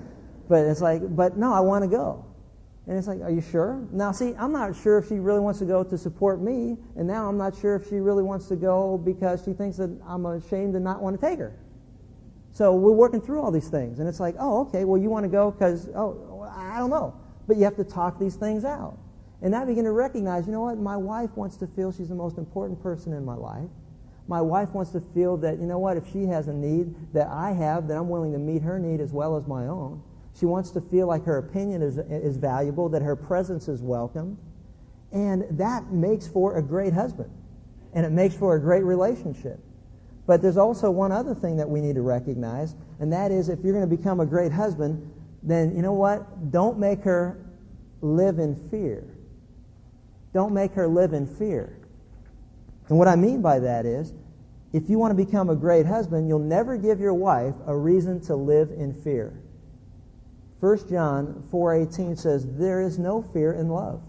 But 0.48 0.64
it's 0.66 0.80
like, 0.80 1.02
but 1.14 1.36
no, 1.36 1.52
I 1.52 1.60
want 1.60 1.84
to 1.84 1.88
go. 1.88 2.25
And 2.88 2.96
it's 2.96 3.08
like, 3.08 3.20
are 3.20 3.30
you 3.30 3.40
sure? 3.40 3.84
Now, 3.90 4.12
see, 4.12 4.34
I'm 4.38 4.52
not 4.52 4.76
sure 4.76 4.98
if 4.98 5.08
she 5.08 5.18
really 5.18 5.40
wants 5.40 5.58
to 5.58 5.64
go 5.64 5.82
to 5.82 5.98
support 5.98 6.40
me, 6.40 6.76
and 6.94 7.06
now 7.06 7.28
I'm 7.28 7.36
not 7.36 7.56
sure 7.56 7.74
if 7.74 7.88
she 7.88 7.96
really 7.96 8.22
wants 8.22 8.46
to 8.48 8.56
go 8.56 8.96
because 8.96 9.44
she 9.44 9.52
thinks 9.52 9.76
that 9.78 9.90
I'm 10.06 10.24
ashamed 10.26 10.74
to 10.74 10.80
not 10.80 11.02
want 11.02 11.20
to 11.20 11.26
take 11.26 11.40
her. 11.40 11.52
So 12.52 12.74
we're 12.74 12.92
working 12.92 13.20
through 13.20 13.42
all 13.42 13.50
these 13.50 13.68
things, 13.68 13.98
and 13.98 14.08
it's 14.08 14.20
like, 14.20 14.36
oh, 14.38 14.60
okay, 14.62 14.84
well, 14.84 15.00
you 15.00 15.10
want 15.10 15.24
to 15.24 15.28
go 15.28 15.50
because, 15.50 15.88
oh, 15.96 16.48
I 16.56 16.78
don't 16.78 16.90
know. 16.90 17.12
But 17.48 17.56
you 17.56 17.64
have 17.64 17.76
to 17.76 17.84
talk 17.84 18.20
these 18.20 18.36
things 18.36 18.64
out. 18.64 18.96
And 19.42 19.54
I 19.54 19.64
begin 19.64 19.84
to 19.84 19.92
recognize, 19.92 20.46
you 20.46 20.52
know 20.52 20.62
what, 20.62 20.78
my 20.78 20.96
wife 20.96 21.36
wants 21.36 21.56
to 21.58 21.66
feel 21.66 21.92
she's 21.92 22.08
the 22.08 22.14
most 22.14 22.38
important 22.38 22.82
person 22.82 23.12
in 23.12 23.24
my 23.24 23.34
life. 23.34 23.68
My 24.28 24.40
wife 24.40 24.70
wants 24.70 24.92
to 24.92 25.00
feel 25.12 25.36
that, 25.38 25.58
you 25.58 25.66
know 25.66 25.78
what, 25.78 25.96
if 25.96 26.10
she 26.12 26.24
has 26.26 26.48
a 26.48 26.52
need 26.52 26.94
that 27.12 27.28
I 27.28 27.52
have, 27.52 27.88
that 27.88 27.96
I'm 27.96 28.08
willing 28.08 28.32
to 28.32 28.38
meet 28.38 28.62
her 28.62 28.78
need 28.78 29.00
as 29.00 29.12
well 29.12 29.36
as 29.36 29.46
my 29.46 29.66
own. 29.66 30.02
She 30.38 30.46
wants 30.46 30.70
to 30.72 30.80
feel 30.80 31.06
like 31.06 31.24
her 31.24 31.38
opinion 31.38 31.82
is, 31.82 31.98
is 31.98 32.36
valuable, 32.36 32.88
that 32.90 33.02
her 33.02 33.16
presence 33.16 33.68
is 33.68 33.82
welcome. 33.82 34.38
And 35.12 35.46
that 35.58 35.90
makes 35.92 36.26
for 36.26 36.58
a 36.58 36.62
great 36.62 36.92
husband. 36.92 37.30
And 37.94 38.04
it 38.04 38.12
makes 38.12 38.34
for 38.34 38.56
a 38.56 38.60
great 38.60 38.84
relationship. 38.84 39.58
But 40.26 40.42
there's 40.42 40.56
also 40.56 40.90
one 40.90 41.12
other 41.12 41.34
thing 41.34 41.56
that 41.56 41.68
we 41.68 41.80
need 41.80 41.94
to 41.94 42.02
recognize, 42.02 42.74
and 42.98 43.12
that 43.12 43.30
is 43.30 43.48
if 43.48 43.60
you're 43.62 43.72
going 43.72 43.88
to 43.88 43.96
become 43.96 44.20
a 44.20 44.26
great 44.26 44.52
husband, 44.52 45.10
then 45.42 45.74
you 45.74 45.82
know 45.82 45.92
what? 45.92 46.50
Don't 46.50 46.78
make 46.78 47.02
her 47.04 47.38
live 48.02 48.38
in 48.38 48.68
fear. 48.68 49.04
Don't 50.34 50.52
make 50.52 50.72
her 50.72 50.88
live 50.88 51.12
in 51.12 51.26
fear. 51.26 51.78
And 52.88 52.98
what 52.98 53.08
I 53.08 53.16
mean 53.16 53.40
by 53.40 53.60
that 53.60 53.86
is, 53.86 54.12
if 54.72 54.90
you 54.90 54.98
want 54.98 55.16
to 55.16 55.24
become 55.24 55.48
a 55.48 55.56
great 55.56 55.86
husband, 55.86 56.28
you'll 56.28 56.38
never 56.40 56.76
give 56.76 57.00
your 57.00 57.14
wife 57.14 57.54
a 57.66 57.76
reason 57.76 58.20
to 58.22 58.34
live 58.34 58.70
in 58.70 59.00
fear. 59.02 59.40
1 60.60 60.88
John 60.88 61.42
4:18 61.52 62.16
says 62.16 62.46
there 62.56 62.80
is 62.80 62.98
no 62.98 63.22
fear 63.22 63.52
in 63.52 63.68
love, 63.68 64.00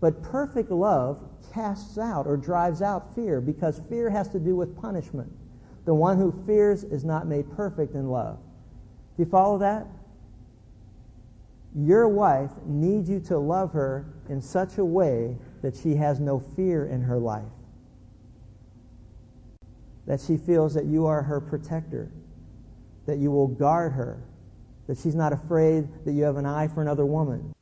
but 0.00 0.22
perfect 0.22 0.70
love 0.70 1.18
casts 1.52 1.98
out 1.98 2.26
or 2.26 2.36
drives 2.36 2.82
out 2.82 3.14
fear 3.14 3.40
because 3.40 3.80
fear 3.88 4.10
has 4.10 4.28
to 4.28 4.40
do 4.40 4.56
with 4.56 4.76
punishment. 4.76 5.30
The 5.84 5.94
one 5.94 6.18
who 6.18 6.32
fears 6.46 6.84
is 6.84 7.04
not 7.04 7.26
made 7.26 7.50
perfect 7.56 7.94
in 7.94 8.10
love. 8.10 8.38
Do 9.16 9.22
you 9.22 9.28
follow 9.30 9.58
that? 9.58 9.86
Your 11.74 12.08
wife 12.08 12.50
needs 12.66 13.08
you 13.08 13.20
to 13.20 13.38
love 13.38 13.72
her 13.72 14.06
in 14.28 14.40
such 14.42 14.78
a 14.78 14.84
way 14.84 15.36
that 15.62 15.76
she 15.76 15.94
has 15.94 16.18
no 16.18 16.40
fear 16.56 16.86
in 16.86 17.02
her 17.02 17.18
life. 17.18 17.44
That 20.06 20.20
she 20.20 20.36
feels 20.36 20.74
that 20.74 20.86
you 20.86 21.06
are 21.06 21.22
her 21.22 21.40
protector, 21.40 22.10
that 23.06 23.18
you 23.18 23.30
will 23.30 23.48
guard 23.48 23.92
her, 23.92 24.18
that 24.88 24.98
she's 24.98 25.14
not 25.14 25.32
afraid 25.32 25.86
that 26.04 26.12
you 26.12 26.24
have 26.24 26.36
an 26.36 26.46
eye 26.46 26.66
for 26.66 26.82
another 26.82 27.06
woman, 27.06 27.54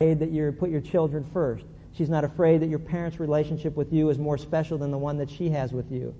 afraid 0.00 0.18
that 0.18 0.30
you 0.30 0.50
put 0.50 0.70
your 0.70 0.80
children 0.80 1.24
first. 1.32 1.64
She's 1.92 2.08
not 2.10 2.24
afraid 2.24 2.60
that 2.62 2.68
your 2.68 2.80
parents' 2.80 3.20
relationship 3.20 3.76
with 3.76 3.92
you 3.92 4.10
is 4.10 4.18
more 4.18 4.36
special 4.36 4.78
than 4.78 4.90
the 4.90 4.98
one 4.98 5.18
that 5.18 5.30
she 5.30 5.50
has 5.50 5.72
with 5.72 5.92
you. 5.92 6.12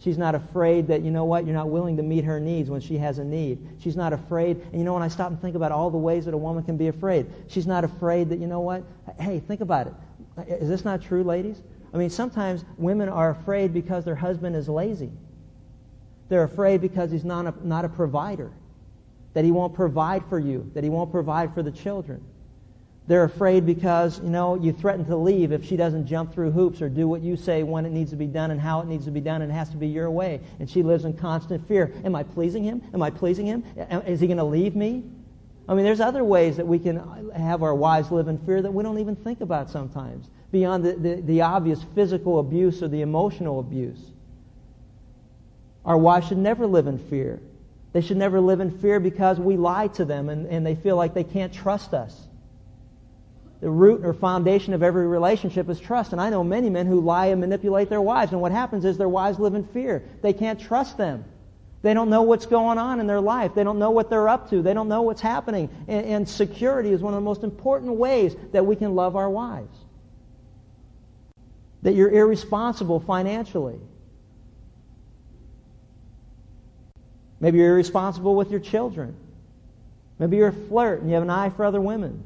She's 0.00 0.16
not 0.16 0.36
afraid 0.36 0.86
that, 0.88 1.02
you 1.02 1.10
know 1.10 1.24
what, 1.24 1.44
you're 1.44 1.56
not 1.56 1.70
willing 1.70 1.96
to 1.96 2.04
meet 2.04 2.22
her 2.24 2.38
needs 2.38 2.70
when 2.70 2.80
she 2.80 2.96
has 2.98 3.18
a 3.18 3.24
need. 3.24 3.58
She's 3.80 3.96
not 3.96 4.12
afraid, 4.12 4.60
and 4.70 4.74
you 4.74 4.84
know, 4.84 4.94
when 4.94 5.02
I 5.02 5.08
stop 5.08 5.30
and 5.30 5.40
think 5.42 5.56
about 5.56 5.72
all 5.72 5.90
the 5.90 5.98
ways 5.98 6.24
that 6.26 6.34
a 6.34 6.38
woman 6.38 6.62
can 6.62 6.76
be 6.76 6.86
afraid, 6.86 7.26
she's 7.48 7.66
not 7.66 7.82
afraid 7.82 8.28
that, 8.28 8.38
you 8.38 8.46
know 8.46 8.60
what, 8.60 8.84
hey, 9.18 9.40
think 9.40 9.60
about 9.60 9.88
it. 9.88 9.94
Is 10.46 10.68
this 10.68 10.84
not 10.84 11.02
true, 11.02 11.24
ladies? 11.24 11.60
I 11.92 11.96
mean, 11.96 12.10
sometimes 12.10 12.64
women 12.76 13.08
are 13.08 13.30
afraid 13.30 13.74
because 13.74 14.04
their 14.04 14.14
husband 14.14 14.54
is 14.54 14.68
lazy. 14.68 15.10
They're 16.28 16.44
afraid 16.44 16.80
because 16.80 17.10
he's 17.10 17.24
not 17.24 17.46
a, 17.46 17.66
not 17.66 17.84
a 17.84 17.88
provider, 17.88 18.52
that 19.38 19.44
he 19.44 19.52
won't 19.52 19.72
provide 19.72 20.24
for 20.28 20.40
you, 20.40 20.68
that 20.74 20.82
he 20.82 20.90
won't 20.90 21.12
provide 21.12 21.54
for 21.54 21.62
the 21.62 21.70
children. 21.70 22.20
They're 23.06 23.22
afraid 23.22 23.64
because, 23.64 24.18
you 24.18 24.30
know, 24.30 24.56
you 24.56 24.72
threaten 24.72 25.04
to 25.04 25.16
leave 25.16 25.52
if 25.52 25.64
she 25.64 25.76
doesn't 25.76 26.08
jump 26.08 26.34
through 26.34 26.50
hoops 26.50 26.82
or 26.82 26.88
do 26.88 27.06
what 27.06 27.20
you 27.20 27.36
say 27.36 27.62
when 27.62 27.86
it 27.86 27.90
needs 27.90 28.10
to 28.10 28.16
be 28.16 28.26
done 28.26 28.50
and 28.50 28.60
how 28.60 28.80
it 28.80 28.88
needs 28.88 29.04
to 29.04 29.12
be 29.12 29.20
done 29.20 29.42
and 29.42 29.52
it 29.52 29.54
has 29.54 29.70
to 29.70 29.76
be 29.76 29.86
your 29.86 30.10
way. 30.10 30.40
And 30.58 30.68
she 30.68 30.82
lives 30.82 31.04
in 31.04 31.12
constant 31.12 31.68
fear. 31.68 31.94
Am 32.04 32.16
I 32.16 32.24
pleasing 32.24 32.64
him? 32.64 32.82
Am 32.92 33.00
I 33.00 33.10
pleasing 33.10 33.46
him? 33.46 33.62
Is 34.08 34.18
he 34.18 34.26
going 34.26 34.38
to 34.38 34.42
leave 34.42 34.74
me? 34.74 35.04
I 35.68 35.74
mean, 35.74 35.84
there's 35.84 36.00
other 36.00 36.24
ways 36.24 36.56
that 36.56 36.66
we 36.66 36.80
can 36.80 37.30
have 37.30 37.62
our 37.62 37.76
wives 37.76 38.10
live 38.10 38.26
in 38.26 38.38
fear 38.38 38.60
that 38.60 38.74
we 38.74 38.82
don't 38.82 38.98
even 38.98 39.14
think 39.14 39.40
about 39.40 39.70
sometimes, 39.70 40.26
beyond 40.50 40.84
the, 40.84 40.94
the, 40.94 41.14
the 41.20 41.42
obvious 41.42 41.80
physical 41.94 42.40
abuse 42.40 42.82
or 42.82 42.88
the 42.88 43.02
emotional 43.02 43.60
abuse. 43.60 44.00
Our 45.84 45.96
wives 45.96 46.26
should 46.26 46.38
never 46.38 46.66
live 46.66 46.88
in 46.88 46.98
fear. 46.98 47.40
They 47.92 48.00
should 48.00 48.16
never 48.16 48.40
live 48.40 48.60
in 48.60 48.78
fear 48.78 49.00
because 49.00 49.38
we 49.38 49.56
lie 49.56 49.88
to 49.88 50.04
them 50.04 50.28
and, 50.28 50.46
and 50.46 50.64
they 50.64 50.74
feel 50.74 50.96
like 50.96 51.14
they 51.14 51.24
can't 51.24 51.52
trust 51.52 51.94
us 51.94 52.28
the 53.60 53.70
root 53.70 54.04
or 54.04 54.14
foundation 54.14 54.72
of 54.72 54.82
every 54.82 55.06
relationship 55.06 55.68
is 55.68 55.80
trust. 55.80 56.12
And 56.12 56.20
I 56.20 56.30
know 56.30 56.44
many 56.44 56.70
men 56.70 56.86
who 56.86 57.00
lie 57.00 57.26
and 57.26 57.40
manipulate 57.40 57.88
their 57.88 58.00
wives. 58.00 58.32
And 58.32 58.40
what 58.40 58.52
happens 58.52 58.84
is 58.84 58.98
their 58.98 59.08
wives 59.08 59.38
live 59.38 59.54
in 59.54 59.64
fear. 59.64 60.04
They 60.22 60.32
can't 60.32 60.60
trust 60.60 60.96
them. 60.96 61.24
They 61.82 61.94
don't 61.94 62.10
know 62.10 62.22
what's 62.22 62.46
going 62.46 62.78
on 62.78 63.00
in 63.00 63.06
their 63.06 63.20
life. 63.20 63.54
They 63.54 63.64
don't 63.64 63.78
know 63.78 63.90
what 63.90 64.10
they're 64.10 64.28
up 64.28 64.50
to. 64.50 64.62
They 64.62 64.74
don't 64.74 64.88
know 64.88 65.02
what's 65.02 65.20
happening. 65.20 65.68
And, 65.88 66.06
and 66.06 66.28
security 66.28 66.92
is 66.92 67.00
one 67.00 67.14
of 67.14 67.18
the 67.18 67.24
most 67.24 67.42
important 67.42 67.94
ways 67.94 68.36
that 68.52 68.64
we 68.64 68.76
can 68.76 68.94
love 68.94 69.16
our 69.16 69.30
wives. 69.30 69.76
That 71.82 71.94
you're 71.94 72.10
irresponsible 72.10 73.00
financially. 73.00 73.80
Maybe 77.40 77.58
you're 77.58 77.70
irresponsible 77.70 78.34
with 78.34 78.50
your 78.50 78.60
children. 78.60 79.14
Maybe 80.18 80.38
you're 80.38 80.48
a 80.48 80.52
flirt 80.52 81.00
and 81.00 81.08
you 81.08 81.14
have 81.14 81.22
an 81.22 81.30
eye 81.30 81.50
for 81.50 81.64
other 81.64 81.80
women. 81.80 82.24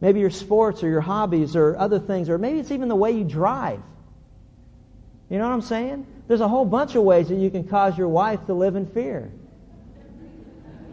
Maybe 0.00 0.20
your 0.20 0.30
sports 0.30 0.82
or 0.82 0.88
your 0.88 1.00
hobbies 1.00 1.56
or 1.56 1.76
other 1.76 1.98
things, 1.98 2.28
or 2.28 2.38
maybe 2.38 2.60
it's 2.60 2.70
even 2.70 2.88
the 2.88 2.96
way 2.96 3.12
you 3.12 3.24
drive. 3.24 3.80
You 5.28 5.38
know 5.38 5.44
what 5.46 5.54
I'm 5.54 5.62
saying? 5.62 6.06
There's 6.26 6.40
a 6.40 6.48
whole 6.48 6.64
bunch 6.64 6.94
of 6.94 7.02
ways 7.02 7.28
that 7.28 7.36
you 7.36 7.50
can 7.50 7.64
cause 7.68 7.96
your 7.96 8.08
wife 8.08 8.46
to 8.46 8.54
live 8.54 8.76
in 8.76 8.86
fear. 8.86 9.30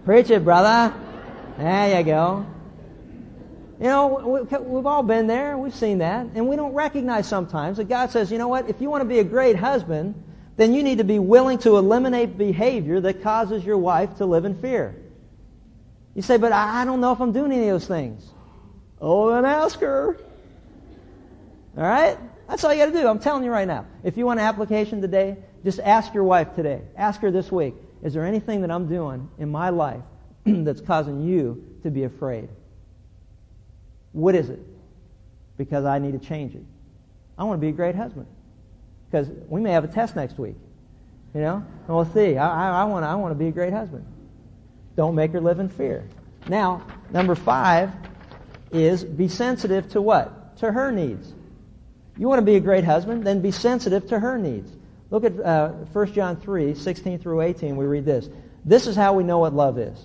Preach 0.06 0.30
it, 0.30 0.44
brother. 0.44 0.94
There 1.58 1.98
you 1.98 2.04
go. 2.04 2.46
You 3.80 3.88
know, 3.88 4.48
we've 4.66 4.86
all 4.86 5.04
been 5.04 5.28
there. 5.28 5.58
We've 5.58 5.76
seen 5.76 6.00
that. 6.00 6.28
And 6.34 6.48
we 6.48 6.56
don't 6.56 6.74
recognize 6.74 7.28
sometimes 7.28 7.78
that 7.78 7.88
God 7.88 8.12
says, 8.12 8.32
you 8.32 8.38
know 8.38 8.48
what? 8.48 8.70
If 8.70 8.82
you 8.82 8.90
want 8.90 9.02
to 9.02 9.08
be 9.08 9.20
a 9.20 9.24
great 9.24 9.56
husband, 9.56 10.16
then 10.58 10.74
you 10.74 10.84
need 10.84 10.98
to 10.98 11.04
be 11.04 11.20
willing 11.20 11.60
to 11.60 11.78
eliminate 11.78 12.38
behavior 12.38 13.00
that 13.02 13.22
causes 13.22 13.64
your 13.64 13.78
wife 13.78 14.18
to 14.18 14.26
live 14.26 14.44
in 14.44 14.60
fear. 14.60 14.96
You 16.16 16.24
say, 16.24 16.38
but 16.38 16.52
I 16.52 16.84
don't 16.84 17.00
know 17.00 17.12
if 17.14 17.22
I'm 17.22 17.32
doing 17.32 17.52
any 17.52 17.70
of 17.70 17.80
those 17.80 17.88
things. 17.88 18.28
Oh, 19.00 19.30
then 19.30 19.46
ask 19.46 19.80
her. 19.80 20.18
All 21.78 21.84
right? 21.84 22.18
That's 22.48 22.64
all 22.64 22.74
you 22.74 22.80
got 22.80 22.92
to 22.92 23.00
do. 23.00 23.08
I'm 23.08 23.20
telling 23.20 23.44
you 23.44 23.52
right 23.52 23.68
now. 23.68 23.86
If 24.04 24.18
you 24.18 24.26
want 24.26 24.40
an 24.40 24.48
application 24.48 25.00
today, 25.00 25.38
just 25.64 25.80
ask 25.80 26.14
your 26.16 26.24
wife 26.24 26.56
today. 26.56 26.82
Ask 26.96 27.22
her 27.22 27.30
this 27.30 27.52
week. 27.52 27.76
Is 28.02 28.16
there 28.16 28.26
anything 28.26 28.62
that 28.62 28.72
I'm 28.72 28.88
doing 28.88 29.30
in 29.38 29.50
my 29.50 29.70
life 29.70 30.02
that's 30.46 30.82
causing 30.82 31.22
you 31.22 31.78
to 31.84 31.92
be 31.92 32.04
afraid? 32.04 32.50
What 34.12 34.34
is 34.34 34.50
it? 34.50 34.60
Because 35.56 35.86
I 35.86 36.00
need 36.00 36.20
to 36.20 36.28
change 36.28 36.56
it. 36.56 36.64
I 37.38 37.44
want 37.44 37.60
to 37.60 37.62
be 37.62 37.70
a 37.70 37.74
great 37.74 37.94
husband. 37.94 38.26
Because 39.10 39.30
we 39.48 39.62
may 39.62 39.72
have 39.72 39.84
a 39.84 39.88
test 39.88 40.16
next 40.16 40.38
week. 40.38 40.56
You 41.34 41.42
know? 41.42 41.66
And 41.88 41.96
we'll 41.96 42.06
see. 42.06 42.38
I, 42.38 42.48
I, 42.48 42.82
I, 42.82 42.84
want, 42.86 43.06
I 43.06 43.16
want 43.16 43.32
to 43.32 43.36
be 43.36 43.48
a 43.48 43.52
great 43.52 43.74
husband. 43.74 44.06
Don't 44.96 45.16
make 45.16 45.32
her 45.32 45.42
live 45.42 45.60
in 45.60 45.70
fear. 45.70 46.08
Now, 46.48 46.86
number 47.12 47.36
five, 47.36 47.92
is 48.72 49.04
be 49.04 49.28
sensitive 49.28 49.90
to 49.90 50.02
what? 50.02 50.58
To 50.58 50.72
her 50.72 50.92
needs. 50.92 51.34
You 52.18 52.28
want 52.28 52.40
to 52.40 52.46
be 52.46 52.56
a 52.56 52.60
great 52.60 52.84
husband? 52.84 53.26
Then 53.26 53.42
be 53.42 53.52
sensitive 53.52 54.08
to 54.08 54.20
her 54.20 54.38
needs. 54.38 54.72
Look 55.10 55.24
at 55.24 55.40
uh, 55.40 55.70
1 55.70 56.14
John 56.14 56.36
3, 56.38 56.76
16 56.76 57.20
through 57.20 57.42
18. 57.42 57.78
We 57.78 57.86
read 57.86 58.06
this. 58.06 58.28
This 58.66 58.88
is 58.88 58.96
how 58.96 59.14
we 59.14 59.24
know 59.24 59.40
what 59.40 59.54
love 59.54 59.78
is. 59.78 59.98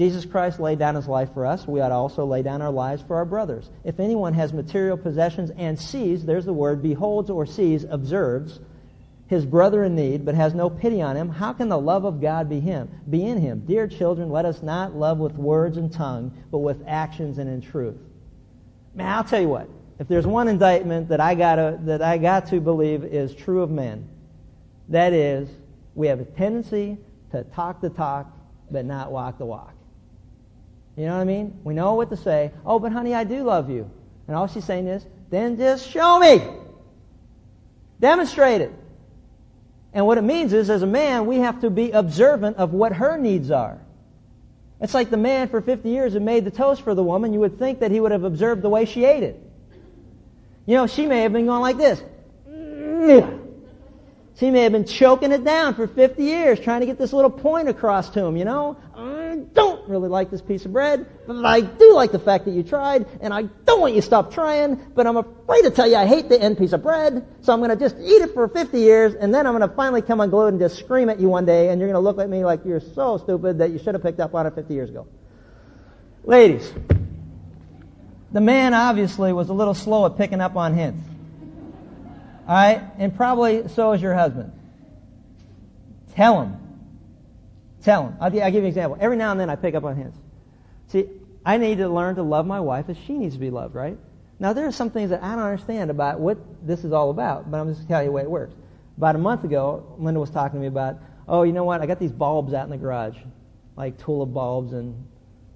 Jesus 0.00 0.24
Christ 0.24 0.58
laid 0.58 0.78
down 0.78 0.94
his 0.94 1.06
life 1.06 1.28
for 1.34 1.44
us. 1.44 1.68
We 1.68 1.82
ought 1.82 1.90
to 1.90 1.94
also 1.94 2.24
lay 2.24 2.40
down 2.40 2.62
our 2.62 2.70
lives 2.70 3.04
for 3.06 3.16
our 3.16 3.26
brothers. 3.26 3.68
If 3.84 4.00
anyone 4.00 4.32
has 4.32 4.50
material 4.50 4.96
possessions 4.96 5.50
and 5.58 5.78
sees, 5.78 6.24
there's 6.24 6.46
the 6.46 6.54
word, 6.54 6.82
beholds 6.82 7.28
or 7.28 7.44
sees, 7.44 7.84
observes, 7.84 8.60
his 9.26 9.44
brother 9.44 9.84
in 9.84 9.94
need, 9.94 10.24
but 10.24 10.34
has 10.34 10.54
no 10.54 10.70
pity 10.70 11.02
on 11.02 11.16
him, 11.16 11.28
how 11.28 11.52
can 11.52 11.68
the 11.68 11.78
love 11.78 12.06
of 12.06 12.18
God 12.18 12.48
be 12.48 12.60
him? 12.60 12.88
Be 13.10 13.26
in 13.26 13.42
him. 13.42 13.64
Dear 13.66 13.86
children, 13.88 14.30
let 14.30 14.46
us 14.46 14.62
not 14.62 14.96
love 14.96 15.18
with 15.18 15.34
words 15.34 15.76
and 15.76 15.92
tongue, 15.92 16.32
but 16.50 16.60
with 16.60 16.82
actions 16.86 17.36
and 17.36 17.50
in 17.50 17.60
truth. 17.60 17.98
Man, 18.94 19.06
I'll 19.06 19.22
tell 19.22 19.42
you 19.42 19.48
what. 19.48 19.68
If 19.98 20.08
there's 20.08 20.26
one 20.26 20.48
indictment 20.48 21.10
that 21.10 21.20
I 21.20 21.34
gotta, 21.34 21.78
that 21.82 22.00
I 22.00 22.16
got 22.16 22.46
to 22.46 22.60
believe 22.62 23.04
is 23.04 23.34
true 23.34 23.60
of 23.60 23.70
men, 23.70 24.08
that 24.88 25.12
is, 25.12 25.50
we 25.94 26.06
have 26.06 26.20
a 26.20 26.24
tendency 26.24 26.96
to 27.32 27.44
talk 27.44 27.82
the 27.82 27.90
talk, 27.90 28.34
but 28.70 28.86
not 28.86 29.12
walk 29.12 29.36
the 29.36 29.44
walk. 29.44 29.74
You 30.96 31.06
know 31.06 31.14
what 31.14 31.20
I 31.20 31.24
mean? 31.24 31.60
We 31.64 31.74
know 31.74 31.94
what 31.94 32.10
to 32.10 32.16
say. 32.16 32.52
Oh, 32.66 32.78
but 32.78 32.92
honey, 32.92 33.14
I 33.14 33.24
do 33.24 33.42
love 33.42 33.70
you. 33.70 33.90
And 34.26 34.36
all 34.36 34.46
she's 34.46 34.64
saying 34.64 34.86
is, 34.86 35.04
then 35.30 35.56
just 35.56 35.88
show 35.88 36.18
me. 36.18 36.42
Demonstrate 38.00 38.60
it. 38.60 38.72
And 39.92 40.06
what 40.06 40.18
it 40.18 40.22
means 40.22 40.52
is, 40.52 40.70
as 40.70 40.82
a 40.82 40.86
man, 40.86 41.26
we 41.26 41.38
have 41.38 41.62
to 41.62 41.70
be 41.70 41.90
observant 41.90 42.56
of 42.58 42.72
what 42.72 42.92
her 42.92 43.18
needs 43.18 43.50
are. 43.50 43.78
It's 44.80 44.94
like 44.94 45.10
the 45.10 45.16
man 45.16 45.48
for 45.48 45.60
50 45.60 45.88
years 45.88 46.12
who 46.12 46.20
made 46.20 46.44
the 46.44 46.50
toast 46.50 46.82
for 46.82 46.94
the 46.94 47.02
woman. 47.02 47.32
You 47.32 47.40
would 47.40 47.58
think 47.58 47.80
that 47.80 47.90
he 47.90 48.00
would 48.00 48.12
have 48.12 48.24
observed 48.24 48.62
the 48.62 48.70
way 48.70 48.84
she 48.84 49.04
ate 49.04 49.22
it. 49.22 49.42
You 50.64 50.76
know, 50.76 50.86
she 50.86 51.06
may 51.06 51.22
have 51.22 51.32
been 51.32 51.46
going 51.46 51.60
like 51.60 51.76
this. 51.76 52.02
She 54.38 54.50
may 54.50 54.62
have 54.62 54.72
been 54.72 54.86
choking 54.86 55.32
it 55.32 55.44
down 55.44 55.74
for 55.74 55.86
50 55.86 56.22
years 56.22 56.60
trying 56.60 56.80
to 56.80 56.86
get 56.86 56.96
this 56.96 57.12
little 57.12 57.30
point 57.30 57.68
across 57.68 58.10
to 58.10 58.24
him, 58.24 58.36
you 58.38 58.46
know? 58.46 58.78
Don't 59.52 59.88
really 59.88 60.08
like 60.08 60.30
this 60.30 60.42
piece 60.42 60.64
of 60.64 60.72
bread, 60.72 61.06
but 61.26 61.44
I 61.44 61.60
do 61.60 61.94
like 61.94 62.12
the 62.12 62.18
fact 62.18 62.44
that 62.44 62.52
you 62.52 62.62
tried, 62.62 63.06
and 63.20 63.32
I 63.32 63.42
don't 63.42 63.80
want 63.80 63.94
you 63.94 64.00
to 64.00 64.06
stop 64.06 64.32
trying, 64.32 64.76
but 64.94 65.06
I'm 65.06 65.16
afraid 65.16 65.62
to 65.62 65.70
tell 65.70 65.88
you 65.88 65.96
I 65.96 66.06
hate 66.06 66.28
the 66.28 66.40
end 66.40 66.58
piece 66.58 66.72
of 66.72 66.82
bread, 66.82 67.26
so 67.42 67.52
I'm 67.52 67.60
going 67.60 67.70
to 67.70 67.76
just 67.76 67.96
eat 67.96 68.22
it 68.22 68.34
for 68.34 68.48
50 68.48 68.78
years, 68.78 69.14
and 69.14 69.34
then 69.34 69.46
I'm 69.46 69.56
going 69.56 69.68
to 69.68 69.74
finally 69.74 70.02
come 70.02 70.20
unglued 70.20 70.54
and 70.54 70.60
just 70.60 70.78
scream 70.78 71.08
at 71.08 71.20
you 71.20 71.28
one 71.28 71.44
day, 71.44 71.68
and 71.68 71.80
you're 71.80 71.88
going 71.88 72.02
to 72.02 72.06
look 72.06 72.18
at 72.18 72.28
me 72.28 72.44
like 72.44 72.64
you're 72.64 72.80
so 72.80 73.18
stupid 73.18 73.58
that 73.58 73.70
you 73.70 73.78
should 73.78 73.94
have 73.94 74.02
picked 74.02 74.20
up 74.20 74.34
on 74.34 74.46
it 74.46 74.54
50 74.54 74.74
years 74.74 74.90
ago. 74.90 75.06
Ladies, 76.24 76.72
the 78.32 78.40
man 78.40 78.74
obviously 78.74 79.32
was 79.32 79.48
a 79.48 79.54
little 79.54 79.74
slow 79.74 80.06
at 80.06 80.16
picking 80.16 80.40
up 80.40 80.56
on 80.56 80.74
hints. 80.74 81.04
All 82.46 82.54
right? 82.54 82.82
And 82.98 83.14
probably 83.14 83.68
so 83.68 83.92
is 83.92 84.02
your 84.02 84.14
husband. 84.14 84.52
Tell 86.14 86.42
him. 86.42 86.69
Tell 87.82 88.08
him. 88.08 88.16
I'll, 88.20 88.26
I'll 88.26 88.50
give 88.50 88.54
you 88.54 88.60
an 88.60 88.66
example. 88.66 88.98
Every 89.00 89.16
now 89.16 89.30
and 89.32 89.40
then 89.40 89.50
I 89.50 89.56
pick 89.56 89.74
up 89.74 89.84
on 89.84 89.96
hints. 89.96 90.18
See, 90.88 91.06
I 91.44 91.56
need 91.56 91.78
to 91.78 91.88
learn 91.88 92.16
to 92.16 92.22
love 92.22 92.46
my 92.46 92.60
wife 92.60 92.88
as 92.88 92.96
she 93.06 93.14
needs 93.14 93.34
to 93.34 93.40
be 93.40 93.50
loved, 93.50 93.74
right? 93.74 93.96
Now, 94.38 94.52
there 94.52 94.66
are 94.66 94.72
some 94.72 94.90
things 94.90 95.10
that 95.10 95.22
I 95.22 95.34
don't 95.34 95.44
understand 95.44 95.90
about 95.90 96.20
what 96.20 96.38
this 96.66 96.84
is 96.84 96.92
all 96.92 97.10
about, 97.10 97.50
but 97.50 97.60
I'm 97.60 97.74
just 97.74 97.86
tell 97.88 98.02
you 98.02 98.08
the 98.08 98.12
way 98.12 98.22
it 98.22 98.30
works. 98.30 98.54
About 98.96 99.14
a 99.14 99.18
month 99.18 99.44
ago, 99.44 99.94
Linda 99.98 100.20
was 100.20 100.30
talking 100.30 100.58
to 100.58 100.60
me 100.60 100.66
about, 100.66 100.98
oh, 101.28 101.42
you 101.42 101.52
know 101.52 101.64
what? 101.64 101.80
I 101.80 101.86
got 101.86 101.98
these 101.98 102.12
bulbs 102.12 102.52
out 102.52 102.64
in 102.64 102.70
the 102.70 102.76
garage, 102.76 103.16
like 103.76 104.02
tulip 104.02 104.32
bulbs 104.32 104.72
and 104.72 105.06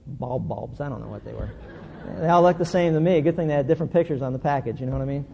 bulb 0.06 0.48
bulbs. 0.48 0.80
I 0.80 0.88
don't 0.88 1.00
know 1.00 1.08
what 1.08 1.24
they 1.24 1.32
were. 1.32 1.50
They 2.18 2.28
all 2.28 2.42
looked 2.42 2.58
the 2.58 2.66
same 2.66 2.92
to 2.92 3.00
me. 3.00 3.22
Good 3.22 3.34
thing 3.34 3.48
they 3.48 3.54
had 3.54 3.66
different 3.66 3.90
pictures 3.90 4.20
on 4.20 4.34
the 4.34 4.38
package, 4.38 4.78
you 4.78 4.84
know 4.84 4.92
what 4.92 5.00
I 5.00 5.06
mean? 5.06 5.24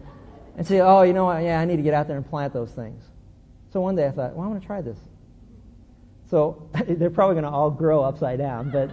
and 0.57 0.67
say, 0.67 0.81
oh, 0.81 1.01
you 1.03 1.13
know 1.13 1.25
what, 1.25 1.43
yeah, 1.43 1.59
I 1.59 1.65
need 1.65 1.77
to 1.77 1.81
get 1.81 1.93
out 1.93 2.07
there 2.07 2.17
and 2.17 2.29
plant 2.29 2.53
those 2.53 2.71
things. 2.71 3.01
So 3.71 3.81
one 3.81 3.95
day 3.95 4.05
I 4.05 4.11
thought, 4.11 4.35
well, 4.35 4.45
I'm 4.45 4.49
going 4.49 4.61
to 4.61 4.67
try 4.67 4.81
this. 4.81 4.97
So 6.31 6.69
they're 6.87 7.11
probably 7.11 7.35
going 7.35 7.43
to 7.43 7.51
all 7.51 7.69
grow 7.69 8.01
upside 8.03 8.39
down, 8.39 8.71
but 8.71 8.89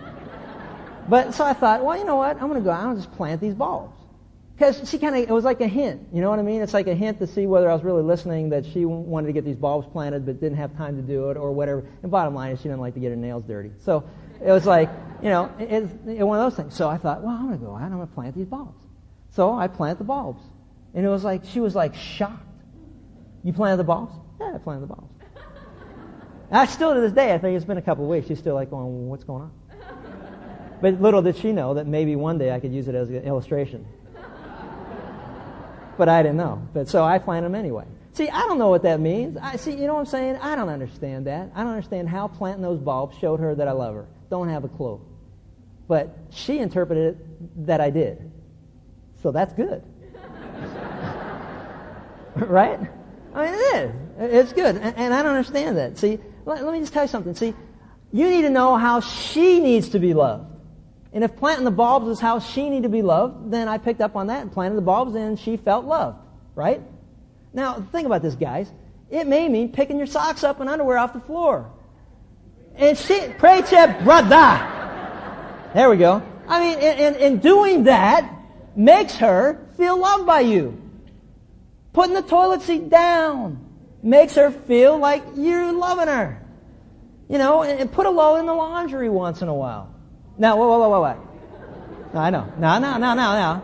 But 1.08 1.34
so 1.34 1.44
I 1.44 1.54
thought, 1.54 1.84
well, 1.84 1.96
you 1.96 2.04
know 2.04 2.16
what? 2.16 2.36
I'm 2.36 2.48
going 2.48 2.60
to 2.60 2.64
go 2.64 2.70
out 2.70 2.90
and 2.90 2.98
just 2.98 3.10
plant 3.12 3.40
these 3.40 3.54
bulbs. 3.54 3.94
Because 4.54 4.90
she 4.90 4.98
kind 4.98 5.14
of, 5.14 5.22
it 5.22 5.30
was 5.30 5.44
like 5.44 5.60
a 5.60 5.68
hint. 5.68 6.08
You 6.12 6.20
know 6.20 6.30
what 6.30 6.40
I 6.40 6.42
mean? 6.42 6.60
It's 6.62 6.74
like 6.74 6.88
a 6.88 6.94
hint 6.94 7.20
to 7.20 7.28
see 7.28 7.46
whether 7.46 7.70
I 7.70 7.74
was 7.74 7.84
really 7.84 8.02
listening 8.02 8.50
that 8.50 8.66
she 8.66 8.84
wanted 8.84 9.28
to 9.28 9.32
get 9.32 9.44
these 9.44 9.56
bulbs 9.56 9.86
planted 9.92 10.26
but 10.26 10.40
didn't 10.40 10.58
have 10.58 10.76
time 10.76 10.96
to 10.96 11.02
do 11.02 11.30
it 11.30 11.36
or 11.36 11.52
whatever. 11.52 11.84
And 12.02 12.10
bottom 12.10 12.34
line 12.34 12.52
is 12.52 12.58
she 12.58 12.64
didn't 12.64 12.80
like 12.80 12.94
to 12.94 13.00
get 13.00 13.10
her 13.10 13.16
nails 13.16 13.44
dirty. 13.44 13.70
So 13.84 14.04
it 14.44 14.50
was 14.50 14.66
like, 14.66 14.90
you 15.22 15.30
know, 15.30 15.50
it's 15.60 15.90
it, 16.06 16.24
one 16.24 16.40
of 16.40 16.44
those 16.44 16.56
things. 16.56 16.74
So 16.74 16.88
I 16.88 16.98
thought, 16.98 17.22
well, 17.22 17.34
I'm 17.34 17.46
going 17.46 17.58
to 17.58 17.64
go 17.64 17.72
out 17.72 17.82
and 17.82 17.94
I'm 17.94 17.98
going 17.98 18.08
to 18.08 18.14
plant 18.14 18.34
these 18.34 18.48
bulbs. 18.48 18.84
So 19.30 19.54
I 19.54 19.68
planted 19.68 19.98
the 19.98 20.04
bulbs. 20.04 20.42
And 20.92 21.06
it 21.06 21.08
was 21.08 21.22
like, 21.22 21.44
she 21.46 21.60
was 21.60 21.74
like 21.76 21.94
shocked. 21.94 22.42
You 23.44 23.52
planted 23.52 23.76
the 23.76 23.84
bulbs? 23.84 24.12
Yeah, 24.40 24.56
I 24.56 24.58
planted 24.58 24.82
the 24.82 24.94
bulbs. 24.94 25.17
I 26.50 26.66
still 26.66 26.94
to 26.94 27.00
this 27.00 27.12
day, 27.12 27.34
I 27.34 27.38
think 27.38 27.56
it's 27.56 27.64
been 27.64 27.78
a 27.78 27.82
couple 27.82 28.04
of 28.04 28.10
weeks, 28.10 28.28
she's 28.28 28.38
still 28.38 28.54
like 28.54 28.70
going, 28.70 29.08
what's 29.08 29.24
going 29.24 29.42
on? 29.42 29.52
But 30.80 31.00
little 31.00 31.22
did 31.22 31.36
she 31.36 31.52
know 31.52 31.74
that 31.74 31.88
maybe 31.88 32.14
one 32.14 32.38
day 32.38 32.52
I 32.52 32.60
could 32.60 32.72
use 32.72 32.86
it 32.86 32.94
as 32.94 33.10
an 33.10 33.24
illustration 33.24 33.84
but 35.98 36.08
I 36.08 36.22
didn't 36.22 36.38
know. 36.38 36.62
But 36.72 36.88
so 36.88 37.04
I 37.04 37.18
planted 37.18 37.46
them 37.46 37.56
anyway. 37.56 37.84
See, 38.12 38.28
I 38.28 38.42
don't 38.42 38.58
know 38.58 38.70
what 38.70 38.82
that 38.82 39.00
means. 39.00 39.36
I 39.36 39.56
see, 39.56 39.72
you 39.72 39.86
know 39.86 39.94
what 39.94 40.00
I'm 40.00 40.06
saying? 40.06 40.36
I 40.36 40.56
don't 40.56 40.68
understand 40.68 41.26
that. 41.26 41.50
I 41.54 41.62
don't 41.62 41.72
understand 41.72 42.08
how 42.08 42.28
planting 42.28 42.62
those 42.62 42.80
bulbs 42.80 43.16
showed 43.18 43.40
her 43.40 43.54
that 43.54 43.68
I 43.68 43.72
love 43.72 43.94
her. 43.94 44.06
Don't 44.30 44.48
have 44.48 44.64
a 44.64 44.68
clue. 44.68 45.00
But 45.86 46.16
she 46.30 46.58
interpreted 46.58 47.14
it 47.14 47.66
that 47.66 47.80
I 47.80 47.90
did. 47.90 48.30
So 49.22 49.30
that's 49.30 49.52
good. 49.54 49.82
right? 52.36 52.80
I 53.34 53.44
mean, 53.44 53.54
it 53.54 53.76
is. 53.76 53.92
It's 54.18 54.52
good. 54.52 54.76
And, 54.76 54.96
and 54.96 55.14
I 55.14 55.22
don't 55.22 55.36
understand 55.36 55.76
that. 55.76 55.98
See, 55.98 56.18
let, 56.48 56.64
let 56.64 56.72
me 56.72 56.80
just 56.80 56.94
tell 56.94 57.04
you 57.04 57.08
something. 57.08 57.34
See, 57.34 57.54
you 58.10 58.30
need 58.30 58.42
to 58.42 58.50
know 58.50 58.76
how 58.76 59.00
she 59.00 59.60
needs 59.60 59.90
to 59.90 59.98
be 59.98 60.14
loved. 60.14 60.46
And 61.12 61.22
if 61.22 61.36
planting 61.36 61.66
the 61.66 61.70
bulbs 61.70 62.08
is 62.08 62.20
how 62.20 62.38
she 62.38 62.70
needed 62.70 62.84
to 62.84 62.88
be 62.88 63.02
loved, 63.02 63.50
then 63.50 63.68
I 63.68 63.76
picked 63.76 64.00
up 64.00 64.16
on 64.16 64.28
that 64.28 64.40
and 64.40 64.50
planted 64.50 64.76
the 64.76 64.82
bulbs 64.82 65.14
and 65.14 65.38
she 65.38 65.58
felt 65.58 65.84
loved, 65.84 66.18
right? 66.54 66.80
Now, 67.52 67.74
think 67.92 68.06
about 68.06 68.22
this, 68.22 68.34
guys. 68.34 68.70
It 69.10 69.26
may 69.26 69.48
mean 69.48 69.72
picking 69.72 69.98
your 69.98 70.06
socks 70.06 70.42
up 70.42 70.60
and 70.60 70.70
underwear 70.70 70.96
off 70.96 71.12
the 71.12 71.20
floor. 71.20 71.70
And 72.76 72.96
she, 72.96 73.28
pray 73.38 73.60
to 73.60 74.00
brother. 74.02 75.70
There 75.74 75.90
we 75.90 75.98
go. 75.98 76.22
I 76.46 76.60
mean, 76.60 76.78
and, 76.78 77.00
and, 77.00 77.16
and 77.16 77.42
doing 77.42 77.84
that 77.84 78.30
makes 78.74 79.16
her 79.16 79.66
feel 79.76 79.98
loved 79.98 80.24
by 80.24 80.40
you. 80.40 80.80
Putting 81.92 82.14
the 82.14 82.22
toilet 82.22 82.62
seat 82.62 82.88
down 82.88 83.67
makes 84.02 84.34
her 84.34 84.50
feel 84.50 84.98
like 84.98 85.22
you're 85.36 85.72
loving 85.72 86.08
her. 86.08 86.42
You 87.28 87.38
know, 87.38 87.62
and 87.62 87.92
put 87.92 88.06
a 88.06 88.10
load 88.10 88.36
in 88.36 88.46
the 88.46 88.54
laundry 88.54 89.08
once 89.08 89.42
in 89.42 89.48
a 89.48 89.54
while. 89.54 89.94
Now, 90.38 90.56
whoa, 90.56 90.68
whoa, 90.68 90.88
whoa, 90.88 91.00
whoa, 91.00 92.18
I 92.18 92.30
know. 92.30 92.50
No, 92.58 92.78
no, 92.78 92.96
no, 92.96 93.14
no, 93.14 93.14
no. 93.14 93.54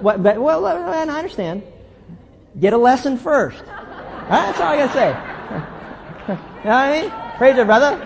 What, 0.00 0.22
but, 0.22 0.40
well, 0.40 0.66
and 0.66 1.10
I 1.10 1.18
understand. 1.18 1.62
Get 2.58 2.72
a 2.72 2.78
lesson 2.78 3.16
first. 3.16 3.64
That's 3.64 4.58
all 4.60 4.66
I 4.66 4.76
gotta 4.76 4.92
say. 4.92 5.08
you 6.28 6.34
know 6.34 6.70
what 6.70 6.72
I 6.72 7.02
mean? 7.02 7.12
Praise 7.38 7.56
your 7.56 7.64
brother. 7.64 7.96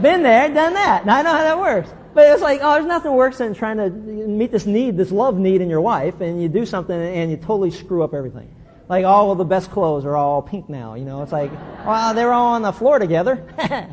Been 0.00 0.22
there, 0.22 0.48
done 0.52 0.74
that. 0.74 1.06
Now 1.06 1.16
I 1.16 1.22
know 1.22 1.32
how 1.32 1.42
that 1.42 1.58
works. 1.58 1.90
But 2.14 2.28
it's 2.28 2.42
like, 2.42 2.60
oh, 2.62 2.74
there's 2.74 2.86
nothing 2.86 3.12
worse 3.12 3.38
than 3.38 3.54
trying 3.54 3.78
to 3.78 3.90
meet 3.90 4.52
this 4.52 4.66
need, 4.66 4.96
this 4.96 5.10
love 5.10 5.38
need 5.38 5.60
in 5.60 5.68
your 5.68 5.80
wife, 5.80 6.20
and 6.20 6.40
you 6.40 6.48
do 6.48 6.64
something 6.64 6.96
and 6.98 7.30
you 7.30 7.36
totally 7.36 7.70
screw 7.70 8.02
up 8.02 8.14
everything. 8.14 8.55
Like 8.88 9.04
all 9.04 9.32
of 9.32 9.38
the 9.38 9.44
best 9.44 9.70
clothes 9.70 10.04
are 10.04 10.16
all 10.16 10.42
pink 10.42 10.68
now, 10.68 10.94
you 10.94 11.04
know. 11.04 11.22
It's 11.22 11.32
like, 11.32 11.50
well, 11.84 12.14
they're 12.14 12.32
all 12.32 12.54
on 12.54 12.62
the 12.62 12.72
floor 12.72 12.98
together. 12.98 13.44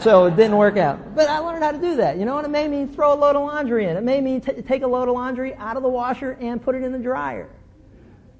So 0.00 0.26
it 0.26 0.36
didn't 0.36 0.56
work 0.56 0.76
out. 0.76 1.14
But 1.14 1.28
I 1.28 1.38
learned 1.38 1.64
how 1.64 1.72
to 1.72 1.78
do 1.78 1.96
that. 1.96 2.18
You 2.18 2.24
know, 2.24 2.36
and 2.36 2.46
it 2.46 2.50
made 2.50 2.70
me 2.70 2.86
throw 2.86 3.14
a 3.14 3.16
load 3.16 3.36
of 3.36 3.42
laundry 3.42 3.86
in. 3.86 3.96
It 3.96 4.02
made 4.02 4.22
me 4.22 4.40
t- 4.40 4.60
take 4.62 4.82
a 4.82 4.86
load 4.86 5.08
of 5.08 5.14
laundry 5.14 5.54
out 5.54 5.76
of 5.76 5.82
the 5.82 5.88
washer 5.88 6.32
and 6.40 6.62
put 6.62 6.74
it 6.74 6.82
in 6.82 6.92
the 6.92 6.98
dryer. 6.98 7.48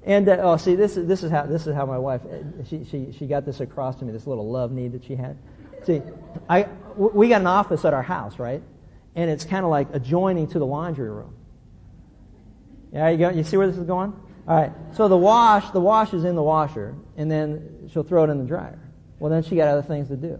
And 0.03 0.29
uh, 0.29 0.37
oh, 0.41 0.57
see, 0.57 0.75
this 0.75 0.97
is 0.97 1.07
this 1.07 1.23
is 1.23 1.31
how 1.31 1.47
this 1.47 1.65
is 1.65 1.73
how 1.73 1.87
my 1.87 1.97
wife 1.97 2.21
uh, 2.25 2.63
she 2.65 2.85
she 2.85 3.11
she 3.17 3.25
got 3.25 3.45
this 3.45 3.61
across 3.61 3.95
to 3.97 4.05
me. 4.05 4.11
This 4.11 4.27
little 4.27 4.51
love 4.51 4.71
need 4.71 4.91
that 4.91 5.05
she 5.05 5.15
had. 5.15 5.37
See, 5.85 6.03
I 6.47 6.67
we 6.95 7.29
got 7.29 7.41
an 7.41 7.47
office 7.47 7.83
at 7.83 7.93
our 7.95 8.03
house, 8.03 8.37
right? 8.37 8.61
And 9.15 9.31
it's 9.31 9.45
kind 9.45 9.65
of 9.65 9.71
like 9.71 9.87
adjoining 9.93 10.47
to 10.49 10.59
the 10.59 10.65
laundry 10.65 11.09
room. 11.09 11.33
Yeah, 12.93 13.09
you 13.09 13.17
go. 13.17 13.29
You 13.29 13.43
see 13.43 13.57
where 13.57 13.65
this 13.65 13.77
is 13.77 13.87
going? 13.87 14.13
All 14.47 14.55
right. 14.55 14.71
So 14.95 15.07
the 15.07 15.17
wash, 15.17 15.71
the 15.71 15.81
wash 15.81 16.13
is 16.13 16.23
in 16.23 16.35
the 16.35 16.43
washer, 16.43 16.95
and 17.17 17.29
then 17.31 17.89
she'll 17.91 18.03
throw 18.03 18.23
it 18.23 18.29
in 18.29 18.37
the 18.37 18.45
dryer. 18.45 18.79
Well, 19.19 19.31
then 19.31 19.43
she 19.43 19.55
got 19.55 19.67
other 19.67 19.81
things 19.81 20.09
to 20.09 20.15
do. 20.15 20.39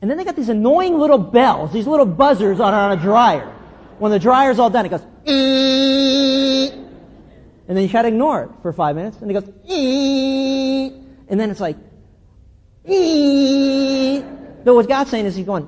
And 0.00 0.10
then 0.10 0.16
they 0.16 0.24
got 0.24 0.36
these 0.36 0.48
annoying 0.48 0.98
little 0.98 1.18
bells, 1.18 1.72
these 1.72 1.86
little 1.86 2.06
buzzers 2.06 2.60
on, 2.60 2.72
on 2.74 2.98
a 2.98 3.00
dryer. 3.00 3.52
When 3.98 4.12
the 4.12 4.18
dryer's 4.18 4.58
all 4.58 4.70
done, 4.70 4.86
it 4.86 4.90
goes, 4.90 5.02
and 7.66 7.76
then 7.76 7.82
you 7.82 7.88
try 7.88 8.02
to 8.02 8.08
ignore 8.08 8.44
it 8.44 8.50
for 8.62 8.72
five 8.72 8.94
minutes, 8.94 9.18
and 9.20 9.30
it 9.30 9.34
goes, 9.34 9.44
and 11.28 11.40
then 11.40 11.50
it's 11.50 11.60
like, 11.60 11.76
but 14.64 14.74
what 14.74 14.88
God's 14.88 15.10
saying 15.10 15.26
is 15.26 15.34
He's 15.34 15.46
going, 15.46 15.66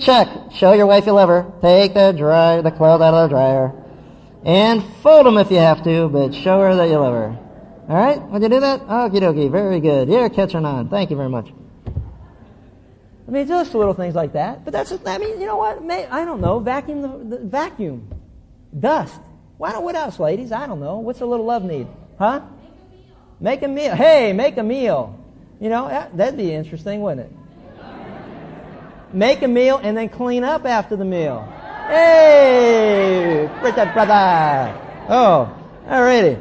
check, 0.00 0.28
show 0.54 0.72
your 0.72 0.86
wife 0.86 1.04
you 1.06 1.12
love 1.12 1.28
her, 1.28 1.52
take 1.60 1.92
the 1.94 2.12
dryer, 2.12 2.62
the 2.62 2.70
clothes 2.70 3.02
out 3.02 3.12
of 3.12 3.28
the 3.28 3.34
dryer, 3.34 3.72
and 4.44 4.84
fold 5.02 5.26
them 5.26 5.38
if 5.38 5.50
you 5.50 5.58
have 5.58 5.82
to, 5.84 6.08
but 6.08 6.34
show 6.34 6.60
her 6.60 6.74
that 6.76 6.88
you 6.88 6.98
love 6.98 7.14
her. 7.14 7.38
All 7.88 7.96
right, 7.96 8.22
would 8.30 8.42
you 8.42 8.48
do 8.48 8.60
that? 8.60 8.80
Okie 8.82 9.20
dokie, 9.20 9.50
very 9.50 9.80
good. 9.80 10.08
Here, 10.08 10.28
catch 10.30 10.52
her 10.52 10.58
on. 10.58 10.88
Thank 10.88 11.10
you 11.10 11.16
very 11.16 11.28
much. 11.28 11.50
I 13.26 13.30
mean, 13.30 13.46
just 13.46 13.74
little 13.74 13.94
things 13.94 14.14
like 14.14 14.34
that. 14.34 14.64
But 14.64 14.72
that's, 14.72 14.90
just, 14.90 15.06
I 15.08 15.18
mean, 15.18 15.40
you 15.40 15.46
know 15.46 15.56
what? 15.56 15.82
May, 15.82 16.06
I 16.06 16.24
don't 16.24 16.40
know. 16.40 16.58
Vacuum 16.58 17.02
the, 17.02 17.36
the 17.36 17.44
vacuum. 17.44 18.10
Dust. 18.78 19.18
Why 19.56 19.72
don't, 19.72 19.84
what 19.84 19.94
else, 19.94 20.18
ladies? 20.18 20.52
I 20.52 20.66
don't 20.66 20.80
know. 20.80 20.98
What's 20.98 21.20
a 21.20 21.26
little 21.26 21.46
love 21.46 21.64
need? 21.64 21.86
Huh? 22.18 22.42
Make 23.40 23.62
a 23.62 23.68
meal. 23.68 23.94
Hey, 23.94 24.32
make 24.32 24.58
a 24.58 24.62
meal. 24.62 25.18
You 25.60 25.70
know, 25.70 25.88
that, 25.88 26.16
that'd 26.16 26.36
be 26.36 26.52
interesting, 26.52 27.00
wouldn't 27.00 27.30
it? 27.30 27.32
Make 29.14 29.42
a 29.42 29.48
meal 29.48 29.78
and 29.82 29.96
then 29.96 30.08
clean 30.08 30.44
up 30.44 30.66
after 30.66 30.96
the 30.96 31.04
meal. 31.04 31.50
Hey, 31.86 33.48
brother, 33.60 33.92
brother. 33.92 34.80
Oh, 35.08 35.54
alrighty. 35.86 36.40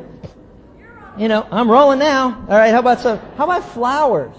You 1.18 1.28
know, 1.28 1.46
I'm 1.52 1.70
rolling 1.70 2.00
now. 2.00 2.46
All 2.50 2.58
right, 2.58 2.72
how 2.72 2.80
about 2.80 3.02
some? 3.02 3.20
How 3.38 3.44
about 3.44 3.64
flowers? 3.66 4.36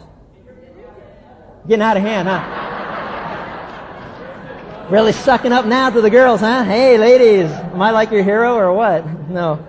Getting 1.68 1.82
out 1.82 1.96
of 1.96 2.02
hand, 2.02 2.28
huh? 2.28 2.62
Really 4.90 5.12
sucking 5.12 5.52
up 5.52 5.66
now 5.66 5.90
to 5.90 6.00
the 6.00 6.10
girls, 6.10 6.40
huh? 6.40 6.64
Hey, 6.64 6.98
ladies, 6.98 7.50
am 7.50 7.82
I 7.82 7.90
like 7.90 8.10
your 8.10 8.22
hero 8.22 8.54
or 8.54 8.72
what? 8.72 9.04
No. 9.28 9.66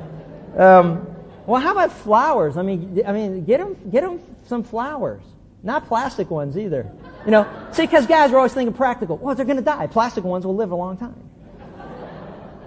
Um, 0.58 1.08
well, 1.48 1.62
how 1.62 1.72
about 1.72 1.92
flowers? 1.92 2.58
I 2.58 2.62
mean, 2.62 3.02
I 3.06 3.12
mean, 3.12 3.46
get 3.46 3.60
them, 3.60 3.76
get 3.90 4.02
them 4.02 4.22
some 4.48 4.64
flowers, 4.64 5.22
not 5.64 5.88
plastic 5.88 6.30
ones 6.30 6.58
either. 6.58 6.92
You 7.26 7.32
know, 7.32 7.48
see, 7.72 7.84
because 7.84 8.06
guys 8.08 8.32
are 8.32 8.38
always 8.38 8.54
thinking 8.54 8.74
practical. 8.74 9.18
Well, 9.18 9.36
they're 9.36 9.46
going 9.46 9.58
to 9.58 9.64
die. 9.64 9.88
Plastic 9.88 10.24
ones 10.24 10.46
will 10.46 10.56
live 10.56 10.72
a 10.72 10.76
long 10.76 10.98
time. 10.98 11.25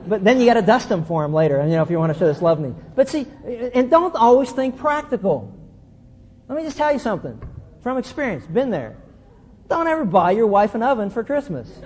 But 0.08 0.24
then 0.24 0.40
you 0.40 0.46
got 0.46 0.54
to 0.54 0.62
dust 0.62 0.88
them 0.88 1.04
for 1.04 1.22
them 1.22 1.34
later, 1.34 1.58
and 1.58 1.70
you 1.70 1.76
know, 1.76 1.82
if 1.82 1.90
you 1.90 1.98
want 1.98 2.12
to 2.12 2.18
show 2.18 2.26
this 2.26 2.40
love 2.40 2.58
me. 2.58 2.74
But 2.94 3.08
see, 3.08 3.26
and 3.74 3.90
don't 3.90 4.14
always 4.16 4.50
think 4.50 4.78
practical. 4.78 5.54
Let 6.48 6.56
me 6.56 6.64
just 6.64 6.78
tell 6.78 6.92
you 6.92 6.98
something 6.98 7.40
from 7.82 7.98
experience. 7.98 8.46
Been 8.46 8.70
there. 8.70 8.96
Don't 9.68 9.86
ever 9.86 10.04
buy 10.06 10.30
your 10.30 10.46
wife 10.46 10.74
an 10.74 10.82
oven 10.82 11.10
for 11.10 11.22
Christmas. 11.22 11.68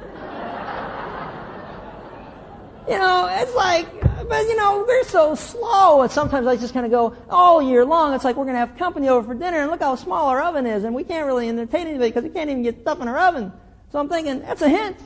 you 2.89 2.97
know, 2.97 3.29
it's 3.41 3.55
like, 3.57 3.89
but 4.29 4.43
you 4.43 4.57
know, 4.57 4.85
we're 4.87 5.05
so 5.05 5.35
slow. 5.35 6.03
And 6.03 6.11
sometimes 6.13 6.47
I 6.47 6.57
just 6.57 6.73
kind 6.73 6.87
of 6.87 6.93
go 6.93 7.17
all 7.29 7.61
year 7.61 7.85
long. 7.85 8.15
It's 8.15 8.23
like 8.25 8.37
we're 8.37 8.45
going 8.45 8.55
to 8.55 8.61
have 8.61 8.77
company 8.79 9.09
over 9.09 9.27
for 9.27 9.35
dinner 9.35 9.59
and 9.59 9.71
look 9.71 9.81
how 9.81 9.97
small 9.97 10.29
our 10.29 10.41
oven 10.41 10.65
is 10.67 10.85
and 10.85 10.95
we 10.95 11.03
can't 11.03 11.27
really 11.27 11.49
entertain 11.49 11.89
anybody 11.89 12.11
because 12.11 12.23
we 12.23 12.31
can't 12.31 12.49
even 12.51 12.63
get 12.63 12.81
stuff 12.83 13.01
in 13.01 13.09
our 13.09 13.19
oven. 13.19 13.53
So 13.91 13.99
I'm 13.99 14.09
thinking, 14.09 14.41
that's 14.41 14.63
a 14.63 14.69
hint. 14.69 14.97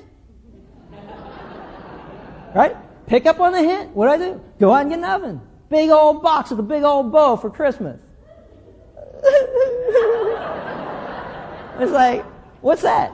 right? 2.54 2.76
Pick 3.06 3.26
up 3.26 3.40
on 3.40 3.52
the 3.52 3.62
hint. 3.62 3.90
What 3.90 4.06
do 4.06 4.12
I 4.12 4.18
do? 4.18 4.40
Go 4.58 4.72
out 4.72 4.82
and 4.82 4.90
get 4.90 4.98
an 4.98 5.04
oven. 5.04 5.40
Big 5.68 5.90
old 5.90 6.22
box 6.22 6.50
with 6.50 6.60
a 6.60 6.62
big 6.62 6.82
old 6.82 7.12
bow 7.12 7.36
for 7.36 7.50
Christmas. 7.50 8.00
it's 11.80 11.92
like, 11.92 12.24
What's 12.66 12.82
that? 12.82 13.12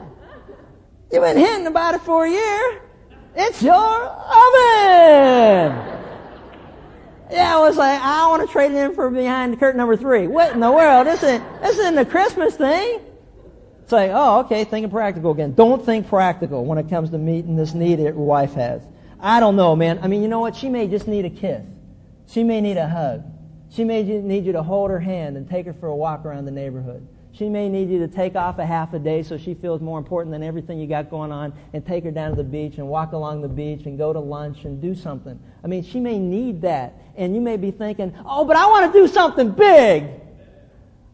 You've 1.11 1.21
been 1.21 1.37
hinting 1.37 1.67
about 1.67 1.93
it 1.93 2.01
for 2.01 2.25
a 2.25 2.31
year. 2.31 2.81
It's 3.35 3.61
your 3.61 3.75
oven. 3.75 4.09
Yeah, 7.29 7.55
I 7.55 7.59
was 7.59 7.77
like, 7.77 8.01
I 8.01 8.27
want 8.29 8.47
to 8.47 8.51
trade 8.51 8.71
it 8.71 8.77
in 8.77 8.95
for 8.95 9.11
behind 9.11 9.53
the 9.53 9.57
curtain 9.57 9.77
number 9.77 9.95
three. 9.95 10.25
What 10.25 10.53
in 10.53 10.59
the 10.59 10.71
world? 10.71 11.05
This 11.05 11.21
isn't, 11.21 11.61
this 11.61 11.77
isn't 11.77 11.99
a 11.99 12.05
Christmas 12.05 12.55
thing. 12.55 13.01
It's 13.83 13.91
like, 13.91 14.09
oh, 14.11 14.39
okay, 14.39 14.63
thinking 14.63 14.89
practical 14.89 15.29
again. 15.29 15.53
Don't 15.53 15.85
think 15.85 16.07
practical 16.07 16.65
when 16.65 16.79
it 16.79 16.89
comes 16.89 17.11
to 17.11 17.19
meeting 17.19 17.55
this 17.55 17.75
need 17.75 17.99
that 17.99 18.03
your 18.03 18.13
wife 18.13 18.53
has. 18.53 18.81
I 19.23 19.39
don't 19.39 19.55
know, 19.55 19.73
man. 19.73 19.99
I 20.03 20.07
mean, 20.07 20.21
you 20.21 20.27
know 20.27 20.41
what? 20.41 20.53
She 20.53 20.67
may 20.67 20.85
just 20.85 21.07
need 21.07 21.23
a 21.23 21.29
kiss. 21.29 21.63
She 22.27 22.43
may 22.43 22.59
need 22.59 22.75
a 22.75 22.89
hug. 22.89 23.23
She 23.69 23.85
may 23.85 24.03
need 24.03 24.45
you 24.45 24.51
to 24.51 24.61
hold 24.61 24.91
her 24.91 24.99
hand 24.99 25.37
and 25.37 25.49
take 25.49 25.65
her 25.65 25.73
for 25.73 25.87
a 25.87 25.95
walk 25.95 26.25
around 26.25 26.43
the 26.43 26.51
neighborhood. 26.51 27.07
She 27.31 27.47
may 27.47 27.69
need 27.69 27.89
you 27.89 27.99
to 27.99 28.07
take 28.09 28.35
off 28.35 28.59
a 28.59 28.65
half 28.65 28.93
a 28.93 28.99
day 28.99 29.23
so 29.23 29.37
she 29.37 29.53
feels 29.53 29.79
more 29.79 29.97
important 29.97 30.33
than 30.33 30.43
everything 30.43 30.77
you 30.77 30.87
got 30.87 31.09
going 31.09 31.31
on 31.31 31.53
and 31.71 31.85
take 31.85 32.03
her 32.03 32.11
down 32.11 32.31
to 32.31 32.35
the 32.35 32.43
beach 32.43 32.77
and 32.77 32.87
walk 32.87 33.13
along 33.13 33.41
the 33.41 33.47
beach 33.47 33.85
and 33.85 33.97
go 33.97 34.11
to 34.11 34.19
lunch 34.19 34.65
and 34.65 34.81
do 34.81 34.93
something. 34.93 35.39
I 35.63 35.67
mean, 35.67 35.83
she 35.83 36.01
may 36.01 36.19
need 36.19 36.61
that. 36.63 36.93
And 37.15 37.33
you 37.33 37.39
may 37.39 37.55
be 37.55 37.71
thinking, 37.71 38.13
oh, 38.25 38.43
but 38.43 38.57
I 38.57 38.67
want 38.67 38.91
to 38.91 38.99
do 38.99 39.07
something 39.07 39.51
big. 39.51 40.03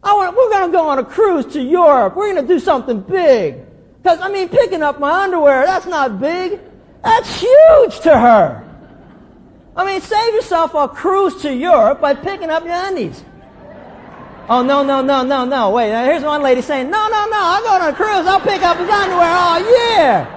I 0.01 0.13
want, 0.13 0.35
we're 0.35 0.49
going 0.49 0.71
to 0.71 0.75
go 0.75 0.89
on 0.89 0.97
a 0.97 1.05
cruise 1.05 1.45
to 1.53 1.61
Europe. 1.61 2.15
We're 2.15 2.33
going 2.33 2.47
to 2.47 2.53
do 2.53 2.59
something 2.59 3.01
big. 3.01 3.65
Because, 4.01 4.19
I 4.19 4.29
mean, 4.29 4.49
picking 4.49 4.81
up 4.81 4.99
my 4.99 5.23
underwear, 5.23 5.65
that's 5.65 5.85
not 5.85 6.19
big. 6.19 6.59
That's 7.03 7.41
huge 7.41 7.99
to 8.01 8.17
her. 8.17 8.65
I 9.75 9.85
mean, 9.85 10.01
save 10.01 10.33
yourself 10.33 10.73
a 10.73 10.87
cruise 10.87 11.41
to 11.43 11.53
Europe 11.53 12.01
by 12.01 12.13
picking 12.13 12.49
up 12.49 12.65
your 12.65 12.73
undies. 12.73 13.23
Oh, 14.49 14.63
no, 14.63 14.83
no, 14.83 15.01
no, 15.01 15.23
no, 15.23 15.45
no. 15.45 15.69
Wait, 15.71 15.89
here's 15.89 16.23
one 16.23 16.41
lady 16.41 16.61
saying, 16.61 16.89
no, 16.89 17.07
no, 17.07 17.27
no, 17.27 17.37
I'll 17.39 17.61
go 17.61 17.69
on 17.69 17.93
a 17.93 17.95
cruise. 17.95 18.25
I'll 18.25 18.41
pick 18.41 18.61
up 18.63 18.77
his 18.77 18.89
underwear. 18.89 19.29
Oh, 19.29 19.93
yeah. 19.93 20.35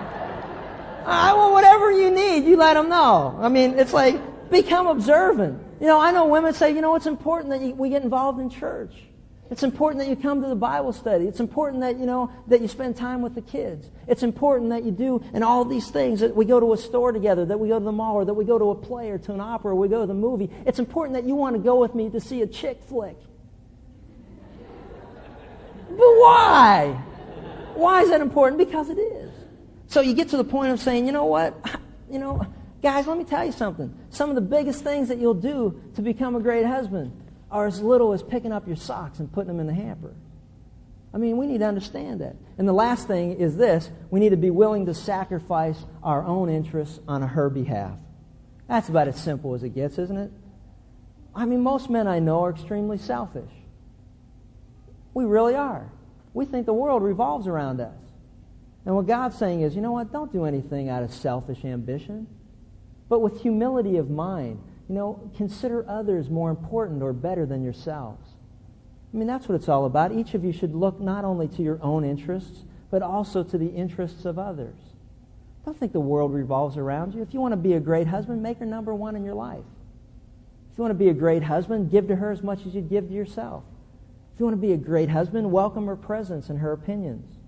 I 1.06 1.32
well, 1.32 1.52
whatever 1.52 1.90
you 1.90 2.10
need, 2.10 2.44
you 2.44 2.56
let 2.56 2.74
them 2.74 2.88
know. 2.88 3.36
I 3.40 3.48
mean, 3.48 3.78
it's 3.78 3.92
like, 3.92 4.50
become 4.50 4.86
observant. 4.86 5.60
You 5.80 5.86
know, 5.86 5.98
I 5.98 6.12
know 6.12 6.26
women 6.26 6.54
say, 6.54 6.72
you 6.72 6.80
know, 6.80 6.94
it's 6.94 7.06
important 7.06 7.50
that 7.50 7.76
we 7.76 7.88
get 7.88 8.02
involved 8.02 8.38
in 8.38 8.50
church. 8.50 8.92
It's 9.52 9.62
important 9.62 10.02
that 10.02 10.08
you 10.08 10.16
come 10.16 10.40
to 10.40 10.48
the 10.48 10.56
Bible 10.56 10.94
study. 10.94 11.26
It's 11.26 11.38
important 11.38 11.82
that, 11.82 11.98
you 11.98 12.06
know, 12.06 12.32
that 12.46 12.62
you 12.62 12.68
spend 12.68 12.96
time 12.96 13.20
with 13.20 13.34
the 13.34 13.42
kids. 13.42 13.86
It's 14.08 14.22
important 14.22 14.70
that 14.70 14.82
you 14.82 14.90
do, 14.90 15.22
and 15.34 15.44
all 15.44 15.66
these 15.66 15.90
things, 15.90 16.20
that 16.20 16.34
we 16.34 16.46
go 16.46 16.58
to 16.58 16.72
a 16.72 16.78
store 16.78 17.12
together, 17.12 17.44
that 17.44 17.60
we 17.60 17.68
go 17.68 17.78
to 17.78 17.84
the 17.84 17.92
mall, 17.92 18.14
or 18.14 18.24
that 18.24 18.32
we 18.32 18.46
go 18.46 18.58
to 18.58 18.70
a 18.70 18.74
play 18.74 19.10
or 19.10 19.18
to 19.18 19.34
an 19.34 19.42
opera, 19.42 19.72
or 19.72 19.74
we 19.74 19.88
go 19.88 20.00
to 20.00 20.06
the 20.06 20.14
movie. 20.14 20.48
It's 20.64 20.78
important 20.78 21.16
that 21.16 21.24
you 21.28 21.34
want 21.34 21.54
to 21.54 21.60
go 21.60 21.78
with 21.78 21.94
me 21.94 22.08
to 22.08 22.18
see 22.18 22.40
a 22.40 22.46
chick 22.46 22.80
flick. 22.88 23.18
But 25.90 25.98
why? 25.98 26.98
Why 27.74 28.04
is 28.04 28.08
that 28.08 28.22
important? 28.22 28.56
Because 28.56 28.88
it 28.88 28.96
is. 28.98 29.30
So 29.88 30.00
you 30.00 30.14
get 30.14 30.30
to 30.30 30.38
the 30.38 30.44
point 30.44 30.72
of 30.72 30.80
saying, 30.80 31.04
you 31.04 31.12
know 31.12 31.26
what? 31.26 31.54
You 32.10 32.18
know, 32.18 32.46
guys, 32.82 33.06
let 33.06 33.16
me 33.16 33.24
tell 33.24 33.42
you 33.42 33.52
something. 33.52 33.90
Some 34.10 34.28
of 34.28 34.34
the 34.34 34.42
biggest 34.42 34.84
things 34.84 35.08
that 35.08 35.16
you'll 35.16 35.32
do 35.32 35.80
to 35.94 36.02
become 36.02 36.36
a 36.36 36.40
great 36.40 36.66
husband 36.66 37.21
are 37.52 37.66
as 37.66 37.80
little 37.80 38.12
as 38.14 38.22
picking 38.22 38.50
up 38.50 38.66
your 38.66 38.76
socks 38.76 39.20
and 39.20 39.30
putting 39.30 39.48
them 39.48 39.60
in 39.60 39.66
the 39.66 39.74
hamper. 39.74 40.14
I 41.14 41.18
mean, 41.18 41.36
we 41.36 41.46
need 41.46 41.58
to 41.58 41.66
understand 41.66 42.22
that. 42.22 42.34
And 42.56 42.66
the 42.66 42.72
last 42.72 43.06
thing 43.06 43.38
is 43.38 43.54
this 43.56 43.88
we 44.10 44.18
need 44.18 44.30
to 44.30 44.36
be 44.36 44.50
willing 44.50 44.86
to 44.86 44.94
sacrifice 44.94 45.76
our 46.02 46.24
own 46.24 46.48
interests 46.48 46.98
on 47.06 47.20
her 47.22 47.50
behalf. 47.50 47.92
That's 48.66 48.88
about 48.88 49.08
as 49.08 49.20
simple 49.20 49.54
as 49.54 49.62
it 49.62 49.70
gets, 49.70 49.98
isn't 49.98 50.16
it? 50.16 50.30
I 51.34 51.44
mean, 51.44 51.60
most 51.60 51.90
men 51.90 52.08
I 52.08 52.18
know 52.18 52.44
are 52.44 52.50
extremely 52.50 52.96
selfish. 52.98 53.50
We 55.12 55.24
really 55.24 55.54
are. 55.54 55.90
We 56.32 56.46
think 56.46 56.64
the 56.64 56.72
world 56.72 57.02
revolves 57.02 57.46
around 57.46 57.80
us. 57.80 57.94
And 58.86 58.96
what 58.96 59.06
God's 59.06 59.36
saying 59.36 59.60
is, 59.60 59.76
you 59.76 59.82
know 59.82 59.92
what? 59.92 60.10
Don't 60.10 60.32
do 60.32 60.46
anything 60.46 60.88
out 60.88 61.02
of 61.02 61.12
selfish 61.12 61.64
ambition, 61.64 62.26
but 63.10 63.20
with 63.20 63.42
humility 63.42 63.98
of 63.98 64.10
mind 64.10 64.58
you 64.92 64.98
know, 64.98 65.30
consider 65.38 65.86
others 65.88 66.28
more 66.28 66.50
important 66.50 67.02
or 67.02 67.14
better 67.14 67.46
than 67.46 67.64
yourselves. 67.64 68.28
I 69.14 69.16
mean, 69.16 69.26
that's 69.26 69.48
what 69.48 69.54
it's 69.54 69.70
all 69.70 69.86
about. 69.86 70.12
Each 70.12 70.34
of 70.34 70.44
you 70.44 70.52
should 70.52 70.74
look 70.74 71.00
not 71.00 71.24
only 71.24 71.48
to 71.48 71.62
your 71.62 71.78
own 71.82 72.04
interests, 72.04 72.62
but 72.90 73.00
also 73.00 73.42
to 73.42 73.56
the 73.56 73.68
interests 73.68 74.26
of 74.26 74.38
others. 74.38 74.74
Don't 75.64 75.80
think 75.80 75.94
the 75.94 76.00
world 76.00 76.34
revolves 76.34 76.76
around 76.76 77.14
you. 77.14 77.22
If 77.22 77.32
you 77.32 77.40
want 77.40 77.52
to 77.52 77.56
be 77.56 77.72
a 77.72 77.80
great 77.80 78.06
husband, 78.06 78.42
make 78.42 78.58
her 78.58 78.66
number 78.66 78.94
one 78.94 79.16
in 79.16 79.24
your 79.24 79.32
life. 79.32 79.64
If 80.70 80.76
you 80.76 80.82
want 80.82 80.90
to 80.90 81.04
be 81.04 81.08
a 81.08 81.14
great 81.14 81.42
husband, 81.42 81.90
give 81.90 82.08
to 82.08 82.16
her 82.16 82.30
as 82.30 82.42
much 82.42 82.66
as 82.66 82.74
you'd 82.74 82.90
give 82.90 83.08
to 83.08 83.14
yourself. 83.14 83.64
If 84.34 84.40
you 84.40 84.44
want 84.44 84.60
to 84.60 84.66
be 84.66 84.74
a 84.74 84.76
great 84.76 85.08
husband, 85.08 85.50
welcome 85.50 85.86
her 85.86 85.96
presence 85.96 86.50
and 86.50 86.58
her 86.58 86.72
opinions. 86.72 87.38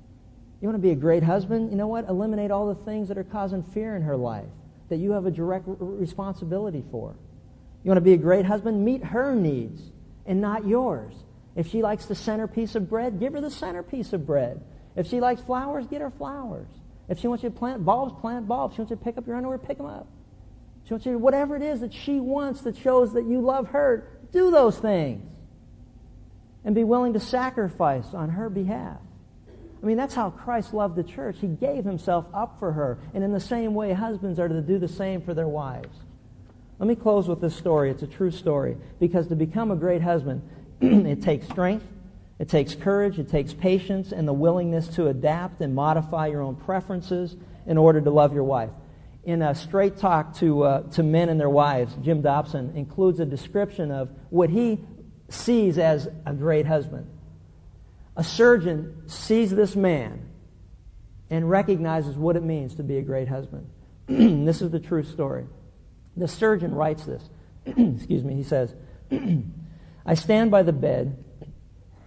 You 0.63 0.69
want 0.69 0.79
to 0.79 0.83
be 0.83 0.93
a 0.93 0.97
great 0.97 1.23
husband, 1.23 1.71
you 1.71 1.77
know 1.77 1.89
what? 1.89 2.09
Eliminate 2.09 2.51
all 2.51 2.69
the 2.69 2.85
things 2.87 3.07
that 3.09 3.19
are 3.19 3.25
causing 3.25 3.63
fear 3.63 3.97
in 3.97 4.03
her 4.03 4.17
life 4.17 4.49
that 4.89 4.97
you 4.97 5.11
have 5.11 5.27
a 5.27 5.31
direct 5.31 5.65
responsibility 5.67 6.83
for. 6.91 7.15
You 7.85 7.91
want 7.91 7.99
to 7.99 8.03
be 8.03 8.15
a 8.15 8.19
great 8.19 8.47
husband? 8.47 8.85
Meet 8.85 9.05
her 9.05 9.35
needs 9.35 9.81
and 10.25 10.41
not 10.41 10.67
yours. 10.67 11.15
If 11.55 11.69
she 11.69 11.83
likes 11.83 12.07
the 12.07 12.15
centerpiece 12.15 12.75
of 12.75 12.89
bread, 12.89 13.21
give 13.21 13.35
her 13.35 13.41
the 13.41 13.51
centerpiece 13.51 14.13
of 14.15 14.27
bread. 14.27 14.61
If 14.97 15.09
she 15.09 15.21
likes 15.21 15.43
flowers, 15.43 15.87
get 15.87 16.01
her 16.01 16.11
flowers. 16.11 16.69
If 17.09 17.21
she 17.21 17.29
wants 17.29 17.45
you 17.45 17.51
to 17.51 17.57
plant 17.57 17.85
bulbs, 17.85 18.15
plant 18.21 18.49
bulbs. 18.49 18.75
She 18.75 18.81
wants 18.81 18.91
you 18.91 18.97
to 18.97 19.05
pick 19.05 19.19
up 19.19 19.27
your 19.27 19.37
underwear, 19.37 19.59
pick 19.59 19.77
them 19.77 19.87
up. 19.87 20.09
She 20.87 20.95
wants 20.95 21.05
you 21.05 21.13
to, 21.13 21.19
whatever 21.19 21.57
it 21.57 21.63
is 21.63 21.81
that 21.81 21.93
she 21.93 22.21
wants 22.21 22.63
that 22.63 22.79
shows 22.79 23.13
that 23.13 23.27
you 23.27 23.41
love 23.41 23.69
her, 23.69 24.09
do 24.33 24.51
those 24.51 24.79
things. 24.79 25.31
And 26.65 26.75
be 26.75 26.85
willing 26.85 27.13
to 27.13 27.21
sacrifice 27.21 28.07
on 28.15 28.31
her 28.31 28.49
behalf. 28.49 28.99
I 29.83 29.87
mean, 29.87 29.99
that's 29.99 30.15
how 30.15 30.31
Christ 30.31 30.73
loved 30.73 30.97
the 30.97 31.05
church. 31.05 31.37
He 31.39 31.47
gave 31.47 31.85
himself 31.85 32.25
up 32.33 32.59
for 32.59 32.73
her. 32.73 32.99
And 33.13 33.23
in 33.23 33.33
the 33.33 33.41
same 33.41 33.75
way, 33.75 33.93
husbands 33.93 34.41
are 34.41 34.49
to 34.49 34.63
do 34.63 34.79
the 34.79 34.89
same 34.89 35.21
for 35.21 35.35
their 35.35 35.47
wives. 35.47 35.95
Let 36.85 36.99
me 36.99 37.03
close 37.03 37.29
with 37.29 37.41
this 37.41 37.57
story. 37.57 37.91
It's 37.91 38.03
a 38.03 38.07
true 38.07 38.31
story. 38.31 38.77
Because 39.01 39.29
to 39.29 39.37
become 39.37 39.71
a 39.71 39.75
great 39.75 40.03
husband, 40.03 40.43
it 40.83 41.23
takes 41.23 41.47
strength, 41.47 41.87
it 42.39 42.51
takes 42.51 42.75
courage, 42.75 43.19
it 43.19 43.31
takes 43.31 43.55
patience, 43.55 44.13
and 44.13 44.29
the 44.29 44.35
willingness 44.35 44.89
to 44.89 45.07
adapt 45.07 45.63
and 45.63 45.75
modify 45.75 46.27
your 46.27 46.43
own 46.43 46.57
preferences 46.57 47.37
in 47.67 47.79
order 47.79 48.03
to 48.03 48.11
love 48.11 48.35
your 48.35 48.45
wife. 48.45 48.69
In 49.25 49.41
a 49.41 49.55
straight 49.55 49.97
talk 49.97 50.37
to, 50.41 50.63
uh, 50.65 50.83
to 50.91 51.03
men 51.03 51.31
and 51.31 51.41
their 51.41 51.49
wives, 51.49 51.97
Jim 52.03 52.21
Dobson 52.21 52.75
includes 52.77 53.19
a 53.19 53.25
description 53.25 53.91
of 53.91 54.11
what 54.29 54.51
he 54.51 54.79
sees 55.31 55.79
as 55.79 56.07
a 56.27 56.35
great 56.35 56.67
husband. 56.67 57.07
A 58.15 58.25
surgeon 58.25 59.09
sees 59.09 59.51
this 59.51 59.75
man 59.75 60.21
and 61.31 61.49
recognizes 61.49 62.15
what 62.15 62.37
it 62.37 62.43
means 62.43 62.75
to 62.75 62.83
be 62.83 62.99
a 62.99 63.03
great 63.03 63.27
husband. 63.27 63.71
this 64.07 64.61
is 64.61 64.71
the 64.71 64.81
true 64.81 65.03
story. 65.03 65.47
The 66.17 66.29
surgeon 66.29 66.75
writes 66.75 67.05
this. 67.05 67.23
Excuse 67.67 68.25
me. 68.25 68.35
He 68.35 68.45
says, 68.45 68.73
I 70.07 70.15
stand 70.15 70.51
by 70.51 70.63
the 70.63 70.73
bed 70.73 71.25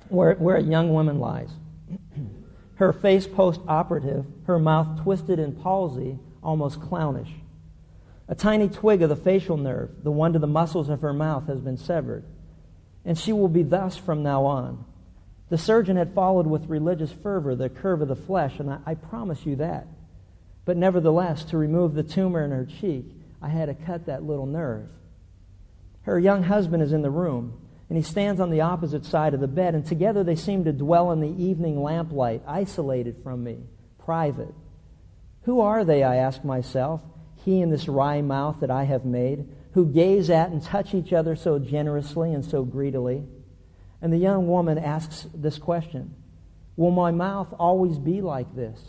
where, 0.10 0.36
where 0.36 0.56
a 0.56 0.62
young 0.64 0.94
woman 0.94 1.20
lies. 1.20 1.50
her 2.76 2.94
face 2.94 3.28
post 3.28 3.60
operative, 3.68 4.26
her 4.46 4.60
mouth 4.60 5.02
twisted 5.04 5.40
in 5.40 5.54
palsy, 5.54 6.18
almost 6.44 6.82
clownish. 6.82 7.32
A 8.30 8.36
tiny 8.36 8.68
twig 8.68 9.02
of 9.02 9.10
the 9.10 9.16
facial 9.16 9.58
nerve, 9.58 9.90
the 10.04 10.12
one 10.12 10.34
to 10.34 10.40
the 10.40 10.48
muscles 10.48 10.90
of 10.90 11.02
her 11.02 11.14
mouth, 11.14 11.48
has 11.48 11.62
been 11.62 11.78
severed. 11.78 12.24
And 13.06 13.18
she 13.18 13.32
will 13.32 13.48
be 13.48 13.64
thus 13.64 13.96
from 13.96 14.24
now 14.24 14.46
on. 14.46 14.84
The 15.50 15.58
surgeon 15.58 15.96
had 15.96 16.14
followed 16.14 16.46
with 16.46 16.68
religious 16.68 17.12
fervor 17.12 17.56
the 17.56 17.70
curve 17.70 18.02
of 18.02 18.10
the 18.10 18.18
flesh, 18.18 18.60
and 18.60 18.70
I, 18.70 18.80
I 18.86 18.96
promise 18.96 19.46
you 19.46 19.58
that. 19.58 19.88
But 20.66 20.76
nevertheless, 20.76 21.46
to 21.46 21.58
remove 21.58 21.94
the 21.94 22.04
tumor 22.04 22.44
in 22.44 22.52
her 22.52 22.68
cheek, 22.82 23.06
I 23.42 23.50
had 23.50 23.68
to 23.68 23.74
cut 23.74 24.06
that 24.08 24.24
little 24.24 24.46
nerve. 24.46 24.90
Her 26.04 26.18
young 26.18 26.44
husband 26.44 26.82
is 26.84 26.94
in 26.94 27.02
the 27.02 27.10
room, 27.10 27.60
and 27.90 27.98
he 27.98 28.04
stands 28.04 28.42
on 28.42 28.50
the 28.50 28.62
opposite 28.62 29.06
side 29.06 29.34
of 29.34 29.40
the 29.40 29.48
bed, 29.48 29.76
and 29.76 29.86
together 29.86 30.24
they 30.24 30.36
seem 30.36 30.64
to 30.66 30.74
dwell 30.74 31.12
in 31.12 31.20
the 31.20 31.44
evening 31.44 31.82
lamplight, 31.82 32.42
isolated 32.48 33.18
from 33.24 33.44
me, 33.44 33.60
private. 34.00 34.54
Who 35.44 35.62
are 35.62 35.86
they, 35.86 36.04
I 36.04 36.18
ask 36.18 36.44
myself, 36.44 37.02
he 37.46 37.62
and 37.62 37.72
this 37.72 37.88
wry 37.88 38.22
mouth 38.22 38.62
that 38.62 38.72
I 38.72 38.84
have 38.84 39.06
made, 39.06 39.48
who 39.74 39.86
gaze 39.86 40.30
at 40.30 40.50
and 40.50 40.62
touch 40.62 40.94
each 40.94 41.14
other 41.14 41.36
so 41.36 41.60
generously 41.60 42.34
and 42.34 42.44
so 42.44 42.64
greedily? 42.64 43.24
And 44.02 44.12
the 44.12 44.18
young 44.18 44.48
woman 44.48 44.78
asks 44.78 45.28
this 45.34 45.58
question 45.58 46.14
Will 46.76 46.92
my 46.92 47.12
mouth 47.12 47.54
always 47.58 47.98
be 47.98 48.22
like 48.22 48.54
this? 48.56 48.80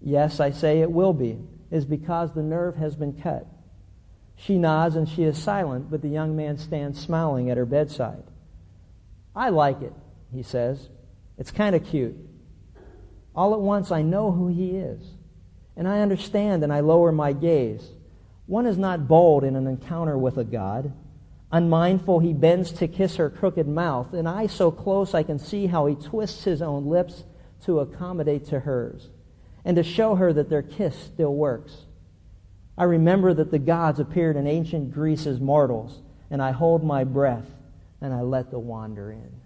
Yes, 0.00 0.40
I 0.40 0.50
say 0.50 0.80
it 0.80 0.90
will 0.90 1.12
be, 1.12 1.38
is 1.70 1.84
because 1.84 2.32
the 2.32 2.42
nerve 2.42 2.76
has 2.76 2.94
been 2.94 3.20
cut. 3.20 3.46
She 4.36 4.58
nods 4.58 4.96
and 4.96 5.08
she 5.08 5.22
is 5.22 5.36
silent, 5.36 5.90
but 5.90 6.02
the 6.02 6.08
young 6.08 6.34
man 6.36 6.58
stands 6.58 6.98
smiling 6.98 7.50
at 7.50 7.56
her 7.56 7.66
bedside. 7.66 8.24
I 9.36 9.50
like 9.50 9.82
it, 9.82 9.92
he 10.32 10.42
says. 10.42 10.88
It's 11.38 11.50
kind 11.50 11.76
of 11.76 11.84
cute. 11.84 12.16
All 13.34 13.54
at 13.54 13.60
once, 13.60 13.90
I 13.90 14.02
know 14.02 14.32
who 14.32 14.48
he 14.48 14.76
is. 14.76 15.00
And 15.76 15.86
I 15.86 16.00
understand 16.00 16.64
and 16.64 16.72
I 16.72 16.80
lower 16.80 17.12
my 17.12 17.32
gaze. 17.32 17.86
One 18.46 18.66
is 18.66 18.76
not 18.76 19.06
bold 19.06 19.44
in 19.44 19.56
an 19.56 19.66
encounter 19.66 20.18
with 20.18 20.36
a 20.38 20.44
God. 20.44 20.92
Unmindful, 21.52 22.18
he 22.18 22.32
bends 22.32 22.72
to 22.72 22.88
kiss 22.88 23.16
her 23.16 23.30
crooked 23.30 23.66
mouth, 23.66 24.12
and 24.12 24.28
I 24.28 24.46
so 24.46 24.70
close 24.70 25.14
I 25.14 25.22
can 25.22 25.38
see 25.38 25.66
how 25.66 25.86
he 25.86 25.94
twists 25.94 26.44
his 26.44 26.62
own 26.62 26.86
lips 26.86 27.24
to 27.64 27.80
accommodate 27.80 28.46
to 28.46 28.60
hers, 28.60 29.08
and 29.64 29.76
to 29.76 29.82
show 29.82 30.14
her 30.14 30.32
that 30.32 30.48
their 30.48 30.62
kiss 30.62 30.96
still 30.96 31.34
works. 31.34 31.76
I 32.78 32.84
remember 32.84 33.34
that 33.34 33.50
the 33.50 33.58
gods 33.58 34.00
appeared 34.00 34.36
in 34.36 34.46
ancient 34.46 34.92
Greece 34.92 35.26
as 35.26 35.40
mortals, 35.40 36.00
and 36.30 36.40
I 36.42 36.52
hold 36.52 36.82
my 36.82 37.04
breath 37.04 37.46
and 38.00 38.14
I 38.14 38.22
let 38.22 38.50
the 38.50 38.58
wander 38.58 39.12
in. 39.12 39.40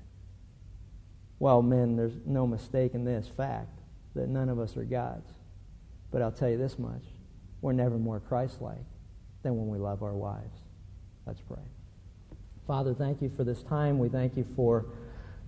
Well, 1.39 1.63
men, 1.63 1.97
there's 1.97 2.15
no 2.25 2.47
mistake 2.47 2.95
in 2.95 3.05
this 3.05 3.29
fact 3.37 3.81
that 4.15 4.29
none 4.29 4.49
of 4.49 4.61
us 4.61 4.77
are 4.77 4.85
gods. 4.85 5.29
But 6.11 6.23
I'll 6.23 6.33
tell 6.33 6.49
you 6.49 6.57
this 6.57 6.79
much 6.79 7.03
we're 7.61 7.73
never 7.73 7.99
more 7.99 8.21
Christ 8.21 8.61
like 8.61 8.85
than 9.43 9.57
when 9.57 9.69
we 9.69 9.79
love 9.79 10.03
our 10.03 10.15
wives. 10.15 10.61
Let's 11.27 11.41
pray. 11.41 11.63
Father, 12.67 12.95
thank 12.95 13.21
you 13.21 13.33
for 13.37 13.43
this 13.43 13.63
time. 13.65 13.99
We 13.99 14.09
thank 14.09 14.37
you 14.37 14.47
for 14.55 14.87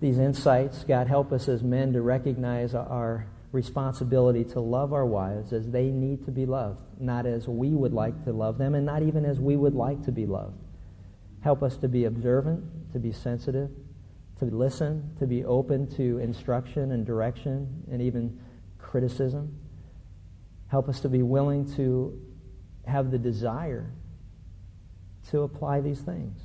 these 0.01 0.19
insights. 0.19 0.83
God, 0.83 1.07
help 1.07 1.31
us 1.31 1.47
as 1.47 1.63
men 1.63 1.93
to 1.93 2.01
recognize 2.01 2.75
our 2.75 3.27
responsibility 3.57 4.43
to 4.43 4.59
love 4.59 4.93
our 4.93 5.07
wives 5.07 5.51
as 5.51 5.67
they 5.67 5.85
need 5.85 6.23
to 6.23 6.29
be 6.29 6.45
loved, 6.45 6.79
not 6.99 7.25
as 7.25 7.47
we 7.47 7.69
would 7.73 7.91
like 7.91 8.23
to 8.23 8.31
love 8.31 8.59
them, 8.59 8.75
and 8.75 8.85
not 8.85 9.01
even 9.01 9.25
as 9.25 9.39
we 9.39 9.55
would 9.55 9.73
like 9.73 9.99
to 10.05 10.11
be 10.11 10.27
loved. 10.27 10.59
Help 11.41 11.63
us 11.63 11.75
to 11.77 11.87
be 11.87 12.05
observant, 12.05 12.63
to 12.93 12.99
be 12.99 13.11
sensitive, 13.11 13.71
to 14.37 14.45
listen, 14.45 15.09
to 15.17 15.25
be 15.25 15.43
open 15.43 15.87
to 15.95 16.19
instruction 16.19 16.91
and 16.91 17.03
direction 17.03 17.83
and 17.91 17.99
even 17.99 18.39
criticism. 18.77 19.57
Help 20.67 20.87
us 20.87 20.99
to 20.99 21.09
be 21.09 21.23
willing 21.23 21.65
to 21.77 22.15
have 22.85 23.09
the 23.09 23.17
desire 23.17 23.91
to 25.31 25.41
apply 25.41 25.81
these 25.81 26.01
things. 26.01 26.37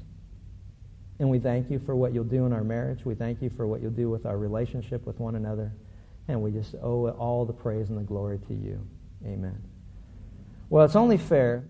And 1.18 1.28
we 1.28 1.38
thank 1.38 1.70
you 1.70 1.78
for 1.78 1.94
what 1.94 2.14
you'll 2.14 2.24
do 2.24 2.46
in 2.46 2.54
our 2.54 2.64
marriage. 2.64 3.04
We 3.04 3.14
thank 3.14 3.42
you 3.42 3.50
for 3.50 3.66
what 3.66 3.82
you'll 3.82 3.90
do 3.90 4.08
with 4.08 4.24
our 4.24 4.38
relationship 4.38 5.04
with 5.04 5.20
one 5.20 5.34
another. 5.34 5.72
And 6.28 6.42
we 6.42 6.52
just 6.52 6.74
owe 6.82 7.08
all 7.10 7.44
the 7.44 7.52
praise 7.52 7.90
and 7.90 7.98
the 7.98 8.02
glory 8.04 8.38
to 8.48 8.54
you. 8.54 8.80
Amen. 9.26 9.62
Well, 10.70 10.84
it's 10.84 10.96
only 10.96 11.18
fair 11.18 11.64